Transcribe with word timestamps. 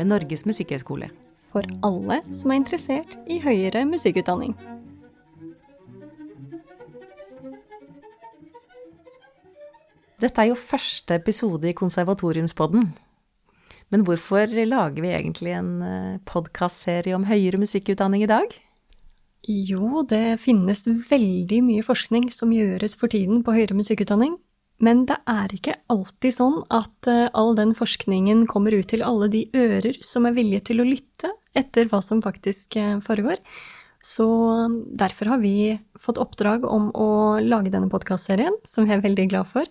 ved 0.00 0.08
Norges 0.08 0.46
musikkhøgskole. 0.48 1.10
For 1.50 1.66
alle 1.84 2.22
som 2.32 2.52
er 2.52 2.62
interessert 2.62 3.18
i 3.28 3.40
høyere 3.42 3.84
musikkutdanning. 3.88 4.54
Dette 10.20 10.42
er 10.42 10.50
jo 10.50 10.58
første 10.58 11.16
episode 11.16 11.68
i 11.68 11.76
Konservatoriumspodden. 11.76 12.90
Men 13.90 14.04
hvorfor 14.06 14.52
lager 14.52 15.02
vi 15.02 15.12
egentlig 15.12 15.54
en 15.56 16.18
podkastserie 16.28 17.16
om 17.16 17.24
høyere 17.26 17.60
musikkutdanning 17.60 18.22
i 18.24 18.30
dag? 18.30 18.52
Jo, 19.48 20.04
det 20.04 20.38
finnes 20.42 20.84
veldig 20.84 21.62
mye 21.64 21.82
forskning 21.82 22.28
som 22.32 22.52
gjøres 22.52 22.94
for 23.00 23.10
tiden 23.10 23.40
på 23.42 23.56
høyere 23.56 23.78
musikkutdanning. 23.78 24.36
Men 24.80 25.04
det 25.08 25.18
er 25.28 25.52
ikke 25.52 25.76
alltid 25.92 26.32
sånn 26.32 26.62
at 26.72 27.08
all 27.36 27.52
den 27.58 27.74
forskningen 27.76 28.46
kommer 28.48 28.72
ut 28.72 28.88
til 28.88 29.04
alle 29.04 29.28
de 29.28 29.42
ører 29.52 29.98
som 30.04 30.24
er 30.24 30.36
villige 30.38 30.70
til 30.70 30.80
å 30.80 30.88
lytte 30.88 31.28
etter 31.52 31.90
hva 31.90 32.00
som 32.04 32.22
faktisk 32.24 32.78
foregår. 33.04 33.42
Så 34.00 34.24
derfor 34.96 35.34
har 35.34 35.42
vi 35.42 35.76
fått 36.00 36.20
oppdrag 36.22 36.64
om 36.64 36.88
å 36.96 37.40
lage 37.44 37.72
denne 37.72 37.90
podkastserien, 37.92 38.56
som 38.64 38.88
vi 38.88 38.96
er 38.96 39.04
veldig 39.04 39.26
glad 39.28 39.50
for. 39.50 39.68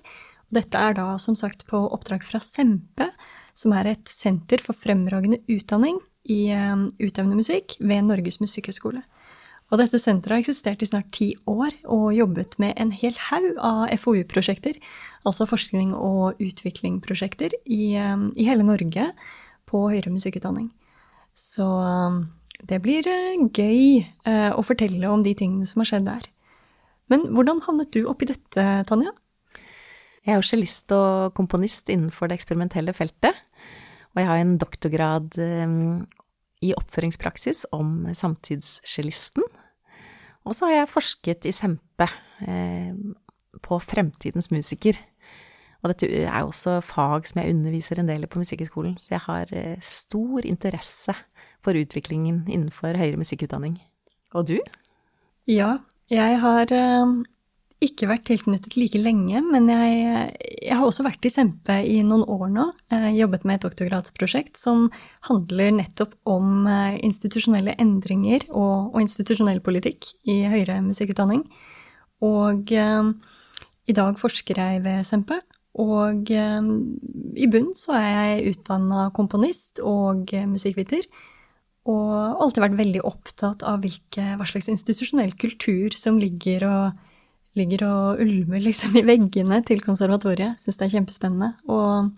Dette 0.54 0.78
er 0.78 0.94
da 0.98 1.16
som 1.22 1.38
sagt 1.38 1.66
på 1.70 1.82
oppdrag 1.90 2.22
fra 2.26 2.42
Sempe, 2.42 3.10
som 3.58 3.74
er 3.76 3.92
et 3.92 4.10
senter 4.10 4.62
for 4.62 4.78
fremragende 4.78 5.42
utdanning 5.50 5.98
i 6.30 6.54
utøvende 7.02 7.40
musikk 7.40 7.76
ved 7.82 8.06
Norges 8.06 8.40
musikkhøgskole. 8.42 9.02
Og 9.70 9.78
dette 9.78 10.00
senteret 10.02 10.34
har 10.34 10.42
eksistert 10.42 10.82
i 10.82 10.88
snart 10.90 11.12
ti 11.14 11.30
år 11.50 11.76
og 11.86 12.10
jobbet 12.18 12.58
med 12.62 12.74
en 12.82 12.90
hel 12.96 13.14
haug 13.30 13.60
av 13.62 13.92
FoU-prosjekter, 14.02 14.80
altså 15.30 15.46
forskning- 15.50 15.94
og 15.94 16.42
utviklingsprosjekter, 16.42 17.54
i, 17.70 17.94
i, 17.94 18.48
hele 18.48 18.66
Norge 18.66 19.12
på 19.70 19.84
høyere 19.92 20.14
musikkutdanning. 20.16 20.72
Så 21.38 21.70
det 22.66 22.82
blir 22.82 23.06
gøy 23.06 24.10
å 24.26 24.66
fortelle 24.66 25.14
om 25.14 25.22
de 25.24 25.36
tingene 25.38 25.70
som 25.70 25.84
har 25.84 25.92
skjedd 25.92 26.10
der. 26.10 26.26
Men 27.10 27.30
hvordan 27.34 27.62
havnet 27.66 27.94
du 27.94 28.04
oppi 28.10 28.28
dette, 28.30 28.66
Tanja? 28.90 29.14
Jeg 30.26 30.34
er 30.34 30.42
jo 30.42 30.46
cellist 30.50 30.94
og 30.94 31.36
komponist 31.38 31.90
innenfor 31.90 32.30
det 32.30 32.40
eksperimentelle 32.40 32.94
feltet. 32.98 33.38
Og 34.14 34.22
jeg 34.22 34.30
har 34.30 34.42
en 34.42 34.58
doktorgrad 34.62 35.38
i 36.66 36.74
oppføringspraksis 36.78 37.66
om 37.76 38.10
samtidscellisten. 38.14 39.46
Og 40.48 40.56
så 40.56 40.68
har 40.68 40.82
jeg 40.82 40.92
forsket 40.92 41.48
i 41.48 41.54
Sempe 41.56 42.08
eh, 42.46 42.96
på 43.64 43.80
fremtidens 43.84 44.52
musiker. 44.52 44.98
Og 45.80 45.94
dette 45.94 46.10
er 46.12 46.42
jo 46.42 46.50
også 46.52 46.80
fag 46.84 47.28
som 47.30 47.42
jeg 47.42 47.54
underviser 47.54 48.02
en 48.02 48.10
del 48.10 48.26
i 48.26 48.30
på 48.32 48.42
Musikkhøgskolen, 48.42 48.98
så 49.00 49.14
jeg 49.16 49.24
har 49.28 49.54
eh, 49.56 49.78
stor 49.80 50.44
interesse 50.48 51.16
for 51.64 51.78
utviklingen 51.80 52.44
innenfor 52.48 52.98
høyere 53.00 53.20
musikkutdanning. 53.20 53.78
Og 54.36 54.48
du? 54.52 54.58
Ja, 55.48 55.78
jeg 56.12 56.40
har 56.44 56.74
eh, 56.76 57.14
ikke 57.80 58.10
vært 58.10 58.26
tilknyttet 58.28 58.76
like 58.76 59.00
lenge, 59.00 59.40
men 59.46 59.70
jeg, 59.72 60.34
jeg, 60.66 60.76
har 60.76 60.84
også 60.84 61.06
vært 61.06 61.24
i 61.24 61.32
Sempe 61.32 61.78
i 61.88 62.02
noen 62.04 62.26
år 62.28 62.50
nå. 62.52 62.66
Jeg 62.92 63.16
jobbet 63.22 63.46
med 63.48 63.56
et 63.56 63.68
doktorgradsprosjekt 63.68 64.60
som 64.60 64.90
handler 65.30 65.72
nettopp 65.78 66.18
om 66.28 66.68
institusjonelle 67.00 67.78
endringer 67.80 68.44
og, 68.50 68.92
og 68.92 69.00
institusjonell 69.06 69.64
politikk 69.64 70.12
i 70.28 70.42
høyere 70.52 70.82
musikkutdanning. 70.84 71.46
Og 72.28 72.76
eh, 72.76 73.14
i 73.88 73.96
dag 73.96 74.20
forsker 74.20 74.60
jeg 74.60 74.84
ved 74.84 75.08
Sempe. 75.08 75.40
Og 75.80 76.32
eh, 76.36 76.72
i 77.40 77.48
bunn 77.48 77.72
så 77.80 77.96
er 77.96 78.10
jeg 78.12 78.56
utdanna 78.58 79.08
komponist 79.16 79.80
og 79.80 80.36
musikkviter. 80.52 81.08
Og 81.90 82.12
alltid 82.44 82.66
vært 82.66 82.82
veldig 82.82 83.06
opptatt 83.08 83.64
av 83.64 83.80
hvilke, 83.86 84.34
hva 84.36 84.46
slags 84.46 84.68
institusjonell 84.70 85.32
kultur 85.40 85.96
som 85.96 86.20
ligger 86.20 86.68
og 86.68 87.06
ligger 87.58 87.86
og 87.88 88.22
ulmer 88.24 88.62
liksom 88.64 88.98
i 89.00 89.06
veggene 89.08 89.62
til 89.66 89.82
konservatoriet. 89.84 90.60
Syns 90.62 90.80
det 90.80 90.88
er 90.88 90.94
kjempespennende. 90.98 91.54
Og 91.72 92.12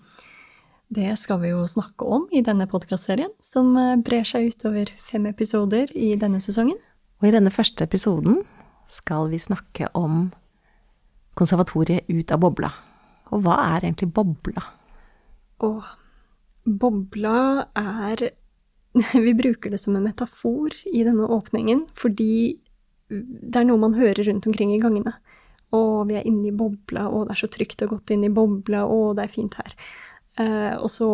det 0.91 1.13
skal 1.19 1.39
vi 1.43 1.53
jo 1.53 1.63
snakke 1.69 2.03
om 2.03 2.27
i 2.35 2.43
denne 2.43 2.67
podkastserien, 2.67 3.31
som 3.39 3.71
brer 4.03 4.27
seg 4.27 4.51
utover 4.51 4.91
fem 4.99 5.29
episoder 5.29 5.93
i 5.95 6.13
denne 6.19 6.41
sesongen. 6.43 6.79
Og 7.21 7.29
i 7.29 7.33
denne 7.35 7.53
første 7.53 7.85
episoden 7.87 8.41
skal 8.91 9.29
vi 9.31 9.39
snakke 9.39 9.87
om 9.95 10.31
konservatoriet 11.39 12.09
ut 12.11 12.33
av 12.33 12.41
bobla. 12.43 12.71
Og 13.31 13.45
hva 13.45 13.57
er 13.75 13.85
egentlig 13.85 14.09
bobla? 14.11 14.65
Å, 15.63 15.71
bobla 16.65 17.37
er 17.77 18.31
Vi 19.25 19.31
bruker 19.37 19.71
det 19.71 19.79
som 19.79 19.95
en 19.95 20.03
metafor 20.03 20.73
i 20.91 21.05
denne 21.07 21.29
åpningen 21.31 21.85
fordi 21.95 22.59
det 23.11 23.59
er 23.59 23.67
noe 23.67 23.81
man 23.81 23.97
hører 23.97 24.23
rundt 24.27 24.47
omkring 24.47 24.73
i 24.75 24.81
gangene. 24.81 25.13
Å, 25.71 25.79
vi 26.07 26.17
er 26.19 26.27
inne 26.27 26.49
i 26.49 26.55
bobla, 26.55 27.05
å, 27.07 27.23
det 27.27 27.35
er 27.35 27.41
så 27.43 27.49
trygt 27.51 27.83
og 27.85 27.93
godt 27.95 28.11
inne 28.15 28.27
i 28.27 28.33
bobla, 28.33 28.83
å, 28.87 29.13
det 29.15 29.25
er 29.25 29.31
fint 29.31 29.55
her. 29.59 29.75
Eh, 30.39 30.75
og 30.77 30.89
så 30.91 31.07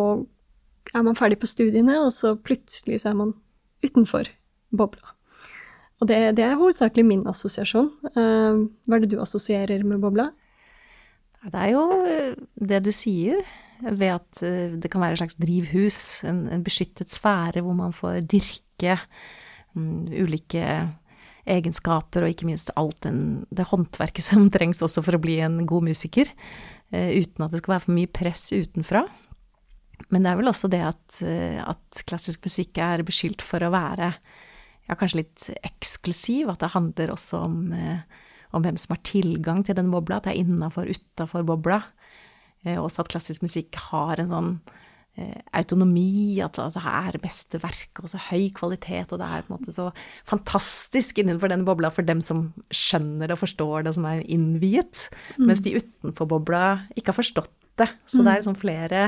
er 0.94 1.04
man 1.06 1.18
ferdig 1.18 1.38
på 1.42 1.50
studiene, 1.50 2.00
og 2.02 2.10
så 2.14 2.34
plutselig 2.34 3.02
så 3.02 3.12
er 3.12 3.20
man 3.20 3.36
utenfor 3.84 4.30
bobla. 4.74 5.14
Og 5.98 6.10
det, 6.10 6.18
det 6.38 6.44
er 6.46 6.58
hovedsakelig 6.58 7.06
min 7.06 7.24
assosiasjon. 7.30 7.90
Eh, 8.14 8.60
hva 8.86 8.98
er 8.98 9.04
det 9.04 9.12
du 9.14 9.18
assosierer 9.22 9.86
med 9.86 10.02
bobla? 10.02 10.30
Det 11.46 11.54
er 11.54 11.74
jo 11.76 11.82
det 12.68 12.82
du 12.82 12.90
sier, 12.94 13.42
ved 13.78 14.10
at 14.10 14.40
det 14.82 14.88
kan 14.90 15.04
være 15.04 15.14
et 15.14 15.20
slags 15.20 15.38
drivhus, 15.38 15.98
en, 16.26 16.48
en 16.50 16.64
beskyttet 16.66 17.14
sfære 17.14 17.62
hvor 17.62 17.76
man 17.78 17.94
får 17.94 18.24
dyrke 18.26 18.96
um, 19.78 20.08
ulike 20.10 20.64
egenskaper 21.48 22.24
og 22.24 22.32
ikke 22.32 22.48
minst 22.48 22.72
alt 22.78 22.98
den, 23.06 23.46
det 23.54 23.68
håndverket 23.70 24.26
som 24.26 24.48
trengs 24.54 24.82
også 24.84 25.04
for 25.06 25.18
å 25.18 25.22
bli 25.22 25.38
en 25.44 25.62
god 25.68 25.88
musiker, 25.90 26.30
uh, 26.94 27.10
uten 27.14 27.46
at 27.46 27.54
det 27.54 27.62
skal 27.62 27.76
være 27.76 27.86
for 27.86 27.96
mye 27.98 28.12
press 28.20 28.48
utenfra. 28.52 29.06
Men 30.14 30.22
det 30.22 30.30
er 30.30 30.38
vel 30.38 30.52
også 30.52 30.70
det 30.70 30.84
at, 30.92 31.20
uh, 31.24 31.60
at 31.74 32.04
klassisk 32.08 32.46
musikk 32.46 32.80
er 32.84 33.06
beskyldt 33.06 33.44
for 33.44 33.64
å 33.64 33.72
være 33.74 34.12
ja, 34.14 34.96
kanskje 34.96 35.24
litt 35.24 35.50
eksklusiv, 35.66 36.48
at 36.52 36.62
det 36.62 36.72
handler 36.76 37.12
også 37.16 37.44
om 37.48 37.60
uh, 37.74 38.24
om 38.56 38.64
hvem 38.64 38.78
som 38.80 38.94
har 38.94 39.04
tilgang 39.06 39.62
til 39.66 39.76
den 39.78 39.90
bobla, 39.92 40.18
at 40.18 40.28
det 40.28 40.34
er 40.34 40.42
innafor, 40.44 40.88
utafor 40.88 41.44
bobla. 41.46 41.82
Eh, 42.64 42.78
også 42.80 43.04
at 43.04 43.12
klassisk 43.12 43.44
musikk 43.44 43.76
har 43.90 44.20
en 44.20 44.30
sånn 44.32 44.52
eh, 44.56 44.86
autonomi, 45.56 46.38
at, 46.44 46.58
at, 46.62 46.76
det 46.76 46.82
er 46.84 47.18
beste 47.22 47.60
verket, 47.62 48.02
og 48.02 48.12
så 48.12 48.20
høy 48.28 48.48
kvalitet, 48.56 49.12
og 49.12 49.22
det 49.22 49.28
er 49.28 49.46
på 49.46 49.52
en 49.52 49.56
måte 49.56 49.74
så 49.74 49.88
fantastisk 50.28 51.20
innenfor 51.22 51.52
den 51.52 51.66
bobla 51.68 51.90
for 51.94 52.06
dem 52.06 52.22
som 52.24 52.48
skjønner 52.74 53.28
det 53.28 53.38
og 53.38 53.42
forstår 53.42 53.88
det, 53.88 53.96
som 53.98 54.06
er 54.10 54.22
innviet, 54.26 55.08
mm. 55.36 55.44
mens 55.48 55.64
de 55.64 55.76
utenfor 55.80 56.30
bobla 56.30 56.62
ikke 56.94 57.12
har 57.12 57.20
forstått 57.20 57.52
det. 57.78 57.90
Så 58.06 58.20
mm. 58.20 58.24
det 58.24 58.32
er 58.32 58.40
liksom 58.42 58.58
flere 58.58 59.02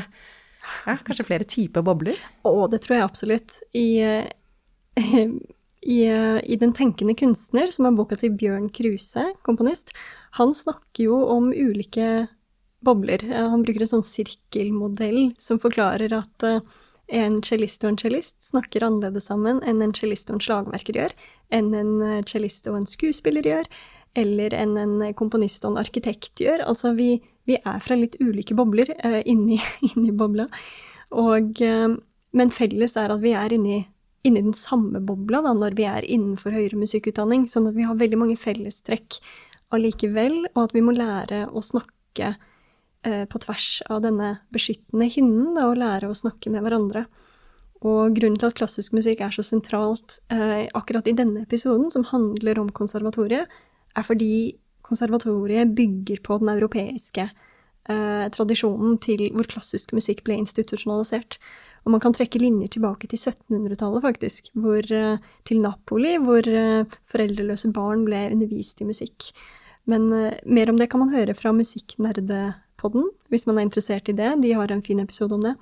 ja, 0.86 0.98
kanskje 1.06 1.26
flere 1.26 1.48
typer 1.48 1.84
bobler? 1.84 2.18
Å, 2.44 2.52
det 2.70 2.82
tror 2.84 2.98
jeg 2.98 3.06
absolutt. 3.06 3.56
I 3.76 3.88
eh, 4.04 4.28
i, 5.80 6.00
i, 6.04 6.56
Den 6.60 6.74
tenkende 6.76 7.14
kunstner, 7.16 7.70
som 7.72 7.88
er 7.88 7.96
boka 7.96 8.18
til 8.20 8.34
Bjørn 8.36 8.68
Kruse, 8.74 9.30
komponist, 9.46 9.94
han 10.36 10.52
snakker 10.56 11.06
jo 11.06 11.22
om 11.32 11.50
ulike 11.54 12.28
bobler. 12.84 13.24
Han 13.32 13.64
bruker 13.64 13.84
en 13.84 13.92
sånn 13.96 14.06
sirkelmodell 14.06 15.30
som 15.40 15.60
forklarer 15.62 16.14
at 16.16 16.46
eh, 16.46 16.60
en 17.20 17.40
cellist 17.44 17.84
og 17.84 17.92
en 17.92 18.00
cellist 18.00 18.36
snakker 18.50 18.84
annerledes 18.86 19.28
sammen 19.30 19.60
enn 19.66 19.82
en 19.82 19.94
cellist 19.96 20.30
og 20.30 20.38
en 20.38 20.44
slagverker 20.46 21.00
gjør, 21.00 21.16
enn 21.54 21.72
en 21.74 21.94
eh, 22.06 22.20
cellist 22.28 22.68
og 22.70 22.80
en 22.80 22.88
skuespiller 22.88 23.46
gjør, 23.46 23.70
eller 24.18 24.54
enn 24.58 24.76
en 24.80 24.94
komponist 25.18 25.64
og 25.64 25.74
en 25.74 25.82
arkitekt 25.84 26.42
gjør. 26.42 26.64
Altså, 26.66 26.94
vi, 26.98 27.16
vi 27.46 27.60
er 27.60 27.82
fra 27.82 27.98
litt 27.98 28.16
ulike 28.18 28.56
bobler 28.58 28.90
uh, 29.04 29.20
inni, 29.22 29.60
inni 29.92 30.10
bobla. 30.10 30.48
Og, 31.14 31.62
uh, 31.62 31.94
men 32.34 32.50
felles 32.54 32.96
er 32.98 33.14
at 33.14 33.22
vi 33.22 33.36
er 33.38 33.54
inni 33.54 33.84
inni 34.26 34.42
den 34.44 34.56
samme 34.56 35.00
bobla 35.00 35.40
da, 35.44 35.54
når 35.56 35.76
vi 35.78 35.86
er 35.88 36.04
innenfor 36.04 36.52
høyere 36.52 36.76
musikkutdanning, 36.80 37.46
sånn 37.48 37.70
at 37.70 37.76
vi 37.78 37.86
har 37.88 37.96
veldig 37.96 38.18
mange 38.20 38.36
fellestrekk 38.36 39.16
allikevel, 39.72 40.42
og 40.52 40.66
at 40.66 40.74
vi 40.76 40.82
må 40.84 40.92
lære 40.96 41.46
å 41.48 41.62
snakke 41.64 42.34
eh, 42.34 42.48
på 43.00 43.38
tvers 43.40 43.66
av 43.88 44.02
denne 44.04 44.26
beskyttende 44.52 45.06
hinnen, 45.08 45.54
da, 45.56 45.70
og 45.70 45.78
lære 45.80 46.10
å 46.10 46.16
snakke 46.16 46.50
med 46.52 46.66
hverandre. 46.66 47.06
Og 47.80 48.12
grunnen 48.16 48.36
til 48.36 48.50
at 48.50 48.58
klassisk 48.58 48.92
musikk 48.96 49.22
er 49.24 49.32
så 49.32 49.44
sentralt 49.46 50.18
eh, 50.32 50.66
akkurat 50.76 51.06
i 51.08 51.16
denne 51.16 51.46
episoden, 51.46 51.88
som 51.92 52.04
handler 52.10 52.60
om 52.60 52.68
konservatoriet, 52.76 53.48
er 53.96 54.06
fordi 54.06 54.58
konservatoriet 54.84 55.72
bygger 55.76 56.20
på 56.26 56.36
den 56.42 56.52
europeiske 56.52 57.24
eh, 57.24 58.26
tradisjonen 58.36 58.98
til 59.00 59.30
hvor 59.32 59.48
klassisk 59.48 59.94
musikk 59.96 60.22
ble 60.28 60.36
institusjonalisert. 60.42 61.38
Og 61.86 61.94
man 61.94 62.04
kan 62.04 62.12
trekke 62.12 62.42
linjer 62.42 62.74
tilbake 62.76 63.08
til 63.08 63.16
1700-tallet, 63.16 64.04
faktisk, 64.04 64.52
hvor, 64.52 64.84
eh, 64.84 65.16
til 65.48 65.64
Napoli, 65.64 66.18
hvor 66.20 66.44
eh, 66.44 66.98
foreldreløse 67.08 67.72
barn 67.72 68.04
ble 68.04 68.26
undervist 68.28 68.84
i 68.84 68.90
musikk. 68.92 69.30
Men 69.88 70.10
eh, 70.12 70.36
mer 70.44 70.68
om 70.68 70.76
det 70.76 70.90
kan 70.92 71.00
man 71.00 71.14
høre 71.16 71.32
fra 71.38 71.54
Musikknerdepodden, 72.80 73.10
hvis 73.28 73.46
man 73.46 73.58
er 73.58 73.66
interessert 73.66 74.08
i 74.08 74.12
det. 74.16 74.42
De 74.42 74.52
har 74.52 74.70
en 74.70 74.82
fin 74.82 75.00
episode 75.00 75.34
om 75.34 75.42
det. 75.42 75.54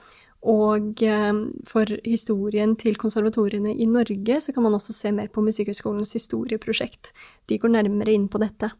Og 0.43 1.03
eh, 1.03 1.33
for 1.67 1.85
historien 2.05 2.77
til 2.77 2.97
konservatoriene 2.97 3.75
i 3.75 3.87
Norge, 3.87 4.41
så 4.41 4.53
kan 4.53 4.63
man 4.63 4.75
også 4.75 4.93
se 4.93 5.11
mer 5.13 5.29
på 5.29 5.43
Musikkhøgskolens 5.43 6.13
historieprosjekt. 6.13 7.13
De 7.49 7.59
går 7.59 7.69
nærmere 7.69 8.13
inn 8.13 8.29
på 8.29 8.39
dette. 8.39 8.71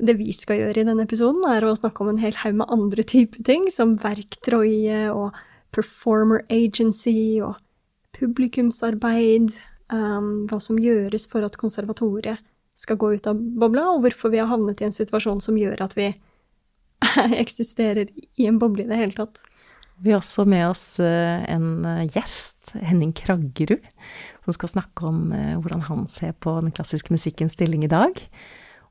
Det 0.00 0.16
vi 0.16 0.32
skal 0.32 0.58
gjøre 0.58 0.80
i 0.80 0.86
denne 0.88 1.04
episoden, 1.04 1.44
er 1.46 1.62
å 1.62 1.76
snakke 1.76 2.02
om 2.02 2.10
en 2.10 2.22
hel 2.22 2.34
haug 2.34 2.56
med 2.56 2.70
andre 2.70 3.02
typer 3.02 3.44
ting, 3.44 3.70
som 3.70 3.94
verktrøye, 3.94 5.10
og 5.12 5.36
performer 5.70 6.42
agency 6.50 7.38
og 7.44 7.60
publikumsarbeid, 8.16 9.52
um, 9.92 10.48
hva 10.50 10.58
som 10.58 10.80
gjøres 10.80 11.28
for 11.30 11.46
at 11.46 11.60
konservatoriet 11.60 12.40
skal 12.74 12.96
gå 12.96 13.12
ut 13.14 13.28
av 13.28 13.36
bobla, 13.36 13.90
og 13.92 14.02
hvorfor 14.02 14.32
vi 14.32 14.40
har 14.40 14.48
havnet 14.50 14.80
i 14.80 14.88
en 14.88 14.96
situasjon 14.96 15.42
som 15.44 15.58
gjør 15.60 15.84
at 15.84 15.94
vi 15.98 16.08
eksisterer 17.44 18.10
i 18.36 18.46
en 18.46 18.58
boble 18.60 18.84
i 18.84 18.90
det 18.90 18.98
hele 19.00 19.16
tatt. 19.16 19.42
Vi 20.00 20.14
har 20.14 20.22
også 20.22 20.46
med 20.48 20.64
oss 20.70 20.84
eh, 21.04 21.42
en 21.52 21.84
eh, 21.84 22.06
gjest, 22.08 22.72
Henning 22.80 23.12
Kraggerud, 23.16 23.84
som 24.46 24.56
skal 24.56 24.72
snakke 24.72 25.04
om 25.10 25.26
eh, 25.36 25.58
hvordan 25.60 25.84
han 25.90 26.06
ser 26.08 26.32
på 26.40 26.54
den 26.62 26.72
klassiske 26.72 27.12
musikkens 27.12 27.58
stilling 27.58 27.84
i 27.84 27.90
dag. 27.92 28.16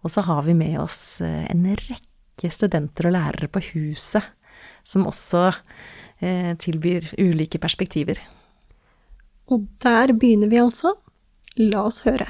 Og 0.06 0.14
så 0.14 0.22
har 0.28 0.44
vi 0.46 0.54
med 0.54 0.78
oss 0.80 1.20
en 1.20 1.66
rekke 1.66 2.52
studenter 2.54 3.10
og 3.10 3.18
lærere 3.18 3.50
på 3.52 3.60
huset, 3.74 4.24
som 4.88 5.10
også 5.10 5.50
tilbyr 6.64 7.10
ulike 7.20 7.60
perspektiver. 7.60 8.22
Og 9.52 9.66
der 9.84 10.14
begynner 10.16 10.48
vi 10.52 10.62
altså. 10.64 10.94
La 11.60 11.84
oss 11.90 12.00
høre. 12.08 12.30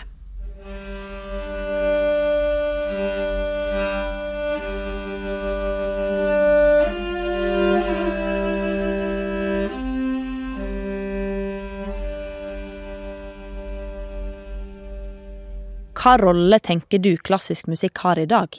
Hva 16.00 16.14
rolle 16.16 16.62
tenker 16.64 17.02
du 17.04 17.18
klassisk 17.20 17.68
musikk 17.68 18.00
har 18.06 18.20
i 18.22 18.28
dag? 18.30 18.54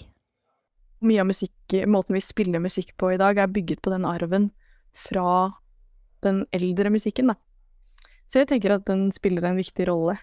Mye 1.01 1.23
av 1.23 1.29
musikk, 1.31 1.73
måten 1.89 2.13
vi 2.13 2.21
spiller 2.21 2.61
musikk 2.61 2.93
på 3.01 3.15
i 3.15 3.21
dag, 3.21 3.39
er 3.41 3.49
bygget 3.49 3.81
på 3.81 3.93
den 3.95 4.05
arven 4.05 4.51
fra 4.93 5.55
den 6.21 6.43
eldre 6.53 6.93
musikken, 6.93 7.33
da. 7.33 7.39
Så 8.29 8.43
jeg 8.43 8.51
tenker 8.51 8.75
at 8.75 8.85
den 8.91 9.09
spiller 9.17 9.49
en 9.49 9.57
viktig 9.57 9.89
rolle, 9.89 10.19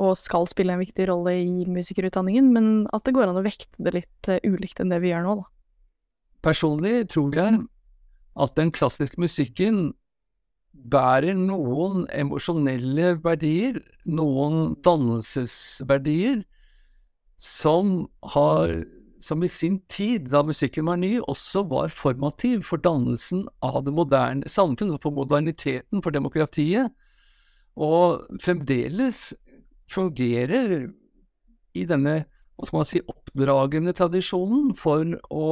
og 0.00 0.16
skal 0.16 0.48
spille 0.48 0.72
en 0.72 0.80
viktig 0.80 1.10
rolle 1.10 1.36
i 1.36 1.66
musikerutdanningen, 1.68 2.48
men 2.54 2.70
at 2.96 3.04
det 3.04 3.12
går 3.18 3.28
an 3.28 3.42
å 3.42 3.44
vekte 3.44 3.84
det 3.84 3.98
litt 3.98 4.32
uh, 4.32 4.40
ulikt 4.46 4.80
enn 4.80 4.94
det 4.94 5.02
vi 5.04 5.12
gjør 5.12 5.28
nå, 5.28 5.36
da. 5.42 5.48
Personlig 6.48 7.10
tror 7.12 7.36
jeg 7.36 7.60
at 8.40 8.56
den 8.56 8.72
klassiske 8.72 9.20
musikken 9.20 9.90
bærer 10.78 11.34
noen 11.36 12.06
emosjonelle 12.14 13.16
verdier, 13.24 13.80
noen 14.06 14.76
dannelsesverdier, 14.86 16.44
som 17.38 18.08
har 18.34 18.80
som 19.20 19.42
i 19.42 19.48
sin 19.50 19.80
tid, 19.90 20.28
da 20.30 20.44
musikken 20.46 20.86
var 20.86 20.98
ny, 21.00 21.18
også 21.26 21.64
var 21.70 21.90
formativ 21.90 22.62
for 22.68 22.78
dannelsen 22.82 23.44
av 23.66 23.80
det 23.86 23.94
moderne 23.94 24.46
samfunn, 24.50 24.94
for 25.02 25.14
moderniteten, 25.14 26.02
for 26.04 26.14
demokratiet, 26.14 26.94
og 27.78 28.26
fremdeles 28.42 29.32
fungerer 29.90 30.88
i 31.78 31.84
denne 31.88 32.20
hva 32.58 32.66
skal 32.66 32.80
man 32.80 32.88
si, 32.90 33.00
oppdragende 33.06 33.94
tradisjonen 33.94 34.72
for 34.74 35.06
å 35.30 35.48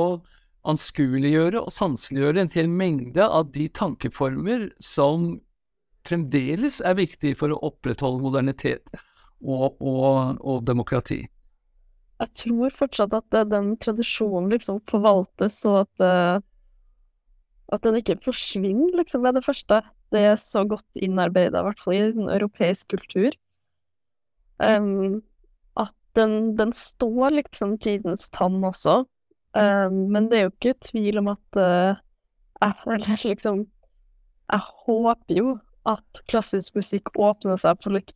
anskueliggjøre 0.70 1.62
og 1.62 1.72
sanseliggjøre 1.74 2.44
en 2.44 2.52
hel 2.54 2.70
mengde 2.70 3.24
av 3.24 3.50
de 3.54 3.68
tankeformer 3.72 4.68
som 4.82 5.36
fremdeles 6.06 6.80
er 6.86 6.98
viktige 6.98 7.38
for 7.38 7.52
å 7.52 7.60
opprettholde 7.70 8.22
modernitet 8.22 8.92
og, 9.42 9.74
og, 9.80 10.38
og 10.40 10.62
demokrati. 10.66 11.24
Jeg 12.16 12.32
tror 12.40 12.76
fortsatt 12.78 13.14
at 13.16 13.34
den 13.50 13.74
tradisjonen 13.82 14.48
liksom 14.54 14.80
forvaltes, 14.88 15.58
og 15.68 15.82
at, 15.82 16.04
eh, 16.06 16.38
at 17.76 17.84
den 17.84 17.98
ikke 18.00 18.16
forsvinner, 18.24 18.94
liksom, 18.96 19.26
er 19.28 19.36
det 19.36 19.44
første. 19.44 19.82
Det 20.14 20.22
er 20.30 20.38
så 20.40 20.62
godt 20.68 20.86
innarbeida, 21.02 21.60
i 21.60 21.66
hvert 21.66 21.82
fall 21.82 21.96
i 21.96 22.04
en 22.06 22.30
europeisk 22.32 22.94
kultur. 22.94 23.36
Um, 24.62 25.20
at 25.76 25.92
den, 26.16 26.54
den, 26.56 26.72
står 26.72 27.34
liksom 27.42 27.76
tidens 27.84 28.30
tann 28.32 28.62
også. 28.64 29.02
Uh, 29.56 29.88
men 29.88 30.29
det 30.29 30.38
er 30.38 30.47
jo 30.47 30.53
ikke 30.53 30.76
tvil 30.85 31.23
om 31.23 31.31
at 31.32 31.61
uh, 31.61 31.97
jeg 32.61 33.25
liksom 33.25 33.67
Jeg 34.47 34.61
håper 34.87 35.38
jo 35.38 35.56
at 35.87 36.20
klassisk 36.31 36.76
musikk 36.76 37.11
åpner 37.14 37.58
seg 37.62 37.79
for 37.82 37.94
litt 37.94 38.12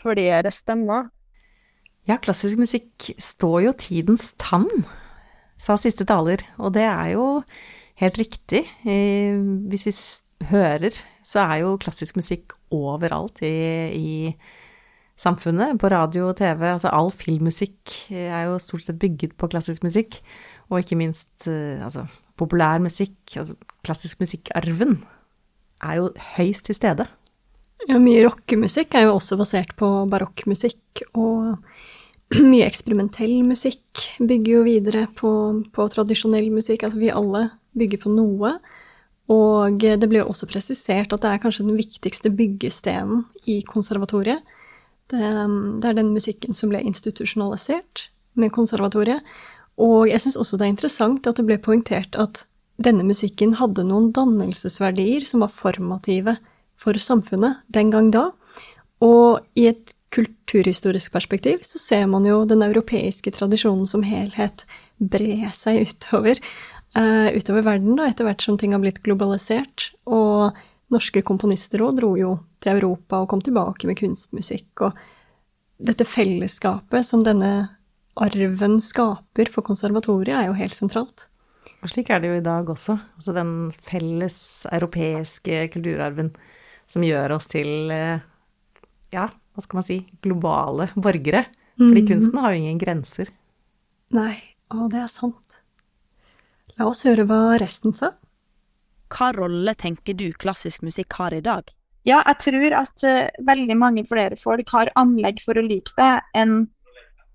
flere 0.00 0.50
stemmer. 0.52 1.08
Ja, 2.06 2.18
klassisk 2.22 2.60
musikk 2.60 3.10
står 3.18 3.62
jo 3.66 3.72
tidens 3.80 4.30
tann, 4.40 4.68
sa 5.58 5.78
siste 5.80 6.06
taler, 6.08 6.44
og 6.60 6.74
det 6.76 6.84
er 6.86 7.14
jo 7.16 7.26
helt 8.00 8.20
riktig. 8.20 8.62
Eh, 8.86 9.36
hvis 9.72 9.86
vi 9.88 9.94
hører, 10.52 10.96
så 11.24 11.46
er 11.48 11.64
jo 11.64 11.78
klassisk 11.80 12.16
musikk 12.20 12.54
overalt 12.70 13.40
i, 13.44 13.56
i 13.96 14.36
samfunnet, 15.18 15.78
på 15.80 15.90
radio 15.90 16.30
og 16.30 16.36
TV. 16.38 16.62
Altså 16.76 16.92
all 16.92 17.10
filmmusikk 17.10 17.96
er 18.12 18.50
jo 18.50 18.60
stort 18.62 18.84
sett 18.86 19.00
bygget 19.00 19.34
på 19.40 19.48
klassisk 19.50 19.86
musikk. 19.86 20.20
Og 20.70 20.80
ikke 20.82 20.98
minst 20.98 21.46
eh, 21.50 21.82
altså, 21.84 22.06
populær 22.38 22.80
musikk, 22.82 23.18
altså 23.36 23.56
klassisk 23.86 24.22
musikkarven, 24.24 24.98
er 25.84 26.00
jo 26.00 26.10
høyst 26.36 26.66
til 26.68 26.78
stede. 26.78 27.06
Ja, 27.86 28.00
mye 28.02 28.24
rockemusikk 28.24 28.96
er 28.96 29.06
jo 29.06 29.18
også 29.18 29.36
basert 29.38 29.76
på 29.78 29.88
barokkmusikk, 30.10 31.04
og 31.14 31.58
mye 32.50 32.66
eksperimentell 32.66 33.44
musikk 33.46 34.08
bygger 34.18 34.52
jo 34.56 34.64
videre 34.66 35.04
på, 35.14 35.30
på 35.70 35.86
tradisjonell 35.92 36.48
musikk. 36.54 36.86
Altså 36.86 36.98
vi 36.98 37.12
alle 37.14 37.50
bygger 37.78 38.02
på 38.02 38.14
noe. 38.16 38.56
Og 39.32 39.82
det 39.82 40.06
blir 40.06 40.22
jo 40.22 40.30
også 40.30 40.46
presisert 40.50 41.14
at 41.14 41.22
det 41.22 41.30
er 41.30 41.40
kanskje 41.42 41.66
den 41.66 41.78
viktigste 41.78 42.30
byggestenen 42.34 43.24
i 43.50 43.58
konservatoriet. 43.66 44.42
Det, 45.10 45.22
det 45.22 45.88
er 45.88 45.98
den 45.98 46.12
musikken 46.14 46.54
som 46.54 46.70
ble 46.70 46.82
institusjonalisert 46.86 48.08
med 48.38 48.54
konservatoriet. 48.54 49.22
Og 49.82 50.08
jeg 50.08 50.22
syns 50.22 50.38
også 50.40 50.58
det 50.58 50.66
er 50.66 50.74
interessant 50.74 51.26
at 51.28 51.38
det 51.38 51.46
ble 51.48 51.58
poengtert 51.62 52.16
at 52.18 52.44
denne 52.82 53.04
musikken 53.08 53.56
hadde 53.60 53.86
noen 53.88 54.10
dannelsesverdier 54.16 55.24
som 55.28 55.44
var 55.44 55.52
formative 55.52 56.36
for 56.76 56.96
samfunnet 57.00 57.62
den 57.72 57.92
gang 57.92 58.10
da. 58.12 58.28
Og 59.04 59.44
i 59.56 59.68
et 59.70 59.92
kulturhistorisk 60.16 61.12
perspektiv 61.12 61.64
så 61.66 61.80
ser 61.80 62.06
man 62.08 62.24
jo 62.28 62.44
den 62.48 62.62
europeiske 62.64 63.32
tradisjonen 63.36 63.88
som 63.90 64.04
helhet 64.06 64.64
bre 64.96 65.50
seg 65.56 65.90
utover, 65.90 66.40
uh, 66.96 67.28
utover 67.36 67.66
verden, 67.66 67.98
da, 67.98 68.08
etter 68.08 68.28
hvert 68.28 68.44
som 68.44 68.56
ting 68.60 68.72
har 68.76 68.80
blitt 68.84 69.02
globalisert. 69.04 69.90
Og 70.08 70.56
norske 70.92 71.24
komponister 71.26 71.82
òg 71.84 71.98
dro 71.98 72.14
jo 72.16 72.36
til 72.62 72.78
Europa 72.78 73.20
og 73.22 73.30
kom 73.32 73.42
tilbake 73.44 73.88
med 73.88 73.98
kunstmusikk. 74.00 74.86
Og 74.86 74.96
dette 75.76 76.06
fellesskapet 76.08 77.04
som 77.04 77.24
denne 77.26 77.68
arven 78.16 78.78
skaper 78.82 79.50
for 79.52 79.66
konservatoriet, 79.66 80.34
er 80.34 80.48
jo 80.48 80.56
helt 80.58 80.76
sentralt. 80.76 81.26
Og 81.82 81.90
slik 81.92 82.10
er 82.10 82.22
det 82.22 82.30
jo 82.30 82.38
i 82.40 82.44
dag 82.44 82.68
også. 82.72 82.96
Altså 83.18 83.34
den 83.36 83.52
felles 83.84 84.38
europeiske 84.72 85.66
kulturarven 85.74 86.32
som 86.90 87.04
gjør 87.04 87.36
oss 87.36 87.50
til, 87.50 87.90
eh, 87.92 88.24
ja, 89.12 89.28
hva 89.28 89.64
skal 89.64 89.80
man 89.80 89.86
si, 89.86 90.00
globale 90.24 90.90
borgere. 90.96 91.46
Fordi 91.76 92.02
mm. 92.02 92.08
kunsten 92.08 92.40
har 92.40 92.54
jo 92.54 92.62
ingen 92.62 92.80
grenser. 92.80 93.30
Nei, 94.16 94.36
og 94.72 94.88
det 94.94 95.02
er 95.02 95.12
sant. 95.12 95.58
La 96.78 96.88
oss 96.88 97.04
høre 97.04 97.26
hva 97.28 97.58
resten 97.60 97.92
sa. 97.96 98.14
Hva 99.12 99.30
rolle 99.36 99.74
tenker 99.78 100.16
du 100.16 100.30
klassisk 100.32 100.82
musikk 100.86 101.18
har 101.20 101.36
i 101.36 101.42
dag? 101.44 101.68
Ja, 102.06 102.20
jeg 102.22 102.38
tror 102.44 102.74
at 102.78 103.04
uh, 103.04 103.44
veldig 103.46 103.76
mange 103.78 104.04
flere 104.06 104.38
folk 104.38 104.70
har 104.72 104.92
anlegg 104.98 105.42
for 105.42 105.58
å 105.58 105.64
like 105.64 105.92
det, 105.98 106.12
enn 106.38 106.68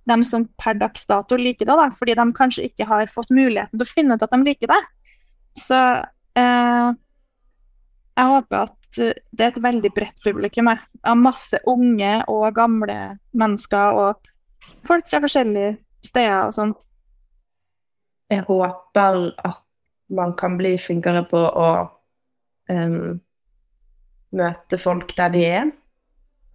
dem 0.10 0.24
som 0.26 0.48
per 0.58 0.80
dags 0.80 1.06
dato 1.10 1.38
liker 1.38 1.68
det, 1.70 1.76
da, 1.78 1.90
fordi 1.94 2.16
de 2.18 2.26
kanskje 2.34 2.66
ikke 2.70 2.88
har 2.90 3.12
fått 3.12 3.30
muligheten 3.34 3.78
til 3.78 3.86
å 3.86 3.92
finne 3.92 4.18
ut 4.18 4.24
at 4.26 4.34
de 4.34 4.42
liker 4.48 4.72
det. 4.72 4.82
Så 5.60 5.78
eh, 6.40 6.90
jeg 8.18 8.32
håper 8.34 8.64
at 8.66 9.02
eh, 9.04 9.20
det 9.32 9.46
er 9.46 9.54
et 9.54 9.64
veldig 9.64 9.92
bredt 9.96 10.22
publikum. 10.26 10.72
her, 10.72 10.82
Av 11.06 11.18
masse 11.20 11.60
unge 11.70 12.14
og 12.32 12.48
gamle 12.58 12.98
mennesker 13.38 14.00
og 14.02 14.32
folk 14.88 15.10
fra 15.10 15.22
forskjellige 15.22 15.76
steder 16.06 16.48
og 16.48 16.56
sånn. 16.58 16.74
Jeg 18.32 18.46
håper 18.48 19.20
at 19.44 19.60
man 20.12 20.34
kan 20.40 20.58
bli 20.60 20.74
flinkere 20.82 21.22
på 21.30 21.40
å 21.40 21.68
um, 22.72 23.20
møte 24.36 24.80
folk 24.80 25.14
der 25.18 25.32
de 25.36 25.44
er. 25.48 25.70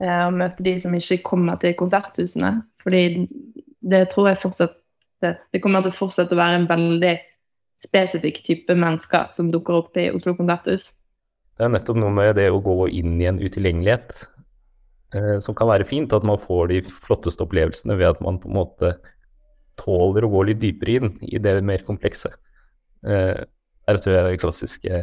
eh, 0.00 0.22
Og 0.26 0.34
møte 0.36 0.64
de 0.64 0.74
som 0.80 0.94
ikke 0.96 1.22
kommer 1.24 1.60
til 1.60 1.76
konserthusene. 1.78 2.58
Fordi 2.86 3.26
det 3.86 4.04
tror 4.12 4.30
jeg 4.30 4.42
fortsatt 4.42 4.76
det, 5.24 5.32
det 5.52 5.62
kommer 5.64 5.82
til 5.82 5.94
å 5.94 5.96
fortsette 5.96 6.36
å 6.36 6.38
være 6.38 6.60
en 6.60 6.68
veldig 6.68 7.14
spesifikk 7.82 8.42
type 8.46 8.76
mennesker 8.76 9.32
som 9.34 9.50
dukker 9.52 9.80
opp 9.80 9.98
i 10.00 10.08
Oslo 10.14 10.36
konserthus. 10.36 10.90
Det 11.56 11.64
er 11.64 11.72
nettopp 11.72 11.98
noe 12.00 12.12
med 12.12 12.34
det 12.36 12.50
å 12.52 12.60
gå 12.64 12.86
inn 12.92 13.16
i 13.20 13.28
en 13.28 13.40
utilgjengelighet 13.40 14.26
eh, 15.16 15.36
som 15.44 15.56
kan 15.56 15.70
være 15.70 15.88
fint. 15.88 16.12
At 16.12 16.26
man 16.28 16.40
får 16.40 16.72
de 16.72 16.82
flotteste 16.84 17.44
opplevelsene 17.44 17.96
ved 17.96 18.10
at 18.12 18.22
man 18.24 18.40
på 18.42 18.50
en 18.50 18.58
måte 18.58 18.92
tåler 19.80 20.24
å 20.24 20.32
gå 20.32 20.44
litt 20.50 20.60
dypere 20.62 20.98
inn 21.00 21.12
i 21.24 21.40
det 21.42 21.56
mer 21.64 21.84
komplekse. 21.86 22.32
Eh, 23.08 23.40
der 23.86 24.00
tror 24.02 24.16
jeg 24.16 24.28
det 24.28 24.42
klassiske 24.42 25.02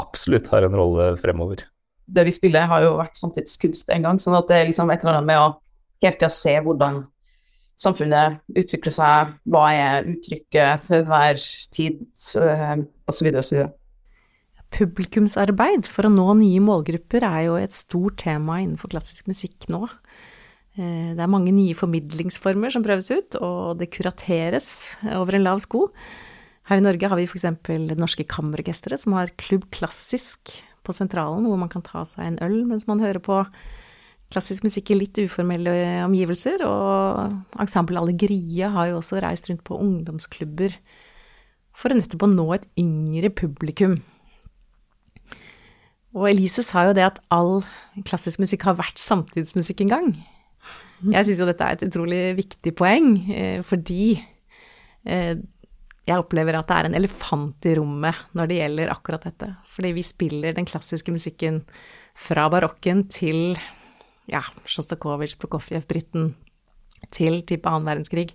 absolutt 0.00 0.50
har 0.50 0.66
en 0.66 0.78
rolle 0.78 1.14
fremover. 1.18 1.66
det 2.06 2.26
vi 2.26 2.32
spiller, 2.36 2.66
har 2.68 2.82
jo 2.84 2.96
vært 2.98 3.16
samtidskunst 3.16 3.90
en 3.94 4.02
gang. 4.04 4.18
Sånn 4.20 4.36
at 4.36 4.50
det 4.50 4.58
er 4.58 4.66
liksom 4.68 4.90
et 4.92 5.02
eller 5.02 5.18
annet 5.18 5.30
med 5.30 5.40
å 5.40 5.52
hele 6.08 6.28
å 6.28 6.32
se 6.32 6.54
hvordan 6.64 7.02
samfunnet 7.80 8.40
utvikler 8.54 8.94
seg, 8.94 9.32
hva 9.50 9.64
er 9.74 10.10
uttrykket 10.12 10.84
til 10.88 11.06
hver 11.08 11.40
tid, 11.74 12.04
eh, 12.40 12.76
osv. 13.10 13.30
osv. 13.40 13.64
Publikumsarbeid 14.74 15.86
for 15.86 16.08
å 16.08 16.12
nå 16.12 16.26
nye 16.40 16.62
målgrupper 16.62 17.26
er 17.26 17.42
jo 17.48 17.58
et 17.58 17.74
stort 17.74 18.18
tema 18.24 18.60
innenfor 18.62 18.90
klassisk 18.94 19.28
musikk 19.30 19.68
nå. 19.70 19.84
Eh, 20.78 21.14
Det 21.14 21.22
er 21.22 21.30
mange 21.30 21.52
nye 21.54 21.74
formidlingsformer 21.74 22.72
som 22.72 22.82
prøves 22.82 23.10
ut, 23.10 23.36
og 23.40 23.78
det 23.78 23.92
kurateres 23.94 24.96
over 25.14 25.34
en 25.34 25.44
lav 25.44 25.60
sko. 25.60 25.88
Her 26.66 26.80
i 26.80 26.80
Norge 26.80 27.08
har 27.08 27.16
vi 27.16 27.26
f.eks. 27.26 27.60
Det 27.62 27.98
Norske 27.98 28.24
Kammerorkesteret, 28.24 28.98
som 28.98 29.12
har 29.12 29.34
Klubb 29.36 29.68
Klassisk 29.70 30.62
på 30.84 30.94
Sentralen, 30.94 31.44
hvor 31.44 31.58
man 31.58 31.68
kan 31.68 31.82
ta 31.82 32.04
seg 32.04 32.24
en 32.24 32.38
øl 32.42 32.64
mens 32.66 32.86
man 32.88 33.00
hører 33.00 33.20
på 33.20 33.44
klassisk 34.34 34.66
musikk 34.66 34.90
i 34.92 34.98
litt 34.98 35.20
uformelle 35.22 35.72
omgivelser. 36.04 36.64
Og 36.66 37.60
Ensemble 37.62 38.00
Allegria 38.00 38.72
har 38.74 38.90
jo 38.90 39.00
også 39.00 39.22
reist 39.24 39.48
rundt 39.50 39.64
på 39.66 39.78
ungdomsklubber 39.80 40.76
for 41.74 41.94
nettopp 41.94 42.26
å 42.26 42.30
nå 42.30 42.48
et 42.54 42.66
yngre 42.80 43.30
publikum. 43.34 43.96
Og 46.14 46.28
Elise 46.30 46.62
sa 46.62 46.84
jo 46.86 46.94
det 46.94 47.06
at 47.06 47.18
all 47.34 47.64
klassisk 48.06 48.42
musikk 48.42 48.68
har 48.68 48.78
vært 48.78 49.02
samtidsmusikk 49.02 49.82
en 49.82 49.94
gang. 49.94 50.12
Jeg 51.10 51.26
syns 51.26 51.42
jo 51.42 51.48
dette 51.48 51.66
er 51.66 51.76
et 51.76 51.88
utrolig 51.88 52.20
viktig 52.38 52.72
poeng, 52.78 53.16
eh, 53.34 53.58
fordi 53.66 54.14
eh, 55.04 55.34
jeg 56.04 56.20
opplever 56.20 56.56
at 56.56 56.68
det 56.70 56.76
er 56.76 56.88
en 56.88 56.96
elefant 57.00 57.68
i 57.68 57.74
rommet 57.76 58.22
når 58.38 58.48
det 58.48 58.60
gjelder 58.60 58.92
akkurat 58.94 59.26
dette. 59.26 59.50
Fordi 59.74 59.90
vi 59.96 60.06
spiller 60.06 60.56
den 60.56 60.68
klassiske 60.68 61.12
musikken 61.12 61.64
fra 62.14 62.46
barokken 62.52 63.04
til 63.12 63.58
ja, 64.30 64.42
Sjostakovitsj, 64.68 65.38
Prokofjev, 65.42 65.84
Britten, 65.90 66.32
til 67.14 67.42
type 67.46 67.68
annen 67.68 67.88
verdenskrig. 67.88 68.32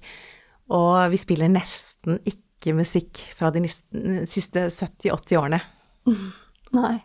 Og 0.69 1.09
vi 1.13 1.19
spiller 1.21 1.49
nesten 1.51 2.19
ikke 2.29 2.75
musikk 2.77 3.23
fra 3.37 3.49
de 3.55 3.63
siste 3.69 4.67
70-80 4.69 5.39
årene. 5.39 5.61
Nei, 6.77 6.95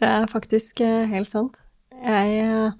det 0.00 0.08
er 0.08 0.32
faktisk 0.32 0.80
eh, 0.84 1.04
helt 1.10 1.32
sant. 1.32 1.60
Jeg 1.96 2.40
eh, 2.40 2.72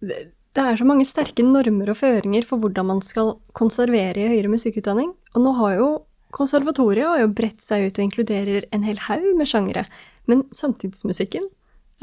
det, 0.00 0.62
er 0.62 0.76
så 0.78 0.86
mange 0.88 1.06
sterke 1.08 1.44
normer 1.44 1.92
og 1.92 2.00
føringer 2.00 2.46
for 2.48 2.60
hvordan 2.62 2.88
man 2.92 3.02
skal 3.04 3.36
konservere 3.56 4.24
i 4.24 4.30
høyere 4.32 4.52
musikkutdanning. 4.52 5.12
Og 5.34 5.44
nå 5.44 5.54
har 5.60 5.78
jo 5.78 5.88
konservatoriet 6.34 7.08
har 7.08 7.22
jo 7.22 7.32
bredt 7.32 7.62
seg 7.64 7.88
ut 7.88 7.98
og 7.98 8.04
inkluderer 8.04 8.66
en 8.74 8.84
hel 8.84 9.00
haug 9.08 9.30
med 9.38 9.48
sjangere. 9.48 9.86
Men 10.28 10.44
samtidsmusikken 10.52 11.46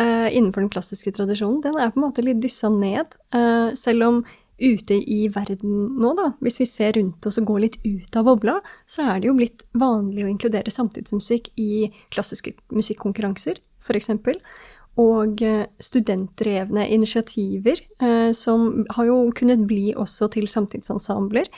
eh, 0.02 0.28
innenfor 0.36 0.64
den 0.64 0.72
klassiske 0.74 1.14
tradisjonen, 1.16 1.62
den 1.64 1.78
er 1.80 1.94
på 1.94 2.00
en 2.00 2.08
måte 2.08 2.26
litt 2.26 2.42
dyssa 2.44 2.72
ned. 2.72 3.16
Uh, 3.36 3.72
selv 3.80 4.08
om 4.08 4.20
ute 4.56 4.96
i 4.96 5.26
verden 5.36 5.98
nå, 6.00 6.14
da, 6.16 6.30
hvis 6.44 6.62
vi 6.62 6.68
ser 6.70 6.94
rundt 6.96 7.26
oss 7.28 7.40
og 7.42 7.50
går 7.50 7.64
litt 7.66 7.80
ut 7.84 8.16
av 8.16 8.30
bobla, 8.30 8.60
så 8.88 9.04
er 9.12 9.20
det 9.20 9.28
jo 9.28 9.36
blitt 9.36 9.66
vanlig 9.76 10.24
å 10.24 10.30
inkludere 10.32 10.72
samtidsmusikk 10.72 11.52
i 11.60 11.90
klassiske 12.14 12.56
musikkonkurranser, 12.72 13.60
f.eks. 13.84 14.14
Og 15.04 15.42
eh, 15.44 15.66
studentdrevne 15.84 16.86
initiativer, 16.88 17.82
som 18.32 18.86
har 18.96 19.10
jo 19.10 19.18
kunnet 19.36 19.66
bli 19.68 19.90
også 19.92 20.30
til 20.32 20.48
samtidsensembler. 20.48 21.50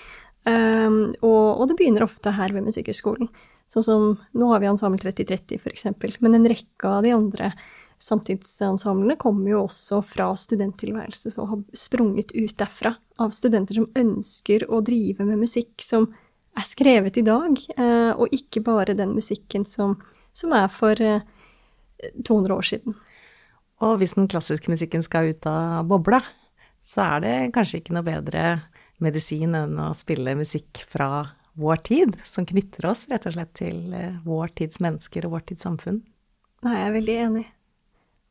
Og 1.22 1.62
det 1.70 1.76
begynner 1.78 2.08
ofte 2.08 2.34
her 2.34 2.56
ved 2.56 2.66
Musikkhøgskolen. 2.66 3.30
Sånn 3.72 3.84
som 3.84 4.06
nå 4.38 4.50
har 4.52 4.64
vi 4.64 4.70
Ensemble 4.70 5.02
3030, 5.04 5.60
f.eks. 5.60 5.86
Men 6.24 6.38
en 6.38 6.48
rekke 6.50 6.90
av 6.90 7.04
de 7.06 7.14
andre 7.16 7.52
samtidsensemblene 8.04 9.18
kommer 9.20 9.52
jo 9.52 9.64
også 9.66 10.02
fra 10.06 10.30
studenttilværelse, 10.38 11.32
som 11.34 11.50
har 11.50 11.64
sprunget 11.78 12.34
ut 12.36 12.54
derfra. 12.60 12.94
Av 13.18 13.34
studenter 13.34 13.80
som 13.80 13.90
ønsker 13.98 14.68
å 14.70 14.82
drive 14.86 15.26
med 15.26 15.42
musikk 15.42 15.82
som 15.86 16.10
er 16.58 16.66
skrevet 16.68 17.18
i 17.18 17.26
dag, 17.26 17.58
eh, 17.78 18.12
og 18.14 18.34
ikke 18.34 18.64
bare 18.66 18.98
den 18.98 19.16
musikken 19.18 19.66
som, 19.66 19.98
som 20.34 20.54
er 20.58 20.70
for 20.74 21.02
eh, 21.02 21.26
200 22.26 22.54
år 22.54 22.70
siden. 22.70 22.98
Og 23.86 24.00
hvis 24.02 24.16
den 24.18 24.30
klassiske 24.30 24.72
musikken 24.74 25.04
skal 25.06 25.34
ut 25.34 25.46
av 25.50 25.86
bobla, 25.90 26.22
så 26.82 27.04
er 27.18 27.26
det 27.26 27.36
kanskje 27.58 27.82
ikke 27.82 27.98
noe 27.98 28.06
bedre 28.06 28.46
medisin 29.04 29.54
enn 29.58 29.78
å 29.82 29.92
spille 29.98 30.38
musikk 30.38 30.82
fra 30.90 31.28
vår 31.58 31.82
tid, 31.86 32.18
som 32.26 32.46
knytter 32.46 32.86
oss 32.90 33.08
rett 33.10 33.26
og 33.30 33.34
slett 33.34 33.54
til 33.58 33.94
eh, 33.94 34.18
vår 34.26 34.54
tids 34.58 34.82
mennesker 34.84 35.26
og 35.26 35.38
vår 35.38 35.48
tids 35.52 35.66
samfunn. 35.66 36.04
Nei, 36.66 36.74
jeg 36.74 36.88
er 36.88 36.96
veldig 36.96 37.18
enig. 37.26 37.46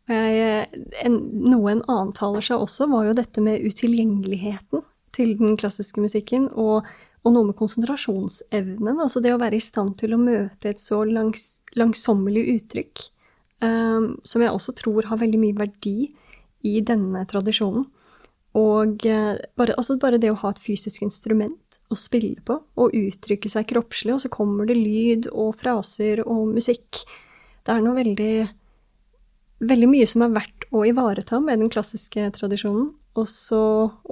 Jeg, 0.06 0.84
en, 1.02 1.16
noe 1.50 1.72
en 1.72 1.82
avtaler 1.90 2.44
seg 2.44 2.62
også, 2.62 2.86
var 2.92 3.08
jo 3.08 3.16
dette 3.18 3.42
med 3.42 3.64
utilgjengeligheten 3.66 4.84
til 5.16 5.34
den 5.40 5.56
klassiske 5.58 6.02
musikken, 6.02 6.46
og, 6.54 6.86
og 7.24 7.34
noe 7.34 7.48
med 7.48 7.58
konsentrasjonsevnen. 7.58 9.00
Altså 9.02 9.22
det 9.24 9.34
å 9.34 9.40
være 9.42 9.58
i 9.58 9.64
stand 9.64 9.96
til 10.00 10.14
å 10.14 10.20
møte 10.20 10.70
et 10.70 10.82
så 10.82 11.02
langs, 11.08 11.64
langsommelig 11.78 12.44
uttrykk, 12.54 13.06
um, 13.64 14.12
som 14.22 14.44
jeg 14.44 14.54
også 14.54 14.76
tror 14.78 15.10
har 15.10 15.22
veldig 15.22 15.42
mye 15.42 15.58
verdi 15.58 16.10
i 16.66 16.78
denne 16.86 17.24
tradisjonen. 17.28 17.88
Og 18.56 19.04
eh, 19.04 19.34
bare, 19.58 19.74
altså 19.76 19.98
bare 20.00 20.16
det 20.20 20.30
å 20.32 20.38
ha 20.40 20.48
et 20.48 20.60
fysisk 20.62 21.02
instrument 21.04 21.76
å 21.92 21.96
spille 21.98 22.40
på, 22.46 22.56
og 22.80 22.94
uttrykke 22.96 23.50
seg 23.52 23.68
kroppslig, 23.68 24.14
og 24.14 24.22
så 24.24 24.30
kommer 24.32 24.68
det 24.68 24.78
lyd 24.78 25.28
og 25.28 25.52
fraser 25.58 26.22
og 26.24 26.54
musikk. 26.56 27.02
Det 27.66 27.74
er 27.74 27.84
noe 27.84 27.98
veldig 27.98 28.32
veldig 29.60 29.88
mye 29.88 30.06
som 30.08 30.24
er 30.26 30.34
verdt 30.34 30.66
å 30.74 30.84
ivareta 30.88 31.40
med 31.40 31.62
den 31.62 31.70
klassiske 31.72 32.28
tradisjonen, 32.36 32.90
også, 33.16 33.60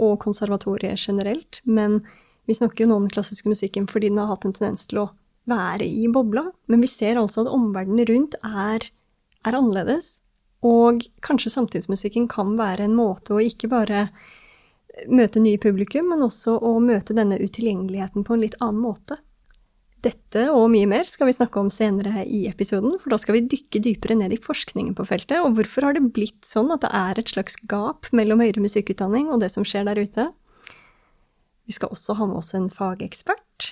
og 0.00 0.14
konservatoriet 0.22 1.00
generelt. 1.00 1.60
Men 1.64 2.00
vi 2.48 2.56
snakker 2.56 2.84
jo 2.84 2.90
nå 2.90 2.98
om 3.00 3.06
den 3.06 3.14
klassiske 3.14 3.50
musikken 3.50 3.88
fordi 3.90 4.10
den 4.12 4.20
har 4.22 4.30
hatt 4.32 4.46
en 4.48 4.56
tendens 4.56 4.88
til 4.88 5.02
å 5.04 5.10
være 5.50 5.86
i 5.88 6.08
bobla. 6.12 6.46
Men 6.72 6.84
vi 6.84 6.90
ser 6.90 7.20
altså 7.20 7.44
at 7.44 7.52
omverdenen 7.52 8.08
rundt 8.08 8.38
er, 8.40 8.88
er 9.44 9.58
annerledes. 9.58 10.18
Og 10.64 11.04
kanskje 11.24 11.52
samtidsmusikken 11.52 12.30
kan 12.32 12.56
være 12.56 12.86
en 12.86 12.96
måte 12.96 13.36
å 13.36 13.42
ikke 13.44 13.68
bare 13.72 14.06
møte 15.10 15.42
nye 15.42 15.60
publikum, 15.60 16.08
men 16.12 16.22
også 16.24 16.56
å 16.62 16.78
møte 16.80 17.16
denne 17.16 17.36
utilgjengeligheten 17.42 18.24
på 18.24 18.36
en 18.36 18.44
litt 18.44 18.56
annen 18.62 18.80
måte. 18.80 19.18
Dette 20.04 20.50
og 20.52 20.66
mye 20.68 20.84
mer 20.84 21.06
skal 21.08 21.30
vi 21.30 21.32
snakke 21.32 21.56
om 21.56 21.70
senere 21.73 22.26
i 22.28 22.42
episoden, 22.50 22.99
for 23.00 23.14
da 23.14 23.16
skal 23.20 23.38
vi 23.38 23.46
dykke 23.49 23.80
dypere 23.87 24.16
ned 24.20 24.34
i 24.37 24.40
forskningen 24.42 24.92
på 24.99 25.06
feltet, 25.08 25.38
og 25.40 25.56
hvorfor 25.56 25.87
har 25.87 25.96
det 25.96 26.11
blitt 26.12 26.44
sånn 26.44 26.68
at 26.75 26.84
det 26.84 26.90
er 26.92 27.20
et 27.23 27.32
slags 27.32 27.56
gap 27.70 28.11
mellom 28.12 28.42
høyere 28.44 28.61
musikkutdanning 28.61 29.30
og 29.32 29.40
det 29.40 29.49
som 29.54 29.64
skjer 29.64 29.88
der 29.88 30.02
ute. 30.04 30.28
Vi 31.64 31.73
skal 31.73 31.94
også 31.96 32.18
ha 32.18 32.28
med 32.28 32.42
oss 32.42 32.52
en 32.52 32.68
fagekspert. 32.68 33.70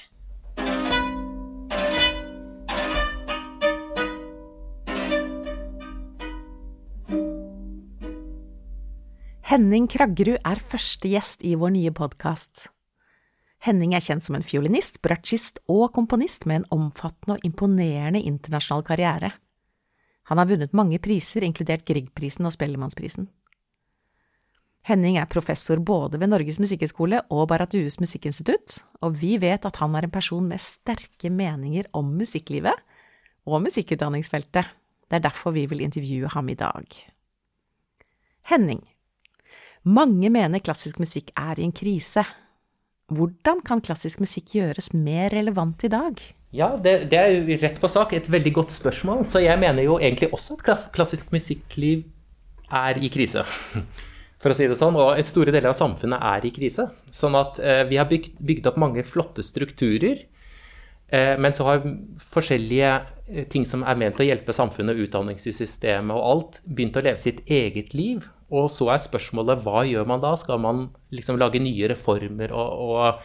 Henning 9.52 9.84
Kraggerud 9.92 10.38
er 10.48 10.64
første 10.64 11.12
gjest 11.12 11.44
i 11.44 11.58
vår 11.60 11.76
nye 11.76 11.92
podkast. 11.92 12.70
Henning 13.62 13.94
er 13.94 14.02
kjent 14.02 14.26
som 14.26 14.34
en 14.34 14.42
fiolinist, 14.46 14.98
bratsjist 15.04 15.60
og 15.70 15.92
komponist 15.94 16.48
med 16.50 16.62
en 16.62 16.70
omfattende 16.74 17.36
og 17.36 17.46
imponerende 17.46 18.22
internasjonal 18.26 18.82
karriere. 18.86 19.30
Han 20.30 20.40
har 20.40 20.48
vunnet 20.50 20.74
mange 20.74 20.98
priser, 21.02 21.46
inkludert 21.46 21.86
Griegprisen 21.86 22.46
og 22.48 22.54
Spellemannsprisen. 22.56 23.28
Henning 24.82 25.14
er 25.20 25.30
professor 25.30 25.78
både 25.78 26.18
ved 26.18 26.32
Norges 26.32 26.58
musikkhøgskole 26.58 27.20
og 27.30 27.46
Barrat 27.52 27.70
Dues 27.70 28.00
musikkinstitutt, 28.02 28.80
og 28.98 29.14
vi 29.20 29.36
vet 29.38 29.62
at 29.68 29.78
han 29.78 29.94
er 29.94 30.08
en 30.08 30.14
person 30.14 30.48
med 30.48 30.62
sterke 30.62 31.30
meninger 31.30 31.86
om 31.94 32.10
musikklivet 32.18 32.82
og 33.46 33.62
musikkutdanningsfeltet. 33.62 34.66
Det 35.06 35.20
er 35.20 35.22
derfor 35.22 35.54
vi 35.54 35.68
vil 35.70 35.84
intervjue 35.86 36.30
ham 36.34 36.50
i 36.50 36.58
dag. 36.58 36.86
Henning. 38.50 38.82
Mange 39.86 40.30
mener 40.30 40.62
klassisk 40.62 40.98
musikk 40.98 41.30
er 41.38 41.60
i 41.60 41.66
en 41.66 41.74
krise. 41.74 42.24
Hvordan 43.12 43.60
kan 43.66 43.82
klassisk 43.84 44.22
musikk 44.22 44.54
gjøres 44.56 44.92
mer 44.94 45.32
relevant 45.34 45.82
i 45.84 45.90
dag? 45.92 46.20
Ja, 46.52 46.74
det, 46.76 47.08
det, 47.10 47.18
er 47.18 47.32
jo 47.32 47.56
rett 47.62 47.80
på 47.80 47.88
sak 47.88 48.12
et 48.12 48.28
veldig 48.30 48.52
godt 48.60 48.74
spørsmål. 48.74 49.24
Så 49.28 49.40
jeg 49.40 49.58
mener 49.60 49.86
jo 49.86 49.96
egentlig 49.98 50.28
også 50.36 50.58
at 50.58 50.64
klass, 50.66 50.88
klassisk 50.92 51.32
musikkliv 51.32 52.04
er 52.68 53.00
i 53.00 53.08
krise. 53.12 53.44
For 54.42 54.50
å 54.50 54.56
si 54.58 54.66
det 54.66 54.76
sånn, 54.76 54.98
Og 54.98 55.20
store 55.24 55.54
deler 55.54 55.70
av 55.70 55.78
samfunnet 55.78 56.20
er 56.28 56.44
i 56.44 56.52
krise. 56.54 56.88
Sånn 57.14 57.38
at 57.38 57.60
eh, 57.62 57.84
vi 57.88 57.98
har 58.00 58.08
bygd, 58.10 58.36
bygd, 58.42 58.68
opp 58.68 58.78
mange 58.82 59.04
flotte 59.06 59.44
strukturer. 59.46 60.24
Eh, 61.08 61.34
men 61.40 61.54
så 61.56 61.68
har 61.68 61.86
forskjellige 62.34 62.92
eh, 63.30 63.46
ting 63.52 63.64
som 63.68 63.86
er 63.86 64.00
ment 64.00 64.20
å 64.20 64.26
hjelpe 64.26 64.56
samfunnet, 64.56 64.98
utdanningssystemet 65.06 66.16
og 66.16 66.26
alt, 66.26 66.60
begynt 66.66 66.98
å 66.98 67.04
leve 67.06 67.22
sitt 67.22 67.40
eget 67.46 67.94
liv. 67.96 68.26
Og 68.52 68.68
så 68.72 68.90
er 68.92 69.00
spørsmålet 69.00 69.62
hva 69.64 69.86
gjør 69.88 70.08
man 70.08 70.20
da? 70.22 70.34
Skal 70.36 70.60
man 70.60 70.90
liksom 71.14 71.40
lage 71.40 71.62
nye 71.62 71.88
reformer 71.94 72.52
og, 72.52 72.84
og 72.84 73.22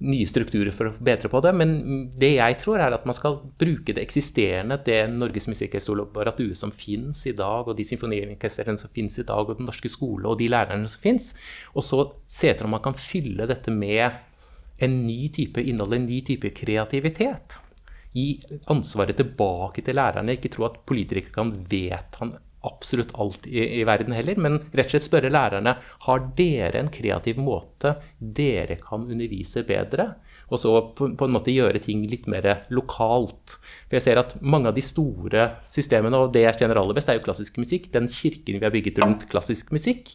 nye 0.00 0.24
strukturer 0.28 0.72
for 0.72 0.88
å 0.88 1.04
bedre 1.04 1.28
på 1.32 1.42
det. 1.44 1.52
Men 1.56 1.72
det 2.18 2.32
jeg 2.38 2.56
tror, 2.62 2.80
er 2.80 2.96
at 2.96 3.06
man 3.08 3.16
skal 3.16 3.38
bruke 3.60 3.94
det 3.96 4.02
eksisterende, 4.02 4.80
det 4.86 5.02
Norges 5.12 5.48
musikkhøgskole 5.50 6.08
som 6.56 6.72
fins 6.72 7.26
i 7.28 7.34
dag, 7.36 7.68
og 7.68 7.76
de 7.76 7.84
symfoniorkestrene 7.84 8.80
som 8.80 8.92
fins 8.94 9.18
i 9.20 9.26
dag, 9.28 9.44
og 9.44 9.60
den 9.60 9.68
norske 9.68 9.92
skole 9.92 10.28
og 10.28 10.38
de 10.40 10.48
lærerne 10.48 10.88
som 10.88 11.04
fins, 11.04 11.34
og 11.74 11.84
så 11.84 12.04
se 12.26 12.52
etter 12.52 12.68
om 12.68 12.76
man 12.76 12.84
kan 12.84 12.96
fylle 12.96 13.48
dette 13.50 13.72
med 13.72 14.08
en 14.80 15.02
ny 15.04 15.28
type 15.36 15.60
innhold, 15.60 15.98
en 15.98 16.08
ny 16.08 16.22
type 16.24 16.54
kreativitet. 16.56 17.58
Gi 18.16 18.40
ansvaret 18.72 19.18
tilbake 19.20 19.84
til 19.84 19.98
lærerne. 20.00 20.34
Ikke 20.34 20.50
tro 20.50 20.64
at 20.66 20.80
politikere 20.88 21.34
kan 21.34 21.52
vedta 21.70 22.32
absolutt 22.66 23.14
alt 23.20 23.46
i, 23.46 23.80
i, 23.80 23.84
verden 23.88 24.12
heller, 24.12 24.36
men 24.40 24.58
rett 24.76 24.90
og 24.90 24.94
slett 24.94 25.06
spørre 25.06 25.30
lærerne 25.32 25.74
har 26.04 26.24
dere 26.36 26.82
en 26.82 26.90
kreativ 26.92 27.40
måte 27.40 27.94
dere 28.18 28.76
kan 28.82 29.06
undervise 29.06 29.62
bedre, 29.68 30.10
og 30.50 30.60
så 30.60 30.74
på, 30.96 31.08
på, 31.16 31.28
en 31.28 31.34
måte 31.36 31.54
gjøre 31.54 31.80
ting 31.84 32.04
litt 32.10 32.28
mer 32.30 32.66
lokalt. 32.74 33.56
For 33.88 33.96
jeg 33.98 34.06
ser 34.08 34.20
at 34.20 34.36
mange 34.42 34.70
av 34.70 34.76
de 34.76 34.84
store 34.84 35.46
systemene, 35.66 36.20
og 36.20 36.34
det 36.34 36.44
jeg 36.44 36.62
kjenner 36.62 36.82
aller 36.82 36.96
best, 36.96 37.08
er 37.08 37.20
jo 37.20 37.24
klassisk 37.24 37.60
musikk. 37.62 37.88
Den 37.94 38.10
kirken 38.12 38.58
vi 38.58 38.66
har 38.66 38.74
bygget 38.74 39.00
rundt 39.00 39.28
klassisk 39.30 39.72
musikk, 39.74 40.12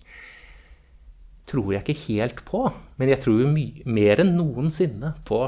tror 1.49 1.73
jeg 1.73 1.85
ikke 1.85 2.01
helt 2.07 2.41
på, 2.45 2.65
men 2.99 3.13
jeg 3.13 3.21
tror 3.23 3.41
jo 3.41 3.49
mer 3.53 4.21
enn 4.21 4.35
noensinne 4.37 5.13
på 5.29 5.45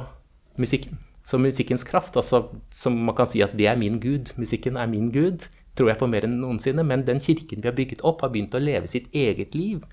musikken. 0.62 0.98
Så 1.28 1.40
musikkens 1.42 1.84
kraft, 1.84 2.16
altså 2.16 2.46
som 2.72 2.96
man 3.04 3.16
kan 3.18 3.28
si 3.28 3.42
at 3.44 3.58
det 3.60 3.68
er 3.68 3.80
min 3.80 3.98
gud, 4.00 4.32
musikken 4.40 4.78
er 4.80 4.88
min 4.88 5.10
gud 5.12 5.50
tror 5.78 5.92
jeg 5.92 6.00
på 6.02 6.10
mer 6.10 6.26
enn 6.28 6.38
noensinne. 6.42 6.86
Men 6.88 7.06
den 7.08 7.22
kirken 7.24 7.64
vi 7.64 7.70
har 7.70 7.78
bygget 7.78 8.04
opp, 8.08 8.24
har 8.26 8.34
begynt 8.34 8.56
å 8.58 8.62
leve 8.62 8.90
sitt 8.90 9.10
eget 9.16 9.56
liv. 9.58 9.84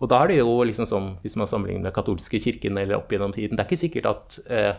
Og 0.00 0.10
da 0.12 0.22
er 0.22 0.32
det 0.32 0.40
jo 0.40 0.58
liksom 0.68 0.88
sånn, 0.88 1.12
hvis 1.24 1.38
man 1.40 1.50
sammenligner 1.50 1.88
med 1.88 1.96
katolske 1.96 2.40
kirken 2.42 2.78
eller 2.80 3.00
opp 3.00 3.12
gjennom 3.12 3.34
tiden, 3.36 3.56
det 3.56 3.64
er 3.64 3.70
ikke 3.70 3.84
sikkert 3.84 4.10
at 4.10 4.40
eh, 4.52 4.74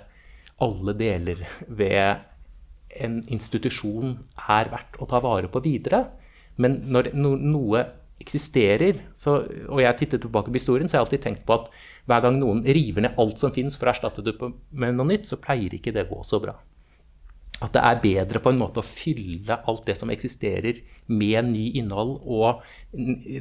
alle 0.61 0.95
deler 0.97 1.45
ved 1.67 2.27
en 3.01 3.21
institusjon 3.31 4.17
er 4.51 4.69
verdt 4.71 4.99
å 4.99 5.07
ta 5.09 5.21
vare 5.23 5.49
på 5.51 5.63
videre. 5.63 6.05
Men 6.61 6.81
når 6.91 7.13
no, 7.17 7.35
noe 7.39 7.85
eksisterer, 8.21 8.99
så, 9.17 9.39
og 9.65 9.79
jeg 9.81 9.97
tittet 9.97 10.21
tilbake 10.21 10.51
på 10.51 10.59
historien, 10.59 10.89
så 10.89 10.97
har 10.97 11.01
jeg 11.01 11.07
alltid 11.07 11.23
tenkt 11.23 11.45
på 11.47 11.55
at 11.57 11.71
hver 12.09 12.25
gang 12.25 12.37
noen 12.37 12.61
river 12.67 13.07
ned 13.07 13.17
alt 13.21 13.41
som 13.41 13.53
fins 13.55 13.79
for 13.79 13.89
å 13.89 13.95
erstatte 13.95 14.25
det 14.25 14.35
med 14.37 14.93
noe 14.97 15.09
nytt, 15.09 15.25
så 15.29 15.39
pleier 15.41 15.73
ikke 15.73 15.93
det 15.95 16.05
å 16.05 16.11
gå 16.11 16.27
så 16.27 16.41
bra 16.43 16.59
at 17.61 17.75
det 17.75 17.81
er 17.85 17.99
bedre 18.03 18.41
på 18.41 18.51
en 18.51 18.61
måte 18.61 18.81
å 18.81 18.85
fylle 18.85 19.59
alt 19.69 19.85
det 19.89 19.97
som 19.99 20.11
eksisterer, 20.13 20.81
med 21.11 21.49
ny 21.51 21.67
innhold, 21.77 22.17
og 22.23 22.63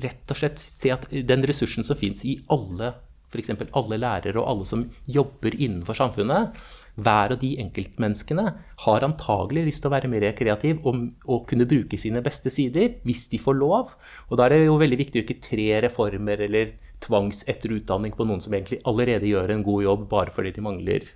rett 0.03 0.33
og 0.33 0.39
slett 0.41 0.61
se 0.61 0.93
at 0.93 1.07
den 1.09 1.47
ressursen 1.47 1.87
som 1.87 1.99
fins 1.99 2.25
i 2.29 2.37
alle, 2.53 2.93
f.eks. 3.31 3.55
alle 3.79 4.01
lærere 4.01 4.41
og 4.41 4.49
alle 4.51 4.69
som 4.69 4.85
jobber 5.07 5.55
innenfor 5.55 5.97
samfunnet, 5.97 6.59
hver 7.01 7.33
av 7.33 7.39
de 7.41 7.53
enkeltmenneskene 7.63 8.45
har 8.85 9.07
antagelig 9.07 9.63
lyst 9.69 9.85
til 9.85 9.89
å 9.91 9.95
være 9.95 10.11
mer 10.11 10.27
kreativ 10.37 10.83
og, 10.89 11.05
og, 11.25 11.47
kunne 11.49 11.69
bruke 11.71 11.99
sine 12.01 12.21
beste 12.25 12.53
sider, 12.53 12.99
hvis 13.07 13.29
de 13.33 13.41
får 13.41 13.57
lov. 13.57 13.95
Og 14.29 14.37
da 14.37 14.47
er 14.47 14.57
det 14.57 14.67
jo 14.67 14.81
veldig 14.81 14.99
viktig 15.01 15.23
å 15.23 15.25
ikke 15.25 15.41
tre 15.47 15.69
reformer 15.87 16.45
eller 16.49 16.75
tvangsetterutdanning 17.01 18.13
på 18.17 18.27
noen 18.29 18.43
som 18.45 18.53
egentlig 18.53 18.83
allerede 18.89 19.31
gjør 19.31 19.55
en 19.55 19.65
god 19.65 19.87
jobb, 19.87 20.05
bare 20.11 20.35
fordi 20.35 20.53
de 20.59 20.67
mangler 20.67 21.09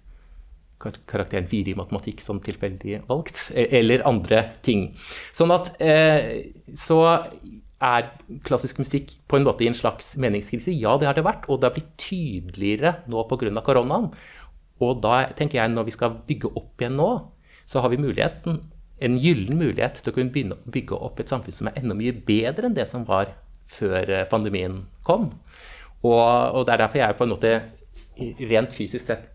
karakteren 1.10 1.48
4 1.50 1.72
i 1.72 1.76
matematikk 1.78 2.22
som 2.24 2.40
tilfeldig 2.44 3.02
valgt, 3.08 3.48
e, 3.54 3.66
eller 3.80 4.04
andre 4.08 4.42
ting. 4.66 4.90
Sånn 5.34 5.54
at 5.54 5.72
eh, 5.82 6.52
så 6.78 7.00
er 7.84 8.08
klassisk 8.46 8.80
musikk 8.80 9.16
på 9.28 9.38
en 9.38 9.46
måte 9.46 9.64
i 9.64 9.68
en 9.68 9.76
slags 9.76 10.14
meningskrise. 10.20 10.72
Ja, 10.72 10.96
det 11.00 11.08
har 11.08 11.16
det 11.18 11.26
vært, 11.26 11.48
og 11.48 11.60
det 11.60 11.68
har 11.68 11.76
blitt 11.76 11.92
tydeligere 12.00 12.96
nå 13.10 13.24
pga. 13.28 13.52
koronaen. 13.64 14.10
Og 14.82 15.02
da 15.04 15.24
tenker 15.36 15.60
jeg, 15.60 15.72
når 15.72 15.88
vi 15.88 15.94
skal 15.94 16.16
bygge 16.28 16.50
opp 16.56 16.80
igjen 16.80 16.96
nå, 16.98 17.10
så 17.66 17.80
har 17.80 17.92
vi 17.92 18.00
muligheten, 18.00 18.62
en 19.04 19.16
gyllen 19.18 19.58
mulighet 19.58 19.98
til 20.00 20.12
å 20.12 20.14
kunne 20.14 20.32
begynne 20.32 20.56
å 20.56 20.70
bygge 20.70 20.96
opp 20.96 21.20
et 21.20 21.30
samfunn 21.30 21.54
som 21.54 21.68
er 21.68 21.80
enda 21.80 21.96
mye 21.98 22.14
bedre 22.14 22.68
enn 22.68 22.76
det 22.76 22.86
som 22.88 23.02
var 23.08 23.32
før 23.70 24.10
eh, 24.10 24.28
pandemien 24.30 24.84
kom. 25.06 25.32
Og, 26.04 26.20
og 26.20 26.62
det 26.66 26.74
er 26.74 26.82
derfor 26.84 27.00
jeg 27.00 27.18
på 27.18 27.26
en 27.26 27.32
måte 27.34 27.54
rent 28.50 28.74
fysisk 28.76 29.02
sett 29.02 29.26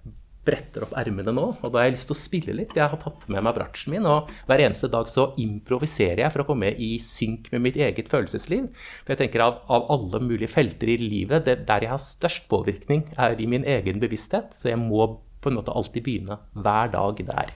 bretter 0.50 0.86
opp 0.86 0.96
ermene 0.98 1.34
nå, 1.36 1.46
og 1.62 1.70
da 1.70 1.82
har 1.82 1.90
jeg 1.90 1.98
lyst 1.98 2.10
til 2.10 2.18
å 2.18 2.20
spille 2.20 2.58
litt. 2.58 2.76
Jeg 2.78 2.90
har 2.90 3.02
tatt 3.02 3.28
med 3.30 3.46
meg 3.46 3.56
bratsjen 3.58 3.94
min, 3.94 4.08
og 4.10 4.32
hver 4.50 4.66
eneste 4.66 4.90
dag 4.92 5.10
så 5.12 5.30
improviserer 5.42 6.24
jeg 6.26 6.34
for 6.34 6.44
å 6.44 6.50
komme 6.50 6.74
i 6.74 6.92
synk 7.04 7.52
med 7.54 7.66
mitt 7.68 7.80
eget 7.80 8.12
følelsesliv. 8.12 8.70
For 9.04 9.14
jeg 9.14 9.24
tenker 9.24 9.46
av, 9.46 9.62
av 9.70 9.90
alle 9.94 10.24
mulige 10.26 10.52
felter 10.52 10.92
i 10.96 11.00
livet, 11.02 11.46
det, 11.48 11.62
der 11.70 11.86
jeg 11.86 11.94
har 11.94 12.04
størst 12.04 12.50
påvirkning, 12.52 13.06
er 13.20 13.38
i 13.40 13.50
min 13.50 13.68
egen 13.68 14.02
bevissthet. 14.02 14.56
Så 14.58 14.72
jeg 14.74 14.82
må 14.82 15.12
på 15.40 15.52
en 15.52 15.60
måte 15.60 15.76
alltid 15.76 16.04
begynne 16.04 16.40
hver 16.58 16.92
dag 16.96 17.24
der. 17.30 17.56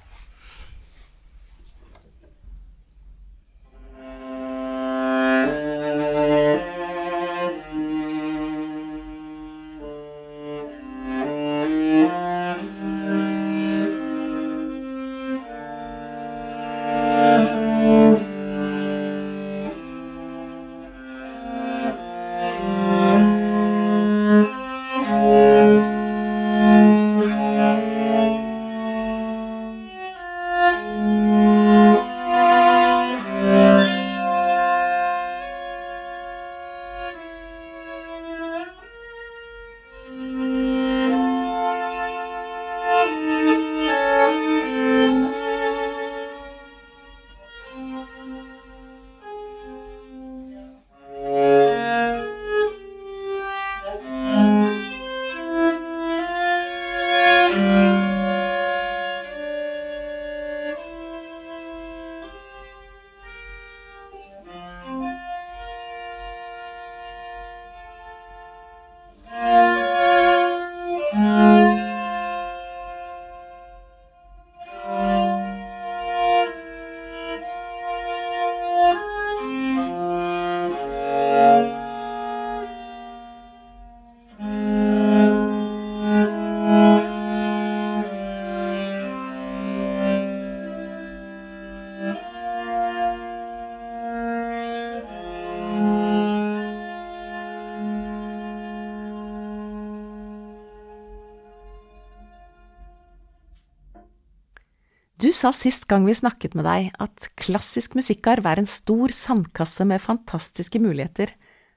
Sa 105.32 105.54
sist 105.56 105.86
gang 105.88 106.04
vi 106.08 106.16
snakket 106.18 106.58
med 106.58 106.66
deg 106.68 106.90
at 107.00 107.30
klassisk 107.40 107.94
musikkarv 107.96 108.48
er 108.50 108.60
en 108.60 108.68
stor 108.68 109.14
sandkasse 109.16 109.86
med 109.88 110.02
fantastiske 110.04 110.82
muligheter 110.82 111.32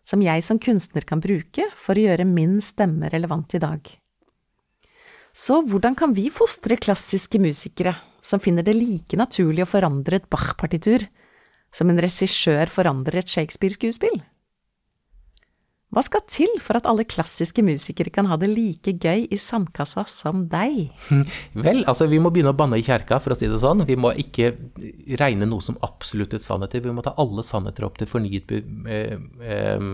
som 0.07 0.23
jeg 0.25 0.43
som 0.47 0.59
kunstner 0.63 1.07
kan 1.07 1.23
bruke 1.23 1.69
for 1.77 1.95
å 1.95 2.07
gjøre 2.09 2.27
min 2.27 2.59
stemme 2.65 3.11
relevant 3.13 3.55
i 3.59 3.63
dag. 3.63 3.83
Så 5.37 5.61
hvordan 5.69 5.95
kan 5.99 6.15
vi 6.17 6.31
fostre 6.33 6.79
klassiske 6.81 7.39
musikere 7.43 7.93
som 8.25 8.41
finner 8.41 8.65
det 8.65 8.75
like 8.79 9.19
naturlig 9.21 9.67
å 9.67 9.69
forandre 9.69 10.17
et 10.17 10.31
Bach-partitur 10.33 11.05
som 11.75 11.93
en 11.93 12.01
regissør 12.01 12.73
forandrer 12.73 13.21
et 13.21 13.35
Shakespeare-skuespill? 13.35 14.23
Hva 15.97 16.03
skal 16.05 16.27
til 16.29 16.59
for 16.61 16.77
at 16.77 16.85
alle 16.85 17.07
klassiske 17.09 17.63
musikere 17.65 18.11
kan 18.13 18.27
ha 18.29 18.37
det 18.37 18.51
like 18.51 18.93
gøy 19.01 19.23
i 19.33 19.39
sandkassa 19.41 20.03
som 20.13 20.43
deg? 20.53 20.91
Vel, 21.67 21.81
altså 21.89 22.05
vi 22.11 22.19
må 22.21 22.29
begynne 22.35 22.53
å 22.53 22.59
banne 22.59 22.77
i 22.77 22.85
kjerka, 22.85 23.17
for 23.25 23.33
å 23.33 23.39
si 23.41 23.49
det 23.49 23.63
sånn. 23.63 23.81
Vi 23.89 23.97
må 23.97 24.11
ikke 24.21 24.51
regne 25.17 25.49
noe 25.49 25.65
som 25.65 25.81
absolutte 25.87 26.37
sannheter. 26.45 26.85
Vi 26.85 26.93
må 26.93 27.01
ta 27.07 27.15
alle 27.17 27.41
sannheter 27.47 27.89
opp 27.89 27.97
til 27.97 28.11
fornyet 28.13 28.53
eh, 28.53 29.17
eh, 29.41 29.89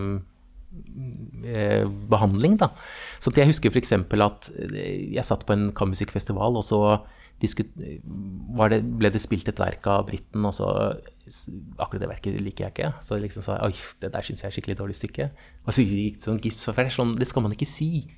eh, 1.47 1.87
behandling, 2.11 2.59
da. 2.59 2.73
Så 3.23 3.31
jeg 3.39 3.53
husker 3.53 3.71
f.eks. 3.71 3.95
at 3.95 4.51
jeg 4.59 5.23
satt 5.23 5.47
på 5.47 5.55
en 5.55 5.69
kammusikkfestival, 5.71 6.59
og 6.59 6.67
så 6.67 6.83
det, 7.41 8.79
ble 8.99 9.09
det 9.11 9.21
spilt 9.21 9.49
et 9.51 9.59
verk 9.59 9.87
av 9.91 10.07
briten, 10.07 10.45
og 10.45 10.55
så 10.55 10.69
Akkurat 11.79 12.01
det 12.03 12.09
verket 12.09 12.41
liker 12.43 12.65
jeg 12.65 12.73
ikke. 12.73 12.89
Så 12.99 13.15
jeg 13.15 13.23
liksom 13.23 13.45
sa 13.45 13.55
oi, 13.63 13.71
det 14.03 14.09
der 14.11 14.25
syns 14.27 14.41
jeg 14.43 14.49
er 14.49 14.55
skikkelig 14.57 14.75
dårlig 14.75 14.97
stykke. 14.97 15.29
Og 15.63 15.71
så 15.71 15.85
gikk 15.85 16.17
det 16.17 16.25
sånn 16.25 16.41
gisp, 16.43 16.65
sånn, 16.67 17.13
det 17.15 17.29
skal 17.29 17.45
man 17.45 17.55
ikke 17.55 17.67
si. 17.69 18.09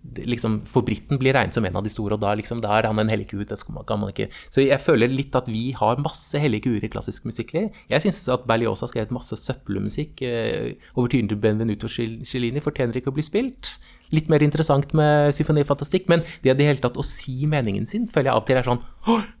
Det, 0.00 0.24
liksom, 0.30 0.62
for 0.70 0.86
briten 0.86 1.20
blir 1.20 1.36
regnet 1.36 1.52
som 1.52 1.66
en 1.68 1.76
av 1.76 1.84
de 1.84 1.92
store, 1.92 2.16
og 2.16 2.22
da, 2.22 2.32
liksom, 2.38 2.62
er 2.64 2.88
han 2.88 3.02
en 3.02 3.12
hellig. 3.12 3.28
Det 3.50 3.58
skal 3.60 3.76
man, 3.76 4.08
ikke. 4.08 4.30
Så 4.48 4.64
jeg 4.64 4.80
føler 4.80 5.12
litt 5.12 5.36
at 5.36 5.50
vi 5.52 5.74
har 5.76 6.00
masse 6.00 6.40
hellige 6.40 6.70
kuer 6.70 6.88
i 6.88 6.92
klassisk 6.92 7.28
musikk. 7.28 7.52
Jeg 7.52 8.04
syns 8.04 8.22
at 8.32 8.48
Berlioz 8.48 8.80
har 8.80 8.92
skrevet 8.94 9.12
masse 9.12 9.36
søppelmusikk. 9.36 10.24
Eh, 10.24 10.72
over 10.96 11.12
til 11.12 11.36
Benvenuto 11.36 11.92
Cellini 11.92 12.64
fortjener 12.64 12.96
ikke 12.96 13.12
å 13.12 13.18
bli 13.20 13.28
spilt 13.28 13.76
litt 14.14 14.30
mer 14.32 14.44
interessant 14.44 14.94
med 14.96 15.34
symfonifantastikk. 15.36 16.08
Men 16.12 16.24
det 16.44 16.52
i 16.52 16.56
det 16.58 16.68
hele 16.68 16.82
tatt 16.84 16.98
å 17.00 17.06
si 17.06 17.48
meningen 17.50 17.88
sin, 17.88 18.08
føler 18.12 18.30
jeg 18.30 18.36
av 18.36 18.42
og 18.42 18.48
til 18.48 18.60
er 18.60 18.68
sånn 18.68 18.84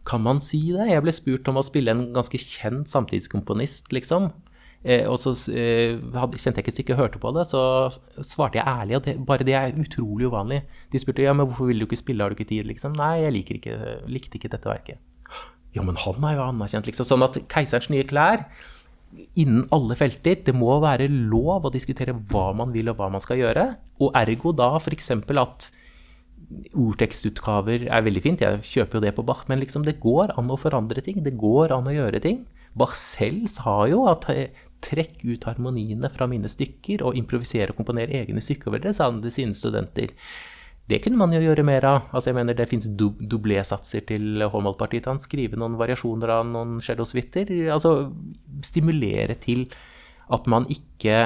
Kan 0.08 0.24
man 0.24 0.42
si 0.44 0.60
det? 0.72 0.90
Jeg 0.90 1.04
ble 1.04 1.14
spurt 1.14 1.48
om 1.50 1.60
å 1.60 1.66
spille 1.66 1.94
en 1.94 2.08
ganske 2.16 2.40
kjent 2.42 2.90
samtidskomponist, 2.90 3.92
liksom. 3.96 4.30
Eh, 4.86 5.08
og 5.10 5.18
så 5.18 5.32
eh, 5.50 5.98
hadde, 6.14 6.38
kjente 6.38 6.60
jeg 6.60 6.68
ikke 6.68 6.74
stykket, 6.76 6.98
hørte 7.00 7.20
på 7.22 7.32
det, 7.34 7.48
så 7.50 7.60
svarte 8.22 8.60
jeg 8.60 8.68
ærlig. 8.68 8.98
Og 8.98 9.04
det, 9.06 9.16
bare 9.26 9.46
det 9.46 9.56
er 9.58 9.76
utrolig 9.82 10.30
uvanlig. 10.30 10.62
De 10.92 11.02
spurte 11.02 11.26
ja, 11.26 11.34
men 11.34 11.48
hvorfor 11.48 11.70
vil 11.72 11.82
du 11.82 11.88
ikke 11.88 12.00
spille, 12.00 12.24
har 12.24 12.32
du 12.32 12.38
ikke 12.38 12.50
tid? 12.52 12.68
Liksom. 12.70 12.96
Nei, 12.98 13.18
jeg 13.24 13.34
liker 13.34 13.60
ikke, 13.60 13.78
likte 14.10 14.38
ikke 14.38 14.52
dette 14.54 14.70
verket. 14.70 15.02
Ja, 15.76 15.84
men 15.84 15.98
han 16.00 16.24
er 16.24 16.38
jo 16.38 16.46
anerkjent, 16.46 16.88
liksom. 16.88 17.06
Sånn 17.08 17.26
at 17.26 17.36
Keiserens 17.52 17.90
nye 17.92 18.06
klær 18.08 18.46
innen 19.38 19.64
alle 19.74 19.96
felter. 19.98 20.42
Det 20.44 20.54
må 20.56 20.78
være 20.82 21.08
lov 21.08 21.68
å 21.68 21.74
diskutere 21.74 22.16
hva 22.30 22.50
man 22.56 22.72
vil 22.74 22.90
og 22.92 23.00
hva 23.00 23.10
man 23.12 23.24
skal 23.24 23.40
gjøre. 23.40 23.66
Og 24.04 24.14
ergo 24.18 24.54
da 24.56 24.74
f.eks. 24.78 25.10
at 25.14 25.68
ordtekstutgaver 26.78 27.88
er 27.92 28.04
veldig 28.06 28.22
fint, 28.24 28.42
jeg 28.44 28.62
kjøper 28.64 28.98
jo 28.98 29.04
det 29.04 29.12
på 29.16 29.24
Bach, 29.26 29.42
men 29.50 29.60
liksom 29.60 29.82
det 29.84 29.98
går 30.00 30.32
an 30.40 30.48
å 30.52 30.60
forandre 30.60 31.02
ting. 31.04 31.20
Det 31.24 31.36
går 31.40 31.74
an 31.76 31.90
å 31.90 31.94
gjøre 31.94 32.22
ting. 32.24 32.44
Bach 32.78 32.94
selv 32.96 33.48
sa 33.52 33.82
jo 33.90 34.04
at 34.10 34.28
eh, 34.32 34.54
trekk 34.84 35.24
ut 35.26 35.48
harmoniene 35.48 36.10
fra 36.14 36.28
mine 36.30 36.48
stykker 36.50 37.02
og 37.06 37.18
improvisere 37.18 37.72
og 37.72 37.80
komponere 37.80 38.22
egne 38.22 38.42
stykker 38.44 38.70
over 38.70 38.84
det, 38.84 38.94
sa 38.96 39.08
han 39.10 39.20
til 39.24 39.34
sine 39.34 39.56
studenter. 39.56 40.14
Det 40.88 41.02
kunne 41.04 41.20
man 41.20 41.34
jo 41.34 41.42
gjøre 41.42 41.66
mer 41.68 41.84
av. 41.84 42.06
Altså 42.16 42.30
jeg 42.30 42.38
mener 42.38 42.56
Det 42.56 42.68
fins 42.70 42.88
dublésatser 42.88 44.06
til 44.08 44.40
Håndballpartiet. 44.40 45.08
Han 45.10 45.20
skrive 45.20 45.58
noen 45.60 45.76
variasjoner 45.80 46.32
av 46.38 46.46
noen 46.48 46.78
shadow-suiter. 46.84 47.50
Altså 47.74 48.10
stimulere 48.64 49.36
til 49.42 49.66
at 50.32 50.48
man 50.48 50.64
ikke 50.72 51.18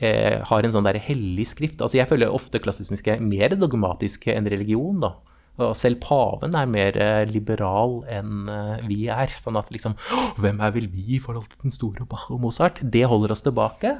eh, 0.00 0.42
har 0.42 0.66
en 0.66 0.74
sånn 0.74 0.86
der 0.88 0.98
hellig 1.02 1.46
skrift. 1.52 1.78
Altså 1.78 2.00
Jeg 2.00 2.10
føler 2.10 2.34
ofte 2.34 2.58
klassisk 2.62 2.90
musikk 2.94 3.12
er 3.14 3.22
mer 3.22 3.54
dogmatiske 3.54 4.34
enn 4.34 4.50
religion. 4.50 4.98
da. 5.04 5.14
Og 5.62 5.72
selv 5.78 6.02
paven 6.02 6.58
er 6.58 6.66
mer 6.68 6.98
eh, 7.00 7.22
liberal 7.30 8.00
enn 8.10 8.50
eh, 8.50 8.82
vi 8.90 9.06
er. 9.06 9.30
Sånn 9.38 9.56
at 9.56 9.70
liksom 9.70 9.94
Hvem 10.36 10.60
er 10.60 10.74
vel 10.74 10.90
vi 10.90 11.16
i 11.16 11.22
forhold 11.22 11.46
til 11.52 11.68
den 11.68 11.78
store 11.78 12.08
Bach 12.10 12.26
og 12.34 12.42
Mozart? 12.42 12.82
Det 12.82 13.06
holder 13.06 13.32
oss 13.32 13.46
tilbake. 13.46 13.94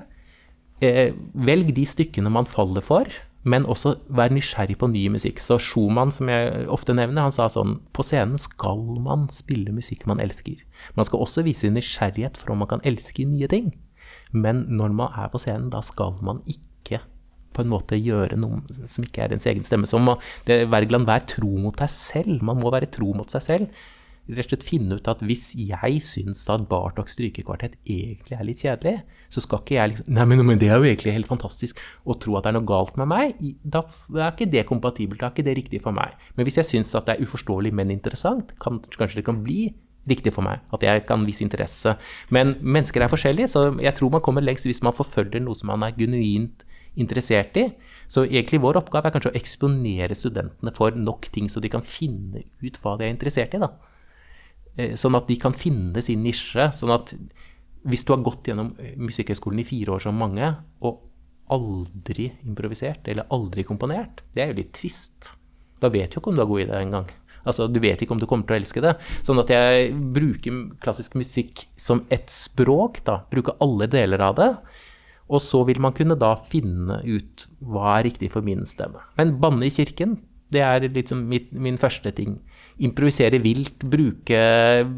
Eh, 0.82 1.14
velg 1.32 1.72
de 1.78 1.86
stykkene 1.88 2.32
man 2.32 2.50
faller 2.50 2.84
for 2.84 3.08
men 3.46 3.66
også 3.70 3.94
være 4.10 4.34
nysgjerrig 4.34 4.76
på 4.80 4.88
ny 4.90 5.06
musikk. 5.14 5.40
Så 5.42 5.58
Schumann, 5.62 6.10
som 6.14 6.30
jeg 6.32 6.66
ofte 6.72 6.96
nevner, 6.96 7.28
han 7.28 7.34
sa 7.34 7.46
sånn 7.52 7.78
På 7.94 8.02
scenen 8.02 8.40
skal 8.42 8.82
man 9.04 9.28
spille 9.32 9.74
musikk 9.74 10.06
man 10.10 10.22
elsker. 10.22 10.64
Man 10.98 11.06
skal 11.06 11.22
også 11.22 11.46
vise 11.46 11.70
nysgjerrighet 11.70 12.38
for 12.40 12.52
om 12.52 12.64
man 12.64 12.72
kan 12.74 12.84
elske 12.86 13.26
nye 13.28 13.48
ting. 13.50 13.70
Men 14.34 14.64
når 14.68 14.96
man 14.98 15.14
er 15.14 15.30
på 15.30 15.40
scenen, 15.40 15.70
da 15.70 15.82
skal 15.86 16.18
man 16.26 16.42
ikke 16.50 17.00
på 17.56 17.64
en 17.64 17.70
måte 17.72 17.96
gjøre 17.96 18.36
noe 18.36 18.60
som 18.90 19.06
ikke 19.06 19.22
er 19.24 19.32
ens 19.32 19.46
egen 19.48 19.64
stemme. 19.64 19.88
Så 19.88 20.00
må, 20.02 20.18
det, 20.48 20.66
Wergeland, 20.72 21.06
vær 21.08 21.22
tro 21.30 21.54
mot 21.62 21.78
deg 21.78 21.92
selv. 21.92 22.42
Man 22.44 22.58
må 22.60 22.72
være 22.74 22.90
tro 22.92 23.14
mot 23.16 23.30
seg 23.32 23.46
selv 23.46 23.86
rett 24.26 24.48
og 24.48 24.50
slett 24.50 24.66
finne 24.66 24.98
ut 24.98 25.08
at 25.10 25.22
hvis 25.24 25.52
jeg 25.58 26.00
syns 26.02 26.42
at 26.50 26.66
Bartok 26.70 27.10
strykekvartett 27.10 27.76
egentlig 27.84 28.36
er 28.36 28.46
litt 28.46 28.64
kjedelig, 28.64 28.96
så 29.30 29.42
skal 29.44 29.62
ikke 29.62 29.76
jeg 29.76 29.92
liksom 29.92 30.10
Nei, 30.16 30.26
men, 30.32 30.42
men, 30.48 30.60
det 30.60 30.70
er 30.70 30.80
jo 30.80 30.88
egentlig 30.88 31.14
helt 31.14 31.30
fantastisk. 31.30 31.80
Å 32.02 32.18
tro 32.22 32.36
at 32.38 32.46
det 32.46 32.52
er 32.52 32.58
noe 32.58 32.68
galt 32.68 32.98
med 33.00 33.10
meg, 33.12 33.40
da 33.62 33.84
er 34.18 34.32
ikke 34.32 34.50
det 34.50 34.66
kompatibelt. 34.68 35.20
Da 35.22 35.30
er 35.30 35.36
ikke 35.36 35.46
det 35.46 35.56
riktig 35.60 35.82
for 35.84 35.96
meg. 35.96 36.14
Men 36.38 36.48
hvis 36.48 36.60
jeg 36.62 36.70
syns 36.72 36.94
at 36.98 37.08
det 37.08 37.16
er 37.16 37.26
uforståelig, 37.26 37.74
men 37.76 37.94
interessant, 37.94 38.54
kan, 38.62 38.80
kanskje 38.96 39.20
det 39.20 39.28
kan 39.28 39.42
bli 39.46 39.70
riktig 40.10 40.34
for 40.34 40.46
meg. 40.46 40.62
At 40.74 40.84
jeg 40.86 41.04
kan 41.08 41.26
vise 41.26 41.44
interesse. 41.46 41.96
Men 42.34 42.56
mennesker 42.62 43.02
er 43.02 43.12
forskjellige, 43.12 43.50
så 43.52 43.68
jeg 43.82 43.94
tror 43.98 44.14
man 44.14 44.24
kommer 44.24 44.44
lengst 44.44 44.68
hvis 44.68 44.82
man 44.86 44.96
forfølger 44.96 45.42
noe 45.42 45.58
som 45.58 45.70
man 45.72 45.86
er 45.86 45.96
genuint 45.98 46.66
interessert 46.96 47.58
i. 47.60 47.68
Så 48.10 48.24
egentlig 48.26 48.62
vår 48.62 48.78
oppgave 48.80 49.10
er 49.10 49.16
kanskje 49.16 49.32
å 49.32 49.38
eksponere 49.38 50.14
studentene 50.16 50.72
for 50.74 50.94
nok 50.94 51.26
ting, 51.34 51.50
så 51.50 51.60
de 51.62 51.70
kan 51.72 51.84
finne 51.86 52.46
ut 52.62 52.78
hva 52.82 52.94
de 52.98 53.08
er 53.08 53.14
interessert 53.14 53.54
i. 53.56 53.62
da. 53.62 53.74
Eh, 54.76 54.94
sånn 55.00 55.16
at 55.16 55.28
de 55.30 55.38
kan 55.40 55.56
finne 55.56 56.02
sin 56.04 56.22
nisje. 56.24 56.68
Sånn 56.76 56.92
at 56.94 57.12
hvis 57.86 58.04
du 58.04 58.12
har 58.14 58.24
gått 58.26 58.50
gjennom 58.50 58.72
eh, 58.82 58.96
Musikkhøgskolen 59.00 59.62
i 59.62 59.68
fire 59.68 59.96
år 59.96 60.06
som 60.06 60.18
mange, 60.20 60.52
og 60.84 61.04
aldri 61.54 62.32
improvisert 62.44 63.06
eller 63.08 63.28
aldri 63.34 63.62
komponert, 63.66 64.24
det 64.34 64.42
er 64.42 64.50
jo 64.50 64.60
litt 64.60 64.74
trist. 64.76 65.30
Da 65.80 65.90
vet 65.92 66.12
du 66.12 66.20
ikke 66.20 66.32
om 66.32 66.38
du 66.38 66.42
er 66.42 66.50
god 66.50 66.64
i 66.64 66.68
det 66.68 66.80
engang. 66.80 67.14
Altså, 67.46 67.68
du 67.70 67.78
vet 67.78 68.00
ikke 68.02 68.16
om 68.16 68.20
du 68.20 68.26
kommer 68.26 68.48
til 68.48 68.56
å 68.56 68.58
elske 68.58 68.82
det. 68.82 68.96
Sånn 69.26 69.38
at 69.38 69.52
jeg 69.52 69.92
bruker 69.94 70.64
klassisk 70.82 71.14
musikk 71.14 71.62
som 71.78 72.02
et 72.10 72.26
språk. 72.32 73.04
da, 73.06 73.20
Bruker 73.30 73.54
alle 73.62 73.86
deler 73.90 74.24
av 74.26 74.34
det. 74.40 74.50
Og 75.30 75.38
så 75.42 75.62
vil 75.66 75.78
man 75.82 75.94
kunne 75.94 76.18
da 76.18 76.34
finne 76.50 76.98
ut 77.06 77.46
hva 77.62 78.00
er 78.00 78.08
riktig 78.08 78.32
for 78.34 78.46
min 78.46 78.66
stemme. 78.66 78.98
Men 79.18 79.36
banne 79.42 79.68
i 79.68 79.74
kirken, 79.74 80.18
det 80.50 80.62
er 80.62 80.88
liksom 80.90 81.24
mitt, 81.30 81.52
min 81.54 81.78
første 81.78 82.10
ting 82.18 82.40
improvisere 82.82 83.40
vilt, 83.40 83.84
bruke 83.88 84.40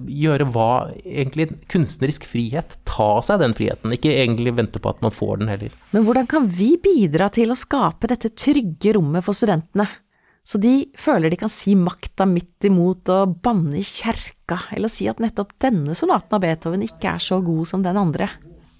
Gjøre 0.08 0.48
hva 0.50 0.70
egentlig 1.02 1.48
Kunstnerisk 1.70 2.26
frihet. 2.30 2.78
Ta 2.88 3.10
seg 3.24 3.42
den 3.42 3.54
friheten. 3.58 3.94
Ikke 3.94 4.12
egentlig 4.14 4.56
vente 4.58 4.82
på 4.82 4.90
at 4.92 5.00
man 5.04 5.14
får 5.14 5.42
den 5.42 5.52
heller. 5.52 5.78
Men 5.94 6.04
hvordan 6.06 6.28
kan 6.30 6.48
vi 6.50 6.74
bidra 6.82 7.30
til 7.34 7.54
å 7.54 7.58
skape 7.58 8.10
dette 8.10 8.32
trygge 8.34 8.96
rommet 8.98 9.26
for 9.26 9.36
studentene? 9.36 9.88
Så 10.48 10.56
de 10.62 10.88
føler 10.96 11.28
de 11.28 11.36
kan 11.36 11.52
si 11.52 11.74
makta 11.76 12.24
midt 12.24 12.64
imot 12.64 13.10
og 13.12 13.34
banne 13.44 13.76
i 13.76 13.84
kjerka, 13.84 14.62
eller 14.72 14.88
si 14.88 15.04
at 15.10 15.20
nettopp 15.20 15.52
denne 15.60 15.92
sonaten 15.98 16.38
av 16.38 16.40
Beethoven 16.40 16.86
ikke 16.86 17.10
er 17.18 17.20
så 17.20 17.42
god 17.44 17.68
som 17.68 17.84
den 17.84 17.98
andre. 18.00 18.30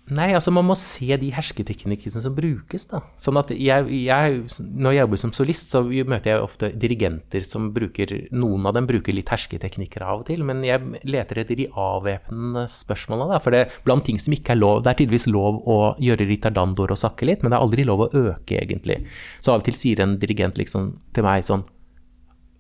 Nei, 0.09 0.31
altså 0.33 0.53
man 0.55 0.65
må 0.65 0.73
se 0.79 1.09
de 1.21 1.29
hersketeknikkene 1.35 2.23
som 2.23 2.33
brukes, 2.37 2.87
da. 2.89 3.03
Sånn 3.21 3.37
at 3.41 3.51
jeg, 3.53 3.89
jeg, 4.07 4.39
når 4.81 4.95
jeg 4.95 5.03
jobber 5.03 5.21
som 5.21 5.33
solist, 5.37 5.69
så 5.75 5.83
møter 5.85 6.33
jeg 6.33 6.45
ofte 6.45 6.71
dirigenter 6.81 7.45
som 7.45 7.69
bruker 7.75 8.15
Noen 8.33 8.65
av 8.69 8.77
dem 8.77 8.89
bruker 8.89 9.13
litt 9.13 9.29
hersketeknikker 9.33 10.05
av 10.07 10.23
og 10.23 10.29
til, 10.31 10.45
men 10.49 10.63
jeg 10.65 10.81
leter 11.09 11.43
etter 11.43 11.61
de 11.61 11.69
avvæpnende 11.69 12.65
spørsmålene, 12.73 13.35
da. 13.35 13.43
For 13.45 13.53
det, 13.53 13.65
blant 13.85 14.07
ting 14.09 14.21
som 14.23 14.33
ikke 14.33 14.55
er 14.55 14.63
lov 14.63 14.83
Det 14.85 14.93
er 14.93 15.01
tydeligvis 15.03 15.29
lov 15.29 15.61
å 15.69 15.79
gjøre 16.01 16.29
ritardandoer 16.31 16.95
og 16.95 17.03
sakke 17.05 17.29
litt, 17.29 17.45
men 17.45 17.53
det 17.53 17.59
er 17.59 17.69
aldri 17.69 17.85
lov 17.89 18.07
å 18.07 18.11
øke, 18.13 18.63
egentlig. 18.63 19.03
Så 19.45 19.53
av 19.53 19.61
og 19.61 19.69
til 19.69 19.77
sier 19.77 20.01
en 20.05 20.17
dirigent 20.23 20.57
liksom 20.61 20.95
til 21.17 21.27
meg 21.27 21.45
sånn 21.49 21.67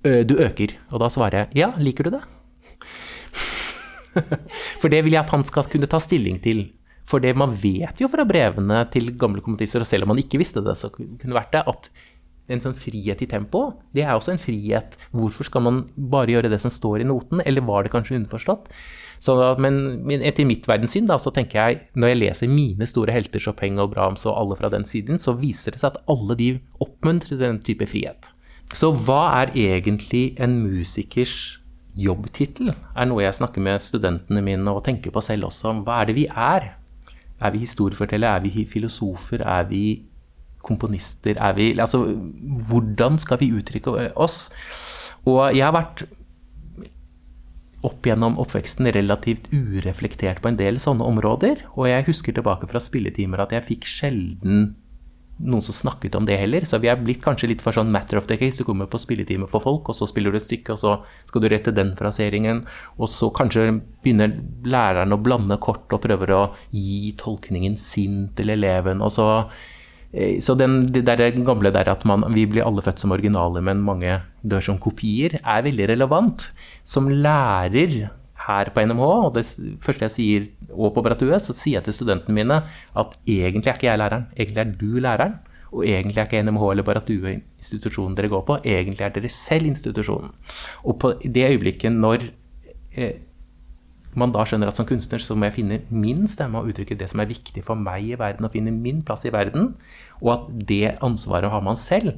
Du 0.04 0.36
øker. 0.36 0.76
Og 0.92 1.00
da 1.00 1.08
svarer 1.12 1.46
jeg 1.46 1.64
ja, 1.64 1.72
liker 1.80 2.08
du 2.08 2.18
det? 2.18 2.24
For 4.80 4.92
det 4.92 5.04
vil 5.06 5.14
jeg 5.14 5.24
at 5.24 5.32
han 5.32 5.46
skal 5.48 5.68
kunne 5.70 5.88
ta 5.90 6.00
stilling 6.02 6.42
til. 6.44 6.66
For 7.08 7.24
det 7.24 7.32
man 7.40 7.56
vet 7.56 8.02
jo 8.02 8.10
fra 8.12 8.26
brevene 8.28 8.82
til 8.92 9.14
gamle 9.16 9.42
komponister, 9.44 9.82
og 9.84 9.88
selv 9.88 10.04
om 10.04 10.12
man 10.12 10.22
ikke 10.22 10.40
visste 10.40 10.62
det, 10.64 10.76
så 10.76 10.90
kunne 10.92 11.36
vært 11.36 11.54
det, 11.56 11.64
at 11.70 11.90
en 12.48 12.62
sånn 12.64 12.76
frihet 12.80 13.20
i 13.24 13.28
tempo, 13.28 13.66
det 13.96 14.04
er 14.04 14.14
også 14.14 14.34
en 14.34 14.40
frihet. 14.40 14.96
Hvorfor 15.12 15.48
skal 15.48 15.64
man 15.66 15.82
bare 15.96 16.32
gjøre 16.32 16.50
det 16.52 16.60
som 16.62 16.72
står 16.72 17.02
i 17.02 17.08
noten, 17.08 17.42
eller 17.44 17.64
var 17.68 17.84
det 17.84 17.92
kanskje 17.92 18.16
underforstått? 18.16 18.70
Men, 19.60 19.78
men, 20.06 20.22
etter 20.22 20.46
mitt 20.48 20.68
verdenssyn, 20.68 21.08
da, 21.10 21.18
så 21.20 21.32
tenker 21.34 21.58
jeg, 21.58 21.80
når 21.98 22.12
jeg 22.12 22.20
leser 22.22 22.52
mine 22.52 22.88
store 22.88 23.12
helter, 23.12 23.42
Chopin 23.42 23.80
og 23.82 23.92
Brahms 23.92 24.24
og 24.28 24.36
alle 24.36 24.58
fra 24.60 24.70
den 24.72 24.86
siden, 24.88 25.20
så 25.20 25.34
viser 25.36 25.74
det 25.74 25.82
seg 25.82 25.96
at 25.96 26.02
alle 26.12 26.38
de 26.38 26.52
oppmuntrer 26.84 27.40
den 27.40 27.60
type 27.64 27.88
frihet. 27.90 28.30
Så 28.76 28.92
hva 28.92 29.22
er 29.42 29.54
egentlig 29.56 30.36
en 30.40 30.60
musikers 30.60 31.58
jobbtittel 31.98 32.70
er 32.70 33.08
noe 33.10 33.24
jeg 33.24 33.34
snakker 33.40 33.64
med 33.64 33.82
studentene 33.82 34.42
mine 34.44 34.70
og 34.70 34.84
tenker 34.86 35.10
på 35.10 35.22
selv 35.24 35.48
også. 35.48 35.72
Hva 35.82 36.02
er 36.02 36.10
det 36.10 36.18
vi 36.20 36.28
er? 36.28 36.76
Er 37.40 37.54
vi 37.54 37.62
historiefortellere? 37.62 38.36
Er 38.36 38.44
vi 38.44 38.66
filosofer? 38.70 39.44
Er 39.46 39.68
vi 39.70 39.82
komponister? 40.62 41.36
Er 41.38 41.52
vi 41.54 41.72
Altså, 41.78 42.04
hvordan 42.68 43.18
skal 43.18 43.40
vi 43.40 43.52
uttrykke 43.52 44.16
oss? 44.16 44.50
Og 45.26 45.56
jeg 45.56 45.64
har 45.64 45.76
vært 45.76 46.06
opp 47.86 48.02
gjennom 48.06 48.38
oppveksten 48.42 48.90
relativt 48.94 49.46
ureflektert 49.54 50.42
på 50.42 50.50
en 50.50 50.58
del 50.58 50.80
sånne 50.82 51.06
områder. 51.06 51.62
Og 51.76 51.88
jeg 51.88 52.08
husker 52.08 52.34
tilbake 52.34 52.66
fra 52.70 52.82
spilletimer 52.82 53.44
at 53.44 53.54
jeg 53.54 53.66
fikk 53.70 53.86
sjelden 53.86 54.72
noen 55.38 55.62
som 55.62 55.74
snakket 55.74 56.16
om 56.18 56.26
det 56.26 56.38
heller. 56.40 56.66
Så 56.66 56.80
vi 56.82 56.90
er 56.90 56.98
blitt 57.00 57.22
kanskje 57.24 57.50
litt 57.52 57.62
for 57.62 57.74
sånn 57.74 57.92
matter 57.94 58.18
of 58.18 58.26
the 58.30 58.38
case. 58.40 58.58
Du 58.58 58.66
kommer 58.66 58.90
på 58.90 59.00
spilletime 59.00 59.48
for 59.50 59.64
folk, 59.64 59.88
og 59.88 59.96
så 59.96 60.08
spiller 60.10 60.34
du 60.34 60.40
et 60.40 60.46
stykke, 60.46 60.74
og 60.74 60.82
så 60.82 60.94
skal 61.30 61.44
du 61.44 61.48
rette 61.52 61.74
den 61.74 61.94
fraseringen. 61.98 62.64
Og 62.98 63.10
så 63.12 63.30
kanskje 63.34 63.70
begynner 64.02 64.34
læreren 64.66 65.14
å 65.14 65.20
blande 65.22 65.58
kort 65.62 65.92
og 65.94 66.02
prøver 66.04 66.34
å 66.34 66.42
gi 66.74 67.14
tolkningen 67.18 67.78
sin 67.78 68.28
til 68.38 68.54
eleven. 68.56 69.02
og 69.02 69.14
så 69.14 69.28
eh, 70.12 70.40
så 70.42 70.56
den, 70.58 70.92
det 70.92 71.04
der 71.06 71.30
gamle 71.46 71.72
der 71.74 71.90
at 71.92 72.04
man, 72.08 72.26
vi 72.34 72.46
blir 72.46 72.66
alle 72.66 72.82
født 72.82 72.98
som 73.04 73.14
originaler, 73.14 73.62
men 73.62 73.84
mange 73.86 74.20
dør 74.42 74.64
som 74.64 74.78
kopier, 74.82 75.38
er 75.44 75.66
veldig 75.66 75.92
relevant. 75.94 76.50
Som 76.82 77.10
lærer 77.12 78.08
her 78.48 78.72
på 78.74 78.84
NMH, 78.88 79.04
og 79.28 79.34
det 79.36 79.44
første 79.84 80.08
jeg 80.08 80.14
sier, 80.14 80.48
og 80.72 80.94
på 80.96 81.04
Bratue, 81.04 81.36
så 81.42 81.54
sier 81.56 81.78
jeg 81.78 81.88
til 81.88 81.98
studentene 82.00 82.36
mine 82.40 82.62
at 82.98 83.14
egentlig 83.28 83.68
er 83.68 83.78
ikke 83.78 83.90
jeg 83.90 84.00
læreren, 84.00 84.26
egentlig 84.36 84.64
er 84.64 84.74
du 84.80 84.98
læreren. 85.04 85.38
Og 85.68 85.84
egentlig 85.84 86.16
er 86.16 86.24
ikke 86.24 86.40
NMH 86.46 86.62
eller 86.70 86.84
Baratue 86.86 87.32
institusjonen 87.60 88.14
dere 88.16 88.30
går 88.32 88.44
på, 88.48 88.56
egentlig 88.64 89.04
er 89.04 89.12
dere 89.12 89.28
selv 89.28 89.68
institusjonen. 89.68 90.32
Og 90.88 90.96
på 91.02 91.12
det 91.20 91.44
øyeblikket 91.44 91.92
når 91.92 92.24
eh, 92.96 93.18
man 94.18 94.32
da 94.32 94.46
skjønner 94.48 94.70
at 94.70 94.78
som 94.78 94.88
kunstner 94.88 95.22
så 95.22 95.36
må 95.36 95.48
jeg 95.48 95.58
finne 95.58 95.80
min 95.92 96.24
stemme 96.30 96.60
og 96.60 96.70
uttrykke 96.72 96.96
det 96.98 97.10
som 97.10 97.20
er 97.20 97.28
viktig 97.30 97.62
for 97.66 97.78
meg 97.78 98.06
i 98.06 98.18
verden, 98.18 98.48
og 98.48 98.54
finne 98.54 98.72
min 98.72 99.02
plass 99.06 99.26
i 99.28 99.32
verden, 99.34 99.74
og 100.22 100.32
at 100.34 100.46
det 100.70 100.96
ansvaret 101.04 101.52
har 101.52 101.64
man 101.64 101.76
selv, 101.78 102.16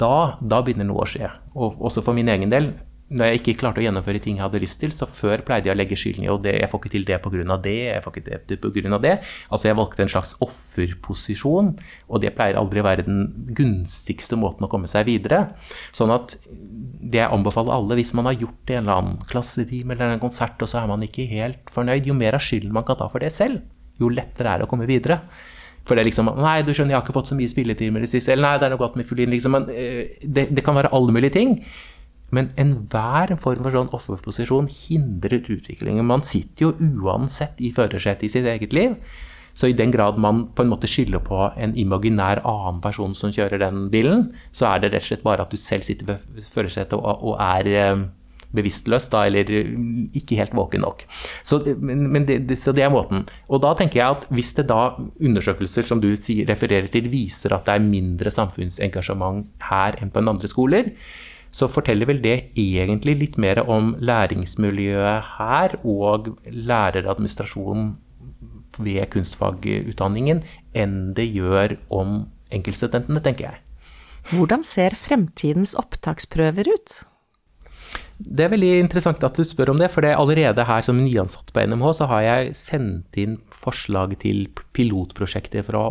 da, 0.00 0.38
da 0.40 0.62
begynner 0.64 0.88
noe 0.88 1.04
å 1.04 1.08
skje. 1.08 1.30
Og 1.54 1.78
også 1.78 2.02
for 2.04 2.16
min 2.16 2.30
egen 2.32 2.50
del 2.52 2.72
når 3.12 3.28
jeg 3.28 3.40
ikke 3.40 3.54
klarte 3.60 3.82
å 3.82 3.84
gjennomføre 3.84 4.20
ting 4.24 4.38
jeg 4.38 4.44
hadde 4.46 4.60
lyst 4.62 4.78
til, 4.80 4.92
så 4.94 5.06
før 5.06 5.42
pleide 5.44 5.68
jeg 5.68 5.74
å 5.74 5.78
legge 5.78 5.98
skylden 5.98 6.24
i 6.24 6.30
og 6.32 6.46
jeg 6.48 6.68
får 6.70 6.80
ikke 6.80 6.92
til 6.94 7.04
det 7.08 7.18
pga. 7.24 7.58
det, 7.60 7.74
jeg 7.90 8.04
får 8.04 8.16
ikke 8.16 8.38
det 8.48 8.58
pga. 8.62 8.98
det. 9.04 9.14
Altså 9.52 9.68
jeg 9.68 9.78
valgte 9.78 10.04
en 10.04 10.12
slags 10.14 10.34
offerposisjon, 10.44 11.72
og 12.08 12.22
det 12.24 12.32
pleier 12.36 12.58
aldri 12.60 12.80
å 12.80 12.86
være 12.86 13.06
den 13.06 13.22
gunstigste 13.52 14.38
måten 14.40 14.64
å 14.66 14.70
komme 14.72 14.88
seg 14.90 15.06
videre. 15.10 15.44
Sånn 15.92 16.14
at 16.14 16.38
det 16.48 17.20
jeg 17.20 17.32
anbefaler 17.32 17.76
alle, 17.76 17.98
hvis 18.00 18.14
man 18.16 18.30
har 18.30 18.38
gjort 18.40 18.60
det 18.66 18.76
i 18.76 18.80
en 18.80 18.86
eller 18.86 19.02
annen 19.02 19.24
klassetime 19.28 19.92
eller 19.94 20.16
en 20.16 20.22
konsert, 20.22 20.56
og 20.62 20.70
så 20.70 20.82
er 20.82 20.90
man 20.90 21.04
ikke 21.04 21.28
helt 21.30 21.72
fornøyd, 21.74 22.08
jo 22.08 22.16
mer 22.16 22.38
av 22.38 22.44
skylden 22.44 22.72
man 22.72 22.88
kan 22.88 23.00
ta 23.00 23.10
for 23.12 23.22
det 23.22 23.32
selv, 23.34 23.60
jo 24.00 24.08
lettere 24.08 24.54
er 24.54 24.62
det 24.62 24.68
å 24.68 24.72
komme 24.72 24.88
videre. 24.88 25.20
For 25.82 25.98
det 25.98 26.04
er 26.04 26.08
liksom 26.10 26.30
Nei, 26.38 26.60
du 26.62 26.70
skjønner, 26.70 26.94
jeg 26.94 27.00
har 27.00 27.06
ikke 27.06 27.16
fått 27.16 27.32
så 27.32 27.38
mye 27.38 27.50
spilletimer 27.50 28.02
i 28.02 28.06
det 28.06 28.12
siste. 28.12 28.32
Eller 28.34 28.46
nei, 28.46 28.58
det 28.60 28.68
er 28.68 28.74
noe 28.74 28.82
godt 28.82 28.98
med 28.98 29.08
fiolin. 29.08 29.32
Liksom. 29.32 29.56
Men, 29.56 29.64
eh, 29.74 30.14
det, 30.22 30.46
det 30.54 30.62
kan 30.62 30.78
være 30.78 30.92
alle 30.94 31.14
mulige 31.14 31.34
ting. 31.34 31.56
Men 32.32 32.48
enhver 32.60 33.34
form 33.40 33.66
for 33.66 33.74
sånn 33.74 33.92
offerposisjon 33.92 34.70
hindrer 34.72 35.42
utviklingen. 35.42 36.06
Man 36.08 36.24
sitter 36.24 36.70
jo 36.70 36.72
uansett 37.04 37.60
i 37.60 37.72
førersetet 37.76 38.26
i 38.28 38.32
sitt 38.32 38.48
eget 38.48 38.72
liv. 38.76 38.96
Så 39.52 39.68
i 39.68 39.76
den 39.76 39.92
grad 39.92 40.16
man 40.16 40.46
på 40.56 40.64
en 40.64 40.70
måte 40.72 40.88
skylder 40.88 41.20
på 41.24 41.44
en 41.60 41.74
imaginær 41.76 42.40
annen 42.48 42.80
person 42.84 43.12
som 43.18 43.34
kjører 43.36 43.60
den 43.60 43.86
bilen, 43.92 44.30
så 44.48 44.70
er 44.70 44.80
det 44.80 44.94
rett 44.94 45.04
og 45.04 45.10
slett 45.10 45.26
bare 45.26 45.44
at 45.44 45.52
du 45.52 45.60
selv 45.60 45.84
sitter 45.84 46.08
ved 46.08 46.46
førersetet 46.54 46.96
og, 46.96 47.34
er 47.36 47.68
eh, 47.68 48.04
bevisstløs 48.56 49.10
da, 49.12 49.26
eller 49.28 49.48
ikke 50.16 50.38
helt 50.40 50.54
våken 50.56 50.84
nok. 50.84 51.04
Så, 51.44 51.60
det, 51.64 51.76
det, 52.48 52.56
så 52.60 52.72
det 52.76 52.86
er 52.86 52.92
måten. 52.92 53.26
Og 53.52 53.60
da 53.64 53.74
tenker 53.76 54.00
jeg 54.00 54.16
at 54.16 54.24
hvis 54.32 54.54
det 54.56 54.70
da 54.72 54.94
undersøkelser 55.20 55.88
som 55.88 56.00
du 56.00 56.10
refererer 56.48 56.88
til, 56.92 57.10
viser 57.12 57.52
at 57.56 57.68
det 57.68 57.76
er 57.76 57.84
mindre 57.84 58.32
samfunnsengasjement 58.32 59.68
her 59.68 60.00
enn 60.00 60.12
på 60.12 60.22
en 60.22 60.32
andre 60.32 60.48
skoler, 60.48 60.92
så 61.52 61.68
forteller 61.68 62.08
vel 62.08 62.22
det 62.24 62.36
egentlig 62.58 63.16
litt 63.20 63.36
mer 63.40 63.60
om 63.62 63.92
læringsmiljøet 64.00 65.34
her 65.36 65.76
og 65.84 66.32
læreradministrasjonen 66.48 67.92
ved 68.80 69.04
kunstfagutdanningen 69.12 70.40
enn 70.72 70.96
det 71.16 71.28
gjør 71.28 71.76
om 71.92 72.22
enkeltstudentene, 72.52 73.20
tenker 73.24 73.50
jeg. 73.50 73.60
Hvordan 74.32 74.62
ser 74.64 74.96
fremtidens 74.96 75.74
opptaksprøver 75.78 76.70
ut? 76.72 77.00
Det 78.22 78.44
er 78.44 78.52
veldig 78.52 78.70
interessant 78.84 79.24
at 79.26 79.36
du 79.36 79.42
spør 79.44 79.72
om 79.72 79.80
det, 79.80 79.90
for 79.90 80.04
det 80.04 80.14
allerede 80.14 80.64
her 80.68 80.84
som 80.86 81.00
nyansatt 81.00 81.50
på 81.52 81.64
NMH, 81.66 81.88
så 81.98 82.08
har 82.10 82.22
jeg 82.22 82.54
sendt 82.56 83.18
inn 83.18 83.40
forslag 83.50 84.14
til 84.22 84.46
pilotprosjekter 84.76 85.66
for 85.66 85.78
å 85.78 85.86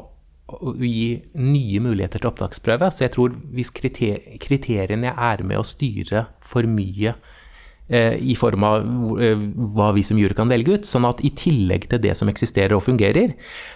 å 0.60 0.74
gi 0.78 1.22
nye 1.40 1.82
muligheter 1.84 2.22
til 2.22 2.32
opptaksprøve. 2.32 2.90
Så 2.92 3.06
jeg 3.06 3.14
tror 3.16 3.36
hvis 3.56 3.72
kriteriene 3.74 5.14
er 5.14 5.44
med 5.48 5.62
å 5.62 5.68
styre 5.68 6.26
for 6.52 6.68
mye 6.68 7.16
eh, 7.88 8.16
i 8.20 8.36
form 8.40 8.68
av 8.68 8.86
eh, 9.22 9.48
hva 9.76 9.92
vi 9.96 10.06
som 10.06 10.20
jury 10.20 10.38
kan 10.38 10.52
velge 10.52 10.80
ut, 10.80 10.88
sånn 10.88 11.08
at 11.10 11.24
i 11.26 11.34
tillegg 11.38 11.90
til 11.92 12.04
det 12.04 12.16
som 12.20 12.32
eksisterer 12.32 12.78
og 12.78 12.86
fungerer, 12.88 13.36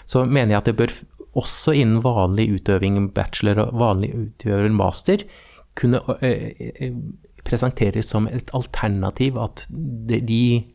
så 0.09 0.25
mener 0.25 0.55
jeg 0.55 0.63
at 0.63 0.71
det 0.71 0.79
bør 0.81 0.95
også 1.35 1.75
innen 1.75 2.03
vanlig 2.03 2.47
utøving 2.59 3.09
bachelor 3.15 3.65
og 3.65 3.79
vanlig 3.81 4.13
utøver 4.15 4.71
master 4.71 5.27
kunne 5.75 6.01
eh, 6.21 6.51
eh 6.79 6.97
presenteres 7.45 8.07
som 8.09 8.25
et 8.25 8.49
alternativ 8.57 9.35
at 9.37 9.67
de 9.69 10.65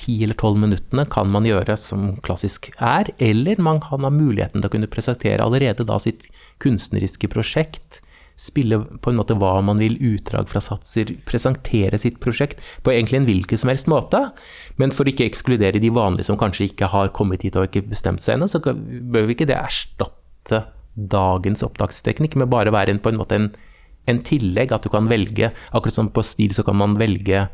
ti 0.00 0.22
eller 0.24 0.36
tolv 0.38 0.60
minuttene 0.60 1.04
kan 1.10 1.28
man 1.32 1.46
gjøre 1.46 1.76
som 1.78 2.14
klassisk 2.24 2.70
er, 2.78 3.10
eller 3.22 3.60
man 3.62 3.80
kan 3.84 4.06
ha 4.06 4.12
muligheten 4.12 4.62
til 4.62 4.70
å 4.70 4.72
kunne 4.72 4.90
presentere 4.90 5.44
allerede 5.44 5.86
da 5.88 5.98
sitt 6.00 6.28
kunstneriske 6.62 7.28
prosjekt, 7.32 8.00
spille 8.42 8.78
på 9.04 9.12
en 9.12 9.18
måte 9.20 9.36
hva 9.38 9.58
man 9.64 9.80
vil, 9.82 9.98
utdrag 10.14 10.48
fra 10.50 10.62
satser, 10.64 11.12
presentere 11.28 12.00
sitt 12.00 12.18
prosjekt 12.22 12.62
på 12.82 12.94
egentlig 12.94 13.20
en 13.20 13.28
hvilken 13.28 13.60
som 13.60 13.70
helst 13.70 13.90
måte. 13.92 14.22
Men 14.80 14.94
for 14.94 15.08
ikke 15.08 15.26
ekskludere 15.28 15.82
de 15.82 15.92
vanlige 15.92 16.30
som 16.30 16.40
kanskje 16.40 16.70
ikke 16.70 16.88
har 16.94 17.12
kommet 17.14 17.44
hit 17.44 17.58
og 17.60 17.68
ikke 17.68 17.84
bestemt 17.92 18.24
seg 18.24 18.38
ennå, 18.38 18.48
så 18.50 18.62
bør 18.64 19.28
vi 19.28 19.36
ikke 19.36 19.50
det 19.50 19.60
erstatte 19.60 20.64
dagens 21.12 21.62
opptaksteknikk 21.64 22.34
med 22.40 22.50
bare 22.52 22.72
være 22.74 22.96
en, 22.96 23.02
på 23.04 23.12
en 23.12 23.20
måte 23.20 23.36
en, 23.38 23.50
en 24.08 24.24
tillegg, 24.24 24.72
at 24.72 24.84
du 24.84 24.90
kan 24.92 25.12
velge, 25.12 25.52
akkurat 25.70 26.00
som 26.00 26.10
på 26.12 26.24
stil 26.26 26.56
så 26.56 26.64
kan 26.66 26.80
man 26.80 26.96
velge 27.00 27.46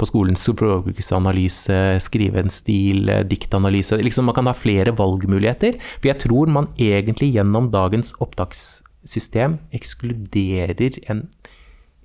på 0.00 0.08
skolen 0.08 0.38
språkbruksanalyse, 0.38 1.78
skrive 2.00 2.40
en 2.40 2.52
stil, 2.52 3.08
eh, 3.08 3.24
diktanalyse 3.28 3.98
liksom 4.00 4.24
Man 4.30 4.34
kan 4.34 4.46
ha 4.46 4.54
flere 4.54 4.94
valgmuligheter. 4.96 5.76
For 6.00 6.08
jeg 6.08 6.20
tror 6.24 6.46
man 6.48 6.70
egentlig 6.78 7.34
gjennom 7.34 7.70
dagens 7.70 8.14
opptakssystem 8.20 9.58
ekskluderer 9.76 10.98
en, 11.10 11.28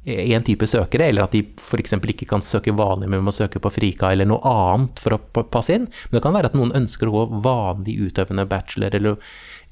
en 0.05 0.43
type 0.43 0.67
søkere, 0.67 1.09
eller 1.09 1.25
at 1.25 1.31
de 1.31 1.43
f.eks. 1.57 1.93
ikke 1.93 2.27
kan 2.29 2.41
søke 2.41 2.75
vanlig, 2.75 3.09
men 3.09 3.23
må 3.23 3.31
søke 3.31 3.59
på 3.59 3.71
Frika 3.73 4.11
eller 4.11 4.27
noe 4.29 4.41
annet 4.43 4.99
for 4.99 5.17
å 5.17 5.43
passe 5.43 5.73
inn. 5.73 5.87
Men 6.09 6.19
det 6.19 6.23
kan 6.25 6.35
være 6.35 6.51
at 6.51 6.57
noen 6.57 6.75
ønsker 6.75 7.09
å 7.09 7.15
gå 7.15 7.41
vanlig 7.45 7.97
utøvende 8.09 8.47
bachelor 8.49 8.95
eller, 8.95 9.17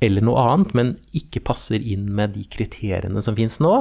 eller 0.01 0.25
noe 0.25 0.47
annet, 0.53 0.73
men 0.73 0.95
ikke 1.13 1.43
passer 1.43 1.81
inn 1.81 2.09
med 2.15 2.37
de 2.37 2.47
kriteriene 2.47 3.21
som 3.21 3.35
finnes 3.35 3.59
nå. 3.63 3.75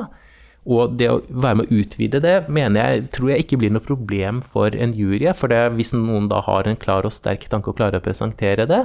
Og 0.62 0.94
det 0.94 1.08
å 1.10 1.18
være 1.26 1.58
med 1.58 1.70
å 1.70 1.80
utvide 1.82 2.20
det, 2.22 2.36
mener 2.52 2.78
jeg, 2.78 3.06
tror 3.16 3.32
jeg 3.32 3.44
ikke 3.44 3.58
blir 3.58 3.72
noe 3.74 3.82
problem 3.82 4.40
for 4.52 4.74
en 4.74 4.94
jury. 4.94 5.26
For 5.34 5.50
det, 5.50 5.64
hvis 5.74 5.90
noen 5.96 6.28
da 6.30 6.38
har 6.46 6.68
en 6.68 6.78
klar 6.78 7.08
og 7.08 7.14
sterk 7.14 7.48
tanke 7.50 7.72
og 7.72 7.80
klarer 7.80 7.98
å 7.98 8.04
presentere 8.04 8.68
det, 8.70 8.84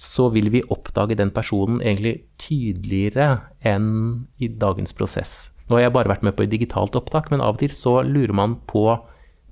så 0.00 0.26
vil 0.34 0.50
vi 0.50 0.64
oppdage 0.74 1.14
den 1.18 1.30
personen 1.30 1.78
egentlig 1.78 2.24
tydeligere 2.42 3.44
enn 3.62 4.26
i 4.42 4.50
dagens 4.50 4.96
prosess. 4.96 5.52
Nå 5.68 5.78
har 5.78 5.86
jeg 5.86 5.94
bare 5.94 6.10
vært 6.10 6.24
med 6.26 6.34
på 6.36 6.44
et 6.44 6.52
digitalt 6.52 6.96
opptak, 6.98 7.30
men 7.30 7.40
av 7.40 7.56
og 7.56 7.62
til 7.62 7.72
så 7.72 8.00
lurer 8.02 8.34
man 8.34 8.58
på 8.68 8.88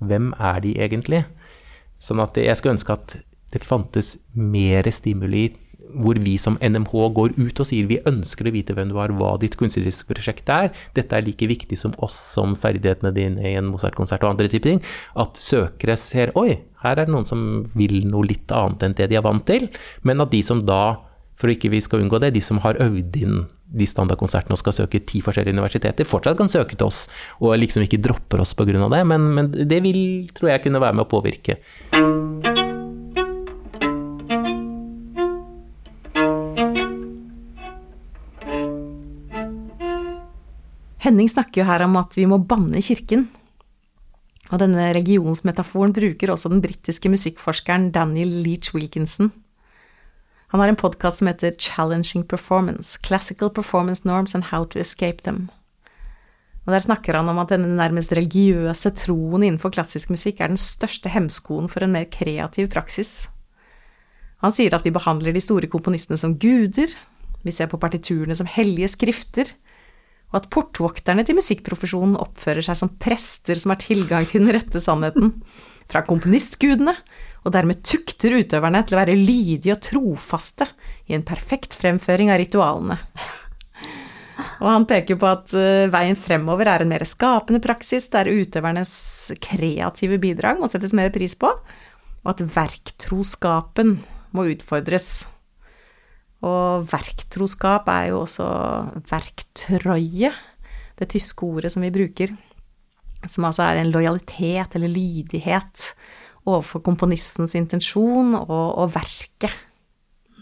hvem 0.03 0.33
er 0.35 0.59
de 0.65 0.75
egentlig? 0.83 1.23
Sånn 2.03 2.19
at 2.19 2.35
jeg 2.37 2.59
skulle 2.59 2.75
ønske 2.75 2.97
at 2.97 3.15
det 3.53 3.63
fantes 3.63 4.17
mer 4.35 4.89
stimuli 4.91 5.53
hvor 5.93 6.19
vi 6.23 6.35
som 6.41 6.57
NMH 6.61 6.93
går 7.17 7.35
ut 7.37 7.61
og 7.61 7.67
sier 7.69 7.87
vi 7.89 8.01
ønsker 8.09 8.49
å 8.49 8.53
vite 8.55 8.75
hvem 8.75 8.91
du 8.91 8.97
er, 9.01 9.13
hva 9.17 9.35
ditt 9.41 9.57
kunstneriske 9.59 10.09
prosjekt 10.09 10.49
er. 10.51 10.71
Dette 10.97 11.17
er 11.17 11.25
like 11.25 11.49
viktig 11.49 11.77
som 11.79 11.95
oss 12.03 12.17
som 12.35 12.57
ferdighetene 12.59 13.13
dine 13.15 13.45
i 13.45 13.55
en 13.59 13.71
Mozart-konsert 13.71 14.25
og 14.25 14.33
andre 14.33 14.49
typer 14.51 14.73
ting. 14.73 14.83
At 15.19 15.39
søkere 15.39 15.97
ser 15.99 16.33
oi, 16.39 16.61
her 16.83 16.97
er 16.97 17.05
det 17.05 17.15
noen 17.15 17.27
som 17.27 17.63
vil 17.77 18.01
noe 18.09 18.27
litt 18.29 18.51
annet 18.53 18.85
enn 18.85 18.97
det 18.97 19.09
de 19.11 19.19
er 19.19 19.25
vant 19.25 19.45
til. 19.47 19.69
Men 20.07 20.23
at 20.23 20.33
de 20.33 20.43
som 20.45 20.63
da, 20.67 20.99
for 21.39 21.51
ikke 21.53 21.71
vi 21.73 21.81
skal 21.83 22.03
unngå 22.03 22.21
det, 22.23 22.33
de 22.35 22.43
som 22.43 22.61
har 22.63 22.79
øvd 22.83 23.19
inn 23.21 23.43
de 23.73 23.87
standardkonsertene 23.89 24.53
og 24.53 24.61
skal 24.61 24.75
søke 24.83 25.01
ti 25.09 25.23
forskjellige 25.25 25.55
universiteter, 25.57 26.07
fortsatt 26.07 26.37
kan 26.37 26.51
søke 26.51 26.77
til 26.77 26.91
oss 26.91 27.07
og 27.39 27.57
liksom 27.57 27.87
ikke 27.87 28.01
dropper 28.05 28.43
oss 28.43 28.53
pga. 28.57 28.85
det. 28.85 29.03
Men, 29.09 29.29
men 29.33 29.53
det 29.53 29.81
vil, 29.85 30.29
tror 30.35 30.53
jeg, 30.53 30.65
kunne 30.67 30.83
være 30.83 30.99
med 30.99 31.07
å 31.07 31.13
påvirke. 31.15 31.57
Henning 41.03 41.27
snakker 41.27 41.61
jo 41.61 41.67
her 41.67 41.83
om 41.83 41.97
at 41.99 42.13
vi 42.15 42.23
må 42.29 42.37
banne 42.47 42.79
Kirken. 42.79 43.25
Og 44.53 44.59
denne 44.61 44.85
religionsmetaforen 44.95 45.91
bruker 45.95 46.31
også 46.31 46.51
den 46.53 46.61
britiske 46.63 47.09
musikkforskeren 47.11 47.89
Daniel 47.91 48.31
Leach 48.45 48.71
Wilkinson. 48.75 49.33
Han 50.53 50.61
har 50.61 50.71
en 50.71 50.79
podkast 50.79 51.19
som 51.19 51.27
heter 51.27 51.57
Challenging 51.59 52.23
Performance, 52.29 52.99
Classical 53.03 53.49
Performance 53.51 54.07
Norms 54.07 54.35
and 54.35 54.51
How 54.51 54.67
to 54.69 54.79
Escape 54.79 55.25
Them. 55.25 55.49
Og 56.63 56.71
Der 56.71 56.79
snakker 56.79 57.17
han 57.17 57.27
om 57.27 57.41
at 57.41 57.49
denne 57.51 57.75
nærmest 57.75 58.13
religiøse 58.15 58.93
troen 58.95 59.43
innenfor 59.43 59.73
klassisk 59.75 60.13
musikk 60.13 60.39
er 60.39 60.53
den 60.53 60.61
største 60.61 61.11
hemskoen 61.11 61.67
for 61.67 61.83
en 61.83 61.91
mer 61.91 62.05
kreativ 62.07 62.69
praksis. 62.71 63.27
Han 64.39 64.55
sier 64.55 64.71
at 64.75 64.85
vi 64.85 64.93
behandler 64.95 65.35
de 65.35 65.43
store 65.43 65.67
komponistene 65.67 66.19
som 66.19 66.37
guder, 66.39 66.87
vi 67.43 67.51
ser 67.51 67.67
på 67.67 67.79
partiturene 67.81 68.35
som 68.39 68.47
hellige 68.47 68.93
skrifter, 68.93 69.51
og 70.33 70.39
at 70.39 70.49
portvokterne 70.53 71.21
til 71.27 71.37
musikkprofesjonen 71.37 72.17
oppfører 72.17 72.65
seg 72.65 72.79
som 72.79 72.91
prester 72.97 73.59
som 73.59 73.75
har 73.75 73.81
tilgang 73.83 74.25
til 74.25 74.41
den 74.41 74.53
rette 74.55 74.81
sannheten 74.81 75.35
fra 75.91 76.01
komponistgudene, 76.07 76.95
og 77.43 77.53
dermed 77.53 77.83
tukter 77.85 78.33
utøverne 78.39 78.81
til 78.87 78.95
å 78.95 79.01
være 79.01 79.19
lydige 79.19 79.75
og 79.75 79.83
trofaste 79.85 80.65
i 81.11 81.15
en 81.17 81.25
perfekt 81.27 81.75
fremføring 81.77 82.31
av 82.33 82.39
ritualene. 82.41 82.97
Og 84.63 84.65
han 84.65 84.87
peker 84.89 85.19
på 85.19 85.27
at 85.29 85.53
uh, 85.53 85.91
veien 85.93 86.17
fremover 86.17 86.71
er 86.71 86.83
en 86.83 86.89
mer 86.89 87.03
skapende 87.05 87.61
praksis, 87.61 88.07
der 88.09 88.31
utøvernes 88.31 88.95
kreative 89.43 90.17
bidrag 90.23 90.61
må 90.61 90.71
settes 90.71 90.95
mer 90.97 91.11
pris 91.13 91.35
på, 91.37 91.51
og 92.23 92.31
at 92.31 92.41
verktroskapen 92.55 93.99
må 94.33 94.47
utfordres. 94.55 95.27
Og 96.43 96.87
verktroskap 96.91 97.87
er 97.91 98.09
jo 98.11 98.23
også 98.25 98.47
verktrøye, 99.09 100.33
det 100.99 101.09
tyske 101.09 101.47
ordet 101.47 101.71
som 101.73 101.85
vi 101.85 101.93
bruker, 101.93 102.33
som 103.23 103.47
altså 103.47 103.63
er 103.65 103.79
en 103.79 103.91
lojalitet 103.93 104.75
eller 104.75 104.91
lydighet 104.91 105.93
overfor 106.43 106.83
komponistens 106.83 107.55
intensjon 107.55 108.35
og, 108.35 108.67
og 108.83 108.91
verket. 108.95 109.53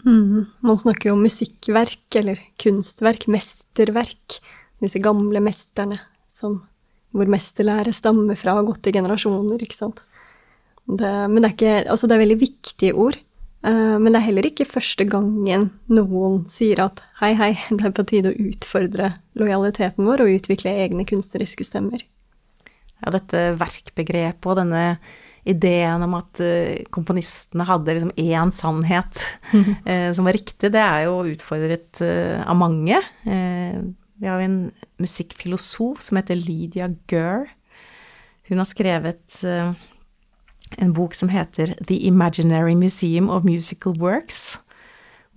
Mm. 0.02 0.50
Man 0.66 0.78
snakker 0.80 1.10
jo 1.10 1.16
om 1.16 1.22
musikkverk, 1.22 2.08
eller 2.18 2.40
kunstverk, 2.60 3.28
mesterverk. 3.30 4.40
Disse 4.82 4.98
gamle 5.02 5.38
mesterne 5.44 6.00
som, 6.26 6.58
hvor 7.14 7.30
mesterlære 7.30 7.94
stammer 7.94 8.38
fra 8.38 8.56
og 8.58 8.72
gått 8.72 8.90
i 8.90 8.96
generasjoner, 8.96 9.62
ikke 9.62 9.78
sant. 9.78 10.02
Det, 10.82 11.12
men 11.30 11.38
det 11.38 11.52
er, 11.52 11.54
ikke, 11.54 11.74
altså 11.94 12.10
det 12.10 12.16
er 12.16 12.24
veldig 12.24 12.40
viktige 12.40 12.96
ord. 12.98 13.18
Uh, 13.62 13.94
men 14.02 14.10
det 14.10 14.18
er 14.18 14.26
heller 14.26 14.46
ikke 14.48 14.66
første 14.66 15.04
gangen 15.06 15.68
noen 15.86 16.40
sier 16.50 16.80
at 16.82 16.98
hei, 17.20 17.30
hei, 17.38 17.52
det 17.70 17.86
er 17.86 17.94
på 17.94 18.04
tide 18.10 18.32
å 18.32 18.46
utfordre 18.50 19.12
lojaliteten 19.38 20.06
vår 20.06 20.24
og 20.24 20.38
utvikle 20.38 20.74
egne 20.82 21.06
kunstneriske 21.08 21.66
stemmer. 21.68 22.02
Ja, 23.02 23.12
dette 23.14 23.52
verkbegrepet 23.58 24.48
og 24.50 24.58
denne 24.58 24.82
ideen 25.46 26.02
om 26.06 26.18
at 26.18 26.42
uh, 26.42 26.82
komponistene 26.94 27.66
hadde 27.66 27.94
liksom 27.94 28.12
én 28.18 28.52
sannhet 28.54 29.22
uh, 29.54 30.10
som 30.16 30.26
var 30.26 30.38
riktig, 30.38 30.72
det 30.74 30.82
er 30.82 31.06
jo 31.06 31.20
utfordret 31.30 32.02
av 32.02 32.58
mange. 32.58 32.98
vi 33.22 34.26
har 34.26 34.42
jo 34.42 34.48
en 34.48 34.60
musikkfilosof 35.02 36.02
som 36.02 36.18
heter 36.18 36.38
Lydia 36.38 36.90
Gurr. 37.10 37.46
Hun 38.50 38.58
har 38.58 38.68
skrevet 38.68 39.42
en 40.78 40.92
bok 40.96 41.14
som 41.16 41.30
heter 41.32 41.74
The 41.86 41.96
Imaginary 42.06 42.74
Museum 42.78 43.30
of 43.30 43.44
Musical 43.44 43.96
Works, 44.00 44.58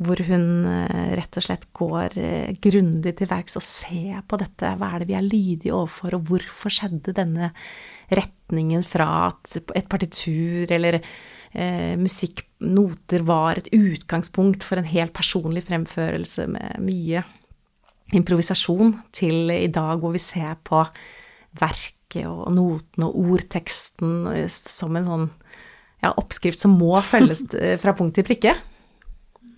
hvor 0.04 0.20
hun 0.28 0.66
eh, 0.68 1.14
rett 1.16 1.38
og 1.40 1.46
slett 1.46 1.70
går 1.76 2.18
eh, 2.20 2.56
grundig 2.64 3.16
til 3.16 3.30
verks 3.32 3.56
og 3.56 3.64
ser 3.64 4.24
på 4.28 4.40
dette. 4.42 4.74
Hva 4.76 4.92
er 4.92 5.04
det 5.04 5.10
vi 5.12 5.16
er 5.16 5.28
lydige 5.28 5.76
overfor, 5.76 6.18
og 6.18 6.28
hvorfor 6.32 6.74
skjedde 6.74 7.16
denne 7.16 7.54
retningen 8.12 8.84
fra 8.86 9.08
at 9.30 9.56
et 9.78 9.88
partitur 9.90 10.72
eller 10.76 11.00
eh, 11.00 11.96
musikknoter 12.00 13.24
var 13.26 13.62
et 13.62 13.72
utgangspunkt 13.76 14.68
for 14.68 14.82
en 14.82 14.92
helt 14.92 15.16
personlig 15.16 15.64
fremførelse 15.70 16.50
med 16.52 16.84
mye 16.84 17.24
improvisasjon, 18.14 19.00
til 19.16 19.50
i 19.50 19.72
dag 19.74 19.98
hvor 20.02 20.14
vi 20.14 20.22
ser 20.22 20.60
på 20.68 20.84
verk 21.58 21.96
verket 22.16 22.28
og 22.30 22.54
notene 22.54 23.10
og 23.10 23.36
ordteksten 23.36 24.48
som 24.50 24.96
en 24.96 25.06
sånn 25.06 25.30
ja, 26.04 26.14
oppskrift 26.16 26.60
som 26.60 26.76
må 26.78 27.00
følges 27.02 27.48
eh, 27.60 27.78
fra 27.80 27.96
punkt 27.96 28.16
til 28.16 28.26
prikke. 28.26 28.56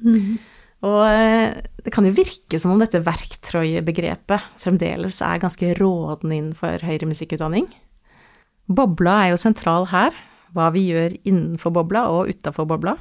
Mm. 0.01 0.37
Og 0.85 1.01
eh, 1.09 1.57
det 1.83 1.91
kan 1.91 2.05
jo 2.05 2.15
virke 2.15 2.59
som 2.59 2.71
om 2.71 2.79
dette 2.79 3.01
verktøybegrepet 3.03 4.61
fremdeles 4.61 5.21
er 5.21 5.41
ganske 5.41 5.73
rådende 5.79 6.37
innenfor 6.37 6.85
høyere 6.85 7.09
musikkutdanning. 7.09 7.67
Bobla 8.67 9.23
er 9.23 9.31
jo 9.31 9.39
sentral 9.39 9.87
her, 9.91 10.15
hva 10.53 10.69
vi 10.75 10.89
gjør 10.91 11.15
innenfor 11.23 11.73
bobla 11.73 12.07
og 12.11 12.29
utafor 12.31 12.67
bobla. 12.67 12.97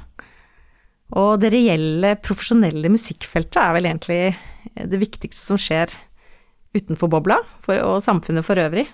Og 1.15 1.37
det 1.39 1.53
reelle, 1.53 2.17
profesjonelle 2.19 2.89
musikkfeltet 2.91 3.59
er 3.61 3.75
vel 3.75 3.87
egentlig 3.87 4.21
det 4.75 4.99
viktigste 4.99 5.39
som 5.39 5.59
skjer 5.59 5.93
utenfor 6.75 7.07
bobla, 7.11 7.37
for, 7.63 7.79
og 7.79 8.03
samfunnet 8.03 8.43
for 8.43 8.59
øvrig. 8.59 8.89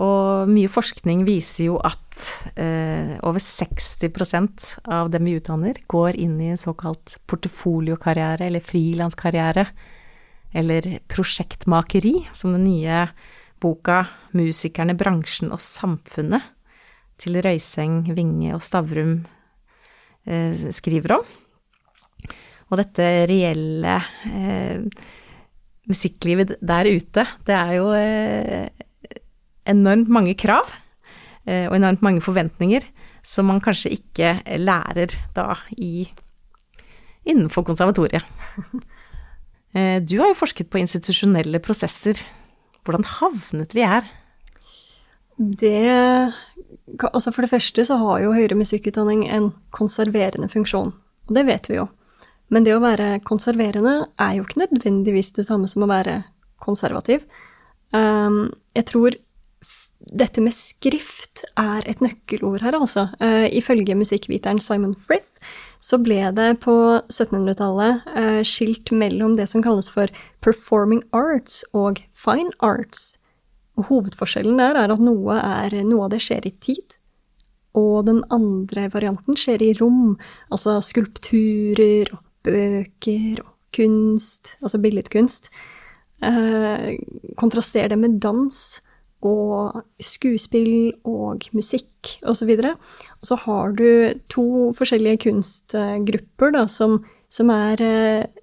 Og 0.00 0.48
mye 0.48 0.70
forskning 0.70 1.24
viser 1.26 1.66
jo 1.66 1.78
at 1.84 2.22
eh, 2.54 3.18
over 3.26 3.42
60% 3.42 4.68
av 4.88 5.10
dem 5.12 5.26
vi 5.26 5.34
utdanner, 5.40 5.80
går 5.90 6.16
inn 6.16 6.38
i 6.40 6.52
en 6.54 6.60
såkalt 6.60 7.18
portefoliokarriere 7.28 8.46
eller 8.46 8.64
frilanskarriere, 8.64 9.66
eller 10.56 10.88
prosjektmakeri, 11.10 12.14
som 12.32 12.54
den 12.56 12.64
nye 12.68 13.04
boka 13.60 14.06
'Musikerne, 14.32 14.96
bransjen 14.96 15.52
og 15.52 15.60
samfunnet' 15.60 16.48
til 17.20 17.36
Røyseng, 17.44 18.06
Vinge 18.16 18.54
og 18.56 18.62
Stavrum 18.64 19.18
eh, 20.24 20.56
skriver 20.72 21.18
om. 21.18 21.26
Og 22.70 22.78
dette 22.78 23.06
reelle 23.28 23.96
eh, 24.30 24.80
musikklivet 25.90 26.54
der 26.62 26.88
ute, 26.88 27.26
det 27.44 27.56
er 27.56 27.74
jo 27.76 27.90
eh, 27.98 28.86
enormt 29.68 30.08
mange 30.12 30.36
krav 30.38 30.70
eh, 31.46 31.66
og 31.68 31.76
enormt 31.76 32.02
mange 32.04 32.22
forventninger 32.24 32.86
som 33.26 33.50
man 33.50 33.60
kanskje 33.60 33.92
ikke 33.98 34.38
lærer 34.60 35.16
da 35.36 35.52
i 35.76 36.08
innenfor 37.28 37.66
konservatoriet. 37.66 38.24
Eh, 39.70 40.02
du 40.02 40.16
har 40.18 40.32
jo 40.32 40.34
forsket 40.34 40.66
på 40.66 40.80
institusjonelle 40.80 41.60
prosesser. 41.62 42.18
Hvordan 42.82 43.04
havnet 43.06 43.70
vi 43.70 43.84
her? 43.86 44.08
Det 45.38 46.34
Altså 47.06 47.30
for 47.30 47.46
det 47.46 47.52
første 47.52 47.84
så 47.86 48.00
har 48.00 48.24
jo 48.24 48.32
høyere 48.34 48.58
musikkutdanning 48.58 49.28
en 49.30 49.52
konserverende 49.70 50.48
funksjon. 50.50 50.90
Og 51.28 51.34
det 51.38 51.46
vet 51.46 51.70
vi 51.70 51.78
jo. 51.78 51.86
Men 52.50 52.66
det 52.66 52.74
å 52.74 52.82
være 52.82 53.20
konserverende 53.22 54.08
er 54.18 54.32
jo 54.36 54.42
ikke 54.42 54.64
nødvendigvis 54.64 55.30
det 55.38 55.46
samme 55.46 55.70
som 55.70 55.86
å 55.86 55.90
være 55.90 56.24
konservativ. 56.58 57.22
Um, 57.94 58.50
jeg 58.74 58.88
tror 58.90 59.14
dette 60.00 60.40
med 60.40 60.54
skrift 60.56 61.44
er 61.60 61.84
et 61.88 62.00
nøkkelord 62.00 62.64
her, 62.64 62.76
altså. 62.78 63.08
Uh, 63.20 63.46
ifølge 63.52 63.96
musikkviteren 63.98 64.60
Simon 64.62 64.96
Frith 64.96 65.28
så 65.80 65.96
ble 66.00 66.18
det 66.36 66.48
på 66.64 66.74
1700-tallet 67.08 68.02
uh, 68.04 68.16
eh, 68.20 68.40
skilt 68.44 68.92
mellom 68.92 69.32
det 69.38 69.46
som 69.48 69.62
kalles 69.64 69.88
for 69.92 70.12
performing 70.44 71.00
arts 71.16 71.62
og 71.76 72.02
fine 72.12 72.52
arts. 72.60 73.14
Og 73.80 73.88
hovedforskjellen 73.88 74.60
der 74.60 74.76
er 74.76 74.92
at 74.92 75.00
noe, 75.00 75.38
er, 75.40 75.78
noe 75.88 76.04
av 76.04 76.12
det 76.12 76.20
skjer 76.24 76.48
i 76.48 76.52
tid, 76.60 76.96
og 77.76 78.10
den 78.10 78.20
andre 78.34 78.88
varianten 78.92 79.38
skjer 79.38 79.62
i 79.64 79.72
rom, 79.78 80.18
altså 80.52 80.80
skulpturer 80.84 82.10
og 82.12 82.20
bøker 82.44 83.40
og 83.44 83.56
kunst, 83.76 84.56
altså 84.60 84.80
billedkunst. 84.82 85.52
Uh, 86.20 86.92
kontraster 87.40 87.88
det 87.88 87.96
med 87.96 88.20
dans 88.20 88.80
og 89.26 89.82
skuespill 90.00 90.92
og 91.08 91.48
musikk 91.56 92.14
osv. 92.24 92.52
Og, 92.56 92.70
og 93.20 93.28
så 93.28 93.38
har 93.44 93.74
du 93.76 93.88
to 94.32 94.70
forskjellige 94.76 95.24
kunstgrupper 95.26 96.54
da, 96.56 96.64
som, 96.70 97.00
som 97.32 97.52
er 97.52 97.84
eh, 97.84 98.40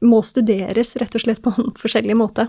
må 0.00 0.22
studeres 0.24 0.96
rett 1.00 1.14
og 1.14 1.22
slett 1.24 1.42
på 1.44 1.52
en 1.54 1.70
forskjellig 1.78 2.16
måte. 2.18 2.48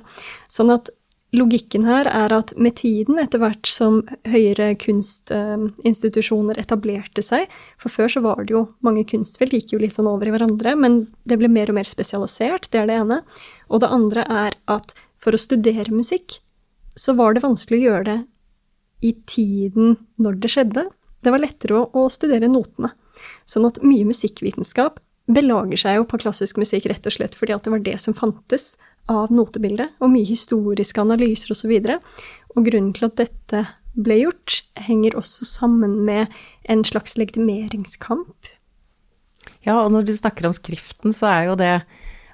Sånn 0.51 0.72
at 0.74 0.89
logikken 1.36 1.86
her 1.88 2.09
er 2.12 2.34
at 2.36 2.51
med 2.59 2.76
tiden, 2.82 3.20
etter 3.22 3.39
hvert 3.39 3.68
som 3.70 4.01
høyere 4.28 4.74
kunstinstitusjoner 4.80 6.59
etablerte 6.59 7.24
seg 7.24 7.47
For 7.80 7.93
før 7.93 8.12
så 8.12 8.24
var 8.26 8.43
det 8.43 8.55
jo 8.55 8.66
mange 8.84 9.05
kunstfelt, 9.07 9.55
gikk 9.55 9.76
jo 9.76 9.82
litt 9.84 9.95
sånn 9.95 10.09
over 10.12 10.28
i 10.28 10.34
hverandre, 10.34 10.76
men 10.76 11.05
det 11.24 11.39
ble 11.39 11.51
mer 11.51 11.72
og 11.72 11.80
mer 11.80 11.88
spesialisert, 11.88 12.68
det 12.72 12.84
er 12.84 12.91
det 12.91 12.99
ene. 13.03 13.22
Og 13.72 13.84
det 13.84 13.91
andre 13.95 14.28
er 14.28 14.57
at 14.72 14.95
for 15.22 15.36
å 15.36 15.39
studere 15.39 15.93
musikk, 15.93 16.41
så 16.99 17.15
var 17.17 17.35
det 17.35 17.45
vanskelig 17.45 17.79
å 17.79 17.85
gjøre 17.85 18.07
det 18.09 18.17
i 19.01 19.13
tiden 19.29 19.95
når 20.21 20.41
det 20.43 20.51
skjedde. 20.53 20.85
Det 21.21 21.33
var 21.33 21.41
lettere 21.41 21.85
å, 21.85 22.05
studere 22.11 22.49
notene. 22.51 22.91
Sånn 23.49 23.67
at 23.69 23.81
mye 23.85 24.07
musikkvitenskap 24.09 24.99
belager 25.31 25.79
seg 25.79 25.99
jo 25.99 26.07
på 26.09 26.19
klassisk 26.21 26.59
musikk 26.61 26.87
rett 26.89 27.05
og 27.07 27.15
slett 27.15 27.37
fordi 27.37 27.55
at 27.55 27.65
det 27.65 27.73
var 27.73 27.83
det 27.85 27.97
som 28.01 28.17
fantes 28.17 28.73
av 29.09 29.31
notebildet, 29.33 29.95
og 29.99 30.11
mye 30.13 30.27
historiske 30.27 31.01
analyser 31.01 31.53
osv. 31.55 31.71
Og, 31.73 31.87
så 31.89 32.55
og 32.55 32.67
grunnen 32.67 32.93
til 32.95 33.07
at 33.09 33.17
dette 33.19 33.63
ble 33.97 34.21
gjort, 34.21 34.61
henger 34.79 35.17
også 35.19 35.47
sammen 35.47 35.97
med 36.07 36.31
en 36.71 36.83
slags 36.87 37.17
legitimeringskamp. 37.19 38.51
Ja, 39.65 39.81
og 39.81 39.91
når 39.93 40.07
du 40.07 40.13
snakker 40.15 40.47
om 40.47 40.55
skriften, 40.55 41.13
så 41.13 41.27
er 41.29 41.49
jo 41.49 41.57
det 41.59 41.73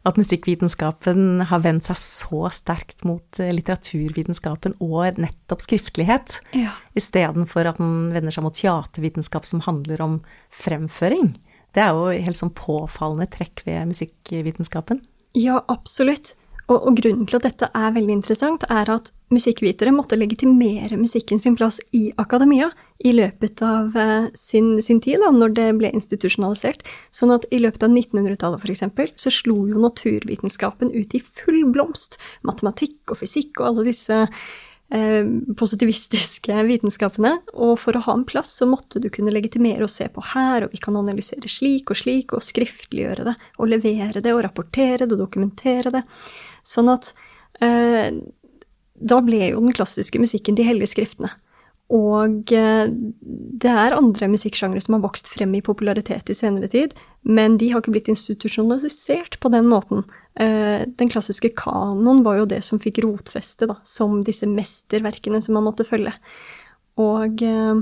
at 0.08 0.18
musikkvitenskapen 0.20 1.42
har 1.50 1.60
vendt 1.66 1.90
seg 1.90 1.98
så 2.00 2.48
sterkt 2.54 3.04
mot 3.08 3.40
eh, 3.44 3.52
litteraturvitenskapen 3.56 4.78
og 4.84 5.20
nettopp 5.20 5.64
skriftlighet, 5.64 6.40
Ja. 6.56 6.72
istedenfor 6.98 7.68
at 7.68 7.82
den 7.82 8.14
vender 8.16 8.32
seg 8.32 8.46
mot 8.48 8.56
teatervitenskap 8.56 9.46
som 9.50 9.62
handler 9.68 10.02
om 10.06 10.18
fremføring. 10.54 11.34
Det 11.76 11.84
er 11.84 11.94
jo 11.94 12.08
helt 12.26 12.40
sånn 12.40 12.56
påfallende 12.56 13.28
trekk 13.30 13.66
ved 13.68 13.92
musikkvitenskapen. 13.92 15.04
Ja, 15.38 15.60
absolutt. 15.70 16.34
Og, 16.68 16.82
og 16.82 16.98
grunnen 17.00 17.28
til 17.28 17.40
at 17.40 17.46
dette 17.48 17.70
er 17.72 17.94
veldig 17.96 18.18
interessant, 18.18 18.66
er 18.68 18.90
at 18.92 19.12
musikkvitere 19.32 19.94
måtte 19.96 20.18
legitimere 20.20 21.00
musikken 21.00 21.40
sin 21.40 21.56
plass 21.60 21.80
i 21.96 22.10
akademia 22.20 22.70
i 23.08 23.14
løpet 23.16 23.64
av 23.64 23.96
eh, 24.00 24.28
sin, 24.36 24.74
sin 24.84 25.02
tid, 25.04 25.22
da, 25.24 25.32
når 25.32 25.56
det 25.56 25.68
ble 25.80 25.92
institusjonalisert. 25.96 26.84
Sånn 27.16 27.32
at 27.36 27.48
i 27.56 27.62
løpet 27.64 27.88
av 27.88 27.94
1900-tallet 27.94 28.64
f.eks. 28.64 28.86
så 29.16 29.34
slo 29.34 29.62
jo 29.70 29.84
naturvitenskapen 29.84 30.92
ut 30.96 31.16
i 31.16 31.24
full 31.24 31.64
blomst. 31.72 32.20
Matematikk 32.48 33.16
og 33.16 33.22
fysikk 33.22 33.62
og 33.62 33.70
alle 33.72 33.88
disse 33.88 34.24
eh, 34.26 35.24
positivistiske 35.60 36.64
vitenskapene. 36.72 37.38
Og 37.56 37.78
for 37.84 37.96
å 37.96 38.04
ha 38.10 38.18
en 38.18 38.28
plass 38.28 38.58
så 38.60 38.68
måtte 38.68 39.00
du 39.04 39.08
kunne 39.14 39.32
legitimere 39.36 39.88
og 39.88 39.94
se 39.94 40.10
på 40.12 40.26
her, 40.34 40.66
og 40.66 40.76
vi 40.76 40.84
kan 40.84 41.00
analysere 41.00 41.52
slik 41.52 41.96
og 41.96 42.02
slik, 42.02 42.36
og 42.36 42.44
skriftliggjøre 42.44 43.32
det, 43.32 43.38
og 43.56 43.72
levere 43.72 44.20
det, 44.20 44.36
og 44.36 44.44
rapportere 44.48 45.06
det, 45.06 45.14
og 45.16 45.24
dokumentere 45.28 45.96
det. 46.00 46.04
Sånn 46.68 46.92
at 46.92 47.14
eh, 47.64 48.12
da 48.98 49.20
ble 49.24 49.52
jo 49.52 49.62
den 49.64 49.76
klassiske 49.78 50.20
musikken 50.22 50.58
de 50.58 50.66
hellige 50.68 50.92
skriftene. 50.96 51.32
Og 51.94 52.52
eh, 52.52 52.90
det 52.92 53.72
er 53.72 53.96
andre 53.96 54.28
musikksjangre 54.28 54.82
som 54.84 54.98
har 54.98 55.06
vokst 55.06 55.30
frem 55.32 55.54
i 55.56 55.64
popularitet 55.64 56.28
i 56.28 56.36
senere 56.36 56.68
tid, 56.72 56.96
men 57.24 57.56
de 57.62 57.70
har 57.72 57.80
ikke 57.80 57.94
blitt 57.96 58.12
institusjonalisert 58.12 59.40
på 59.40 59.52
den 59.54 59.70
måten. 59.72 60.04
Eh, 60.36 60.84
den 61.00 61.12
klassiske 61.12 61.54
kanon 61.56 62.26
var 62.28 62.42
jo 62.42 62.50
det 62.52 62.60
som 62.68 62.82
fikk 62.84 63.00
rotfeste, 63.06 63.70
da, 63.72 63.80
som 63.88 64.20
disse 64.26 64.50
mesterverkene 64.52 65.40
som 65.44 65.56
man 65.56 65.70
måtte 65.70 65.88
følge. 65.88 66.12
Og 67.00 67.44
eh, 67.46 67.80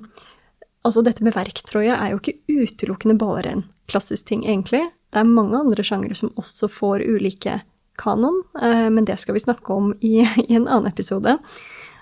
altså 0.85 1.01
dette 1.05 1.25
med 1.25 1.33
verktrøye 1.33 1.97
er 1.97 2.13
jo 2.13 2.21
ikke 2.21 2.37
utelukkende 2.45 3.17
bare 3.17 3.55
en 3.55 3.65
klassisk 3.89 4.29
ting, 4.29 4.45
egentlig. 4.45 4.83
Det 5.09 5.23
er 5.23 5.33
mange 5.33 5.57
andre 5.57 5.85
sjangre 5.87 6.13
som 6.19 6.33
også 6.37 6.69
får 6.69 7.07
ulike 7.09 7.63
kanon, 8.01 8.41
eh, 8.61 8.87
men 8.93 9.07
det 9.07 9.17
skal 9.21 9.37
vi 9.37 9.43
snakke 9.43 9.73
om 9.73 9.93
i, 10.01 10.19
i 10.47 10.55
en 10.57 10.67
annen 10.67 10.91
episode. 10.91 11.37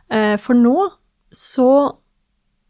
Eh, 0.10 0.36
For 0.42 0.58
nå 0.58 0.90
så 1.34 1.70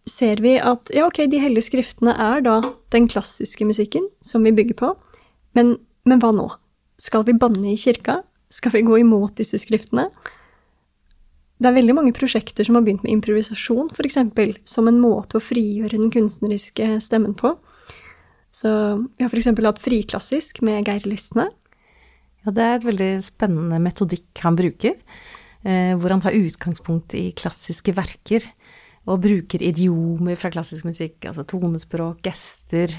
ser 0.10 0.44
vi 0.44 0.58
at 0.60 0.92
ja, 0.94 1.08
ok, 1.08 1.24
de 1.32 1.40
hellige 1.40 1.70
skriftene 1.70 2.14
er 2.20 2.44
da 2.44 2.60
den 2.92 3.08
klassiske 3.12 3.66
musikken 3.68 4.10
som 4.24 4.44
vi 4.44 4.56
bygger 4.56 4.80
på, 4.80 4.94
men, 5.56 5.78
men 6.08 6.24
hva 6.24 6.34
nå? 6.36 6.50
Skal 7.00 7.26
vi 7.28 7.36
banne 7.40 7.74
i 7.74 7.80
kirka? 7.80 8.22
Skal 8.54 8.76
vi 8.76 8.84
gå 8.86 9.00
imot 9.02 9.38
disse 9.40 9.58
skriftene? 9.62 10.10
Det 11.64 11.70
er 11.70 11.78
veldig 11.78 11.96
mange 11.96 12.14
prosjekter 12.16 12.68
som 12.68 12.76
har 12.76 12.84
begynt 12.84 13.06
med 13.06 13.14
improvisasjon, 13.16 13.92
f.eks., 13.96 14.18
som 14.68 14.90
en 14.90 15.00
måte 15.00 15.40
å 15.40 15.44
frigjøre 15.44 15.96
den 15.96 16.12
kunstneriske 16.12 16.98
stemmen 17.04 17.38
på. 17.40 17.54
Så 18.54 18.70
vi 19.16 19.24
har 19.24 19.32
f.eks. 19.32 19.48
hatt 19.48 19.82
Friklassisk 19.82 20.60
med 20.66 20.90
Geir 20.90 21.08
Lysne. 21.08 21.48
Ja, 22.44 22.52
det 22.52 22.64
er 22.64 22.74
et 22.76 22.88
veldig 22.88 23.12
spennende 23.24 23.80
metodikk 23.80 24.42
han 24.44 24.58
bruker, 24.60 24.98
eh, 25.64 25.94
hvor 25.96 26.12
han 26.12 26.24
tar 26.24 26.36
utgangspunkt 26.36 27.16
i 27.16 27.30
klassiske 27.40 27.96
verker, 27.96 28.44
og 29.08 29.22
bruker 29.24 29.64
idiomer 29.64 30.36
fra 30.40 30.52
klassisk 30.52 30.88
musikk, 30.88 31.24
altså 31.28 31.46
tonespråk, 31.48 32.22
gester, 32.24 32.92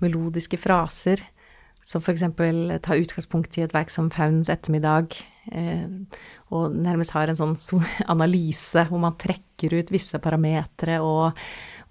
melodiske 0.00 0.60
fraser, 0.60 1.20
som 1.82 2.04
eksempel 2.12 2.76
tar 2.84 3.00
utgangspunkt 3.00 3.56
i 3.58 3.64
et 3.64 3.72
verk 3.74 3.90
som 3.90 4.10
Faunens 4.12 4.52
ettermiddag, 4.52 5.16
eh, 5.56 5.88
og 6.52 6.76
nærmest 6.76 7.16
har 7.16 7.32
en 7.32 7.38
sånn 7.38 7.56
analyse 8.12 8.86
hvor 8.90 9.00
man 9.02 9.16
trekker 9.16 9.78
ut 9.80 9.92
visse 9.94 10.20
parametere 10.20 11.00
og, 11.00 11.40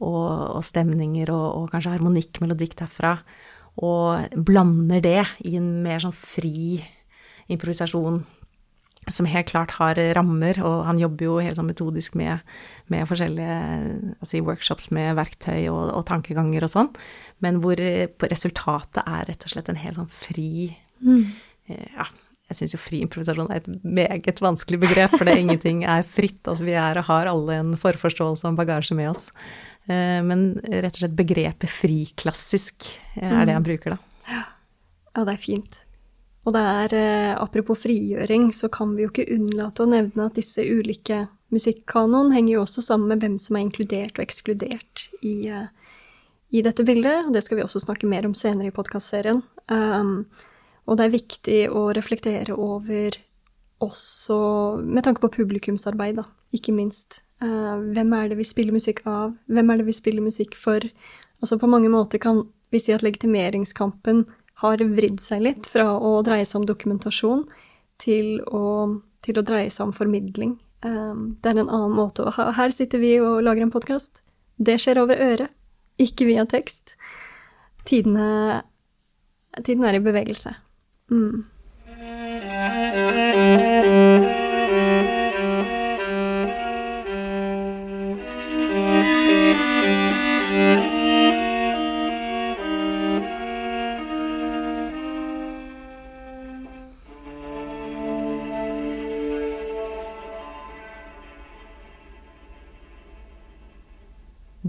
og, 0.05 0.27
og 0.57 0.61
stemninger 0.65 1.33
og, 1.33 1.47
og 1.63 1.73
kanskje 1.73 1.97
harmonikk, 1.97 2.43
melodikk 2.45 2.77
derfra, 2.83 3.17
og 3.79 4.35
blander 4.35 5.01
det 5.03 5.23
i 5.47 5.55
en 5.59 5.79
mer 5.85 6.03
sånn 6.03 6.15
fri 6.15 6.81
improvisasjon 7.51 8.21
som 9.09 9.25
helt 9.25 9.49
klart 9.49 9.73
har 9.79 9.97
rammer, 10.13 10.59
og 10.61 10.83
han 10.85 10.99
jobber 11.01 11.25
jo 11.25 11.37
helt 11.41 11.57
sånn 11.57 11.69
metodisk 11.71 12.13
med, 12.19 12.43
med 12.91 13.07
forskjellige 13.09 13.55
altså 14.21 14.41
workshops 14.45 14.91
med 14.93 15.15
verktøy 15.17 15.71
og, 15.71 15.87
og 15.97 16.05
tankeganger 16.09 16.67
og 16.67 16.73
sånn, 16.75 16.91
men 17.41 17.57
hvor 17.63 17.81
eh, 17.81 18.05
resultatet 18.29 19.01
er 19.01 19.25
rett 19.31 19.47
og 19.47 19.55
slett 19.55 19.71
en 19.73 19.81
helt 19.81 19.97
sånn 19.97 20.11
fri 20.13 20.69
mm. 21.01 21.23
Ja, 21.71 22.05
jeg 22.51 22.57
syns 22.59 22.73
jo 22.75 22.81
fri 22.83 22.99
improvisasjon 23.05 23.51
er 23.53 23.61
et 23.61 23.67
meget 23.81 24.41
vanskelig 24.43 24.81
begrep, 24.81 25.13
for 25.15 25.23
det 25.23 25.37
er 25.37 25.43
ingenting 25.45 25.85
er 25.87 26.03
fritt. 26.03 26.41
Altså 26.43 26.65
vi 26.67 26.73
er 26.75 26.99
og 26.99 27.07
har 27.07 27.29
alle 27.31 27.59
en 27.61 27.69
forforståelse 27.79 28.43
og 28.43 28.51
en 28.51 28.57
bagasje 28.59 28.97
med 28.97 29.13
oss. 29.13 29.29
Eh, 29.89 30.19
Men 30.23 30.55
rett 30.61 30.95
og 30.95 31.03
slett 31.03 31.17
begrepet 31.17 31.71
friklassisk 31.71 32.89
eh, 33.17 33.31
er 33.31 33.47
det 33.47 33.55
han 33.57 33.65
bruker, 33.65 33.95
da. 33.95 34.41
Ja, 35.11 35.23
det 35.25 35.33
er 35.33 35.41
fint. 35.41 35.79
Og 36.45 36.55
det 36.55 36.61
er, 36.61 36.95
eh, 36.97 37.33
apropos 37.37 37.81
frigjøring, 37.83 38.49
så 38.53 38.69
kan 38.71 38.95
vi 38.95 39.05
jo 39.05 39.11
ikke 39.11 39.29
unnlate 39.33 39.83
å 39.83 39.89
nevne 39.89 40.29
at 40.29 40.37
disse 40.37 40.63
ulike 40.63 41.25
musikkkanon 41.51 42.31
henger 42.33 42.55
jo 42.55 42.63
også 42.65 42.83
sammen 42.85 43.11
med 43.11 43.25
hvem 43.25 43.37
som 43.41 43.57
er 43.57 43.65
inkludert 43.65 44.15
og 44.17 44.23
ekskludert 44.23 45.09
i, 45.21 45.51
i 45.51 46.63
dette 46.63 46.85
bildet. 46.87 47.27
og 47.27 47.35
Det 47.35 47.43
skal 47.43 47.59
vi 47.59 47.65
også 47.65 47.83
snakke 47.83 48.07
mer 48.09 48.25
om 48.25 48.33
senere 48.37 48.71
i 48.71 48.75
podkastserien. 48.75 49.43
Um, 49.67 50.29
og 50.87 50.97
det 50.97 51.05
er 51.05 51.13
viktig 51.13 51.59
å 51.75 51.89
reflektere 51.93 52.55
over 52.55 53.19
også 53.83 54.37
med 54.79 55.05
tanke 55.05 55.23
på 55.25 55.33
publikumsarbeid, 55.41 56.21
da, 56.21 56.25
ikke 56.55 56.73
minst. 56.75 57.21
Eh, 57.41 57.77
hvem 57.95 58.13
er 58.13 58.29
det 58.29 58.37
vi 58.37 58.45
spiller 58.45 58.75
musikk 58.75 59.01
av? 59.09 59.35
Hvem 59.49 59.71
er 59.71 59.81
det 59.81 59.87
vi 59.89 59.97
spiller 59.97 60.25
musikk 60.25 60.57
for? 60.59 60.85
Altså 61.41 61.57
på 61.57 61.69
mange 61.69 61.89
måter 61.89 62.21
kan 62.21 62.43
vi 62.71 62.79
si 62.79 62.93
at 62.93 63.03
legitimeringskampen 63.05 64.25
har 64.61 64.83
vridd 64.93 65.21
seg 65.23 65.41
litt 65.47 65.69
fra 65.69 65.87
å 65.97 66.19
dreie 66.25 66.45
seg 66.45 66.61
om 66.61 66.67
dokumentasjon 66.69 67.47
til 68.01 68.37
å, 68.45 69.01
til 69.25 69.39
å 69.41 69.45
dreie 69.45 69.71
seg 69.73 69.89
om 69.89 69.95
formidling. 69.95 70.53
Um, 70.85 71.37
det 71.41 71.51
er 71.51 71.61
en 71.61 71.69
annen 71.69 71.93
måte 71.93 72.25
å 72.25 72.33
ha 72.33 72.47
Her 72.57 72.73
sitter 72.73 73.01
vi 73.01 73.15
og 73.21 73.41
lager 73.45 73.65
en 73.65 73.73
podkast. 73.73 74.21
Det 74.61 74.79
skjer 74.81 75.01
over 75.01 75.17
øret, 75.21 75.53
ikke 76.01 76.29
via 76.29 76.45
tekst. 76.49 76.95
Tidene, 77.89 78.61
tiden 79.65 79.85
er 79.85 79.97
i 79.97 80.03
bevegelse. 80.05 80.53
Mm. 81.13 81.45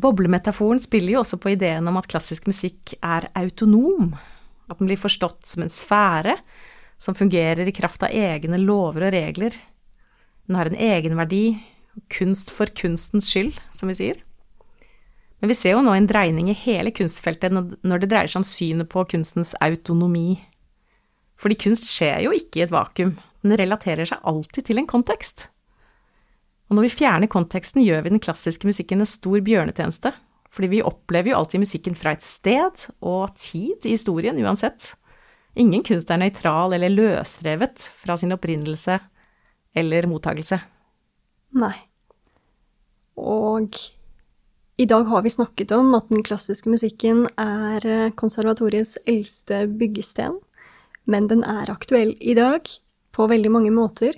Boblemetaforen 0.02 0.80
spiller 0.82 1.14
jo 1.14 1.22
også 1.22 1.38
på 1.38 1.52
ideen 1.52 1.86
om 1.88 1.98
at 2.00 2.08
klassisk 2.10 2.48
musikk 2.50 2.96
er 2.98 3.28
autonom, 3.38 4.12
at 4.70 4.80
den 4.80 4.88
blir 4.90 5.00
forstått 5.00 5.46
som 5.46 5.64
en 5.64 5.72
sfære 5.72 6.36
som 7.02 7.16
fungerer 7.18 7.66
i 7.66 7.74
kraft 7.74 8.02
av 8.06 8.14
egne 8.14 8.58
lover 8.62 9.08
og 9.08 9.14
regler. 9.14 9.54
Den 10.46 10.58
har 10.58 10.70
en 10.70 10.78
egenverdi, 10.78 11.60
kunst 12.12 12.50
for 12.54 12.70
kunstens 12.74 13.28
skyld, 13.30 13.58
som 13.74 13.90
vi 13.90 13.98
sier. 13.98 14.20
Men 15.42 15.50
vi 15.50 15.58
ser 15.58 15.74
jo 15.74 15.82
nå 15.82 15.94
en 15.96 16.06
dreining 16.06 16.50
i 16.52 16.58
hele 16.58 16.92
kunstfeltet 16.94 17.54
når 17.54 18.02
det 18.02 18.10
dreier 18.12 18.30
seg 18.30 18.42
om 18.42 18.46
synet 18.46 18.90
på 18.90 19.02
kunstens 19.10 19.56
autonomi. 19.62 20.38
Fordi 21.42 21.58
kunst 21.58 21.88
skjer 21.90 22.22
jo 22.28 22.34
ikke 22.36 22.60
i 22.60 22.66
et 22.66 22.74
vakuum, 22.74 23.16
den 23.42 23.58
relaterer 23.58 24.06
seg 24.06 24.22
alltid 24.22 24.68
til 24.68 24.78
en 24.78 24.86
kontekst. 24.86 25.48
Og 26.72 26.78
når 26.78 26.86
vi 26.86 26.96
fjerner 27.02 27.28
konteksten, 27.28 27.82
gjør 27.84 28.06
vi 28.06 28.10
den 28.14 28.22
klassiske 28.24 28.64
musikken 28.64 29.04
en 29.04 29.08
stor 29.08 29.42
bjørnetjeneste, 29.44 30.14
fordi 30.48 30.70
vi 30.72 30.78
opplever 30.88 31.28
jo 31.28 31.42
alltid 31.42 31.60
musikken 31.60 31.98
fra 32.00 32.14
et 32.16 32.24
sted 32.24 32.86
og 33.04 33.34
tid 33.36 33.84
i 33.84 33.92
historien 33.92 34.40
uansett. 34.40 34.94
Ingen 35.52 35.84
kunst 35.84 36.08
er 36.08 36.22
nøytral 36.22 36.72
eller 36.72 36.94
løsrevet 36.96 37.90
fra 38.00 38.16
sin 38.16 38.32
opprinnelse 38.32 38.96
eller 39.76 40.08
mottagelse. 40.08 40.62
Nei. 41.60 41.74
Og 43.20 43.76
i 44.80 44.88
dag 44.88 45.04
har 45.12 45.28
vi 45.28 45.36
snakket 45.36 45.76
om 45.76 45.92
at 46.00 46.08
den 46.08 46.24
klassiske 46.24 46.72
musikken 46.72 47.26
er 47.36 47.84
eh, 47.84 48.12
konservatoriets 48.16 48.96
eldste 49.04 49.66
byggesten, 49.68 50.40
men 51.04 51.28
den 51.28 51.44
er 51.44 51.68
aktuell 51.68 52.16
i 52.16 52.32
dag 52.32 52.64
på 53.12 53.28
veldig 53.28 53.58
mange 53.60 53.76
måter. 53.76 54.16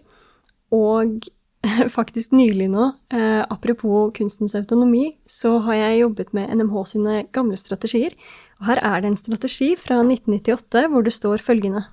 Og 0.71 1.27
faktisk 1.97 2.33
nylig 2.33 2.69
nå, 2.73 2.91
eh, 3.13 3.43
apropos 3.51 4.13
kunstens 4.17 4.55
autonomi, 4.55 5.15
så 5.27 5.59
har 5.67 5.75
jeg 5.75 6.01
jobbet 6.03 6.33
med 6.37 6.51
NMH 6.57 6.85
sine 6.93 7.17
gamle 7.33 7.57
strategier. 7.57 8.15
Og 8.61 8.69
her 8.69 8.81
er 8.85 9.03
det 9.03 9.11
en 9.13 9.21
strategi 9.21 9.75
fra 9.81 10.03
1998 10.03 10.89
hvor 10.93 11.05
det 11.07 11.15
står 11.15 11.45
følgende. 11.45 11.87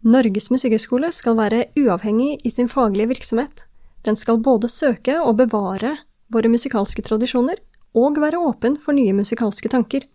Norges 0.00 0.48
musikkhøgskole 0.48 1.10
skal 1.12 1.36
være 1.36 1.66
uavhengig 1.76 2.38
i 2.44 2.50
sin 2.50 2.70
faglige 2.72 3.10
virksomhet. 3.12 3.66
Den 4.06 4.16
skal 4.16 4.40
både 4.40 4.68
søke 4.68 5.18
og 5.20 5.36
bevare 5.42 5.98
våre 6.32 6.48
musikalske 6.48 7.02
tradisjoner, 7.04 7.60
og 7.92 8.20
være 8.22 8.38
åpen 8.38 8.76
for 8.78 8.94
nye 8.94 9.12
musikalske 9.12 9.68
tanker. 9.68 10.06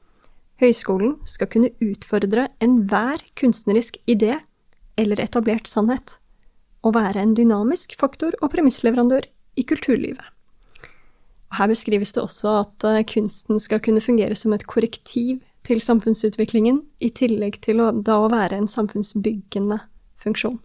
Høyskolen 0.64 1.18
skal 1.28 1.50
kunne 1.52 1.74
utfordre 1.84 2.48
enhver 2.64 3.20
kunstnerisk 3.36 4.00
idé 4.08 4.40
eller 4.98 5.20
etablert 5.20 5.68
sannhet 5.68 6.16
å 6.86 6.94
være 6.94 7.24
en 7.24 7.34
dynamisk 7.38 7.96
faktor 8.00 8.38
og 8.42 8.52
premissleverandør 8.54 9.28
i 9.58 9.66
kulturlivet. 9.68 10.32
Her 11.56 11.70
beskrives 11.72 12.12
det 12.16 12.24
også 12.24 12.54
at 12.62 12.86
eh, 12.88 13.04
kunsten 13.08 13.60
skal 13.62 13.82
kunne 13.84 14.04
fungere 14.04 14.36
som 14.38 14.54
et 14.56 14.66
korrektiv 14.68 15.40
til 15.66 15.82
samfunnsutviklingen, 15.82 16.84
i 17.02 17.10
tillegg 17.16 17.58
til 17.66 17.82
å, 17.82 17.90
da 17.96 18.20
å 18.22 18.30
være 18.30 18.60
en 18.60 18.70
samfunnsbyggende 18.70 19.80
funksjon. 20.22 20.60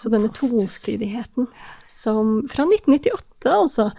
Så 0.00 0.10
denne 0.10 0.30
tosidigheten 0.34 1.48
som 1.90 2.40
Fra 2.50 2.66
1998, 2.66 3.50
altså. 3.52 3.90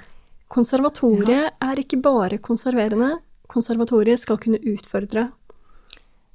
Konservatoriet 0.51 1.47
ja. 1.47 1.53
er 1.63 1.79
ikke 1.81 1.97
bare 2.03 2.37
konserverende. 2.43 3.15
Konservatoriet 3.49 4.21
skal 4.21 4.37
kunne 4.41 4.59
utfordre. 4.61 5.29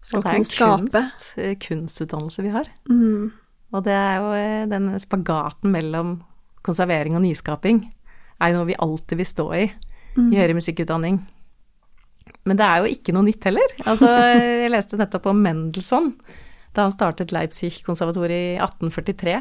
Skal 0.03 0.25
kunne 0.25 0.49
skape. 0.49 0.89
Det 0.91 0.99
er 0.99 1.05
en 1.05 1.13
kunst, 1.13 1.37
eh, 1.39 1.55
kunstutdannelse 1.63 2.45
vi 2.47 2.55
har. 2.55 2.71
Mm. 2.91 3.31
Og 3.71 3.85
det 3.87 3.95
er 3.95 4.17
jo 4.19 4.31
eh, 4.37 4.69
den 4.71 4.91
spagaten 5.03 5.73
mellom 5.75 6.19
konservering 6.67 7.17
og 7.17 7.25
nyskaping 7.25 7.85
er 8.41 8.51
jo 8.51 8.61
noe 8.61 8.71
vi 8.71 8.79
alltid 8.81 9.21
vil 9.21 9.29
stå 9.29 9.47
i 9.57 9.67
mm. 9.69 10.31
i 10.31 10.39
høyere 10.39 10.57
musikkutdanning. 10.59 11.21
Men 12.49 12.59
det 12.59 12.67
er 12.67 12.81
jo 12.81 12.91
ikke 12.95 13.15
noe 13.15 13.27
nytt 13.27 13.47
heller. 13.49 13.75
Altså, 13.85 14.11
jeg 14.65 14.73
leste 14.73 14.99
nettopp 15.01 15.31
om 15.31 15.43
Mendelssohn. 15.45 16.13
Da 16.75 16.87
han 16.87 16.95
startet 16.95 17.35
Leipzig-konservatoriet 17.35 18.55
i 18.55 18.61
1843, 18.63 19.39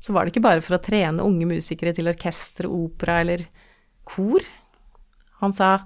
så 0.00 0.12
var 0.12 0.24
det 0.24 0.34
ikke 0.34 0.44
bare 0.44 0.64
for 0.64 0.76
å 0.76 0.82
trene 0.84 1.24
unge 1.24 1.48
musikere 1.48 1.94
til 1.96 2.08
orkester, 2.10 2.68
opera 2.68 3.20
eller 3.24 3.46
kor. 4.08 4.44
Han 5.40 5.54
sa 5.56 5.78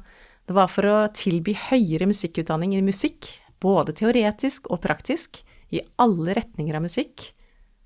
det 0.44 0.54
var 0.56 0.68
for 0.68 0.86
å 0.90 0.96
tilby 1.16 1.54
høyere 1.70 2.08
musikkutdanning 2.10 2.74
i 2.76 2.82
musikk, 2.84 3.30
både 3.62 3.94
teoretisk 3.96 4.68
og 4.74 4.82
praktisk, 4.84 5.40
i 5.72 5.80
alle 5.98 6.34
retninger 6.36 6.76
av 6.76 6.84
musikk, 6.84 7.30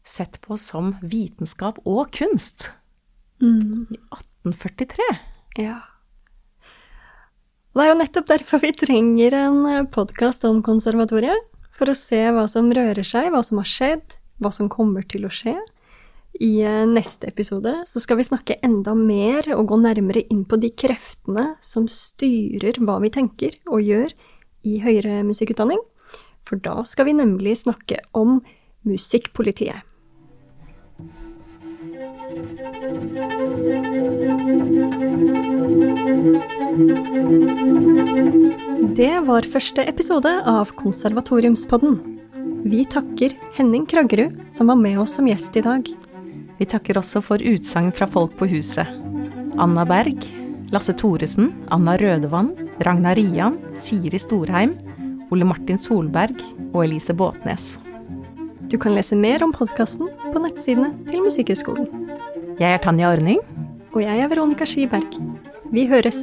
sett 0.08 0.40
på 0.44 0.56
som 0.60 0.94
vitenskap 1.04 1.80
og 1.84 2.10
kunst. 2.16 2.70
Mm. 3.42 3.86
I 3.92 4.00
1843. 4.48 5.08
Ja. 5.60 5.78
Det 7.76 7.84
er 7.84 7.92
jo 7.92 7.98
nettopp 8.00 8.26
derfor 8.26 8.62
vi 8.64 8.72
trenger 8.74 9.36
en 9.38 9.58
eh, 9.68 9.84
podkast 9.86 10.46
om 10.48 10.62
konservatoriet. 10.66 11.44
For 11.78 11.92
å 11.92 11.94
se 11.94 12.18
hva 12.34 12.48
som 12.50 12.72
rører 12.74 13.06
seg, 13.06 13.28
hva 13.30 13.44
som 13.46 13.60
har 13.60 13.68
skjedd, 13.70 14.16
hva 14.42 14.50
som 14.54 14.70
kommer 14.72 15.04
til 15.06 15.28
å 15.28 15.30
skje. 15.30 15.54
I 16.42 16.50
eh, 16.66 16.86
neste 16.90 17.30
episode 17.30 17.70
så 17.86 18.02
skal 18.02 18.18
vi 18.18 18.26
snakke 18.26 18.58
enda 18.66 18.96
mer 18.98 19.46
og 19.54 19.68
gå 19.70 19.78
nærmere 19.84 20.24
inn 20.32 20.42
på 20.48 20.58
de 20.58 20.72
kreftene 20.74 21.52
som 21.62 21.86
styrer 21.90 22.80
hva 22.82 22.98
vi 23.04 23.12
tenker 23.14 23.54
og 23.70 23.84
gjør 23.86 24.16
i 24.66 24.80
høyere 24.82 25.20
musikkutdanning. 25.28 25.78
For 26.48 26.58
da 26.64 26.80
skal 26.88 27.06
vi 27.10 27.18
nemlig 27.20 27.60
snakke 27.62 28.00
om 28.16 28.40
musikkpolitiet. 28.88 29.84
Det 32.28 32.34
var 39.24 39.48
første 39.48 39.80
episode 39.88 40.28
av 40.44 40.68
Konservatoriumspodden. 40.76 41.96
Vi 42.68 42.84
takker 42.92 43.32
Henning 43.56 43.88
Kraggerud, 43.88 44.36
som 44.52 44.68
var 44.68 44.76
med 44.76 45.00
oss 45.00 45.16
som 45.16 45.24
gjest 45.30 45.56
i 45.56 45.64
dag. 45.64 45.88
Vi 46.60 46.68
takker 46.68 47.00
også 47.00 47.24
for 47.24 47.40
utsagn 47.40 47.88
fra 47.96 48.04
folk 48.04 48.36
på 48.36 48.44
huset. 48.52 48.84
Anna 49.56 49.88
Berg, 49.88 50.20
Lasse 50.68 50.92
Thoresen, 51.00 51.56
Anna 51.72 51.96
Rødevann, 51.96 52.52
Ragnar 52.84 53.16
Rian, 53.16 53.56
Siri 53.72 54.20
Storheim, 54.20 54.76
Ole 55.32 55.48
Martin 55.48 55.80
Solberg 55.80 56.36
og 56.74 56.84
Elise 56.84 57.16
Båtnes. 57.16 57.87
Du 58.68 58.76
kan 58.78 58.92
lese 58.94 59.16
mer 59.16 59.42
om 59.44 59.52
podkasten 59.52 60.10
på 60.32 60.40
nettsidene 60.44 60.90
til 61.08 61.22
Musikkhøgskolen. 61.24 61.86
Jeg 62.60 62.74
er 62.74 62.82
Tanja 62.84 63.08
Ordning. 63.08 63.40
Og 63.94 64.02
jeg 64.02 64.20
er 64.20 64.28
Veronica 64.28 64.66
Skiberg. 64.68 65.16
Vi 65.72 65.86
høres. 65.88 66.20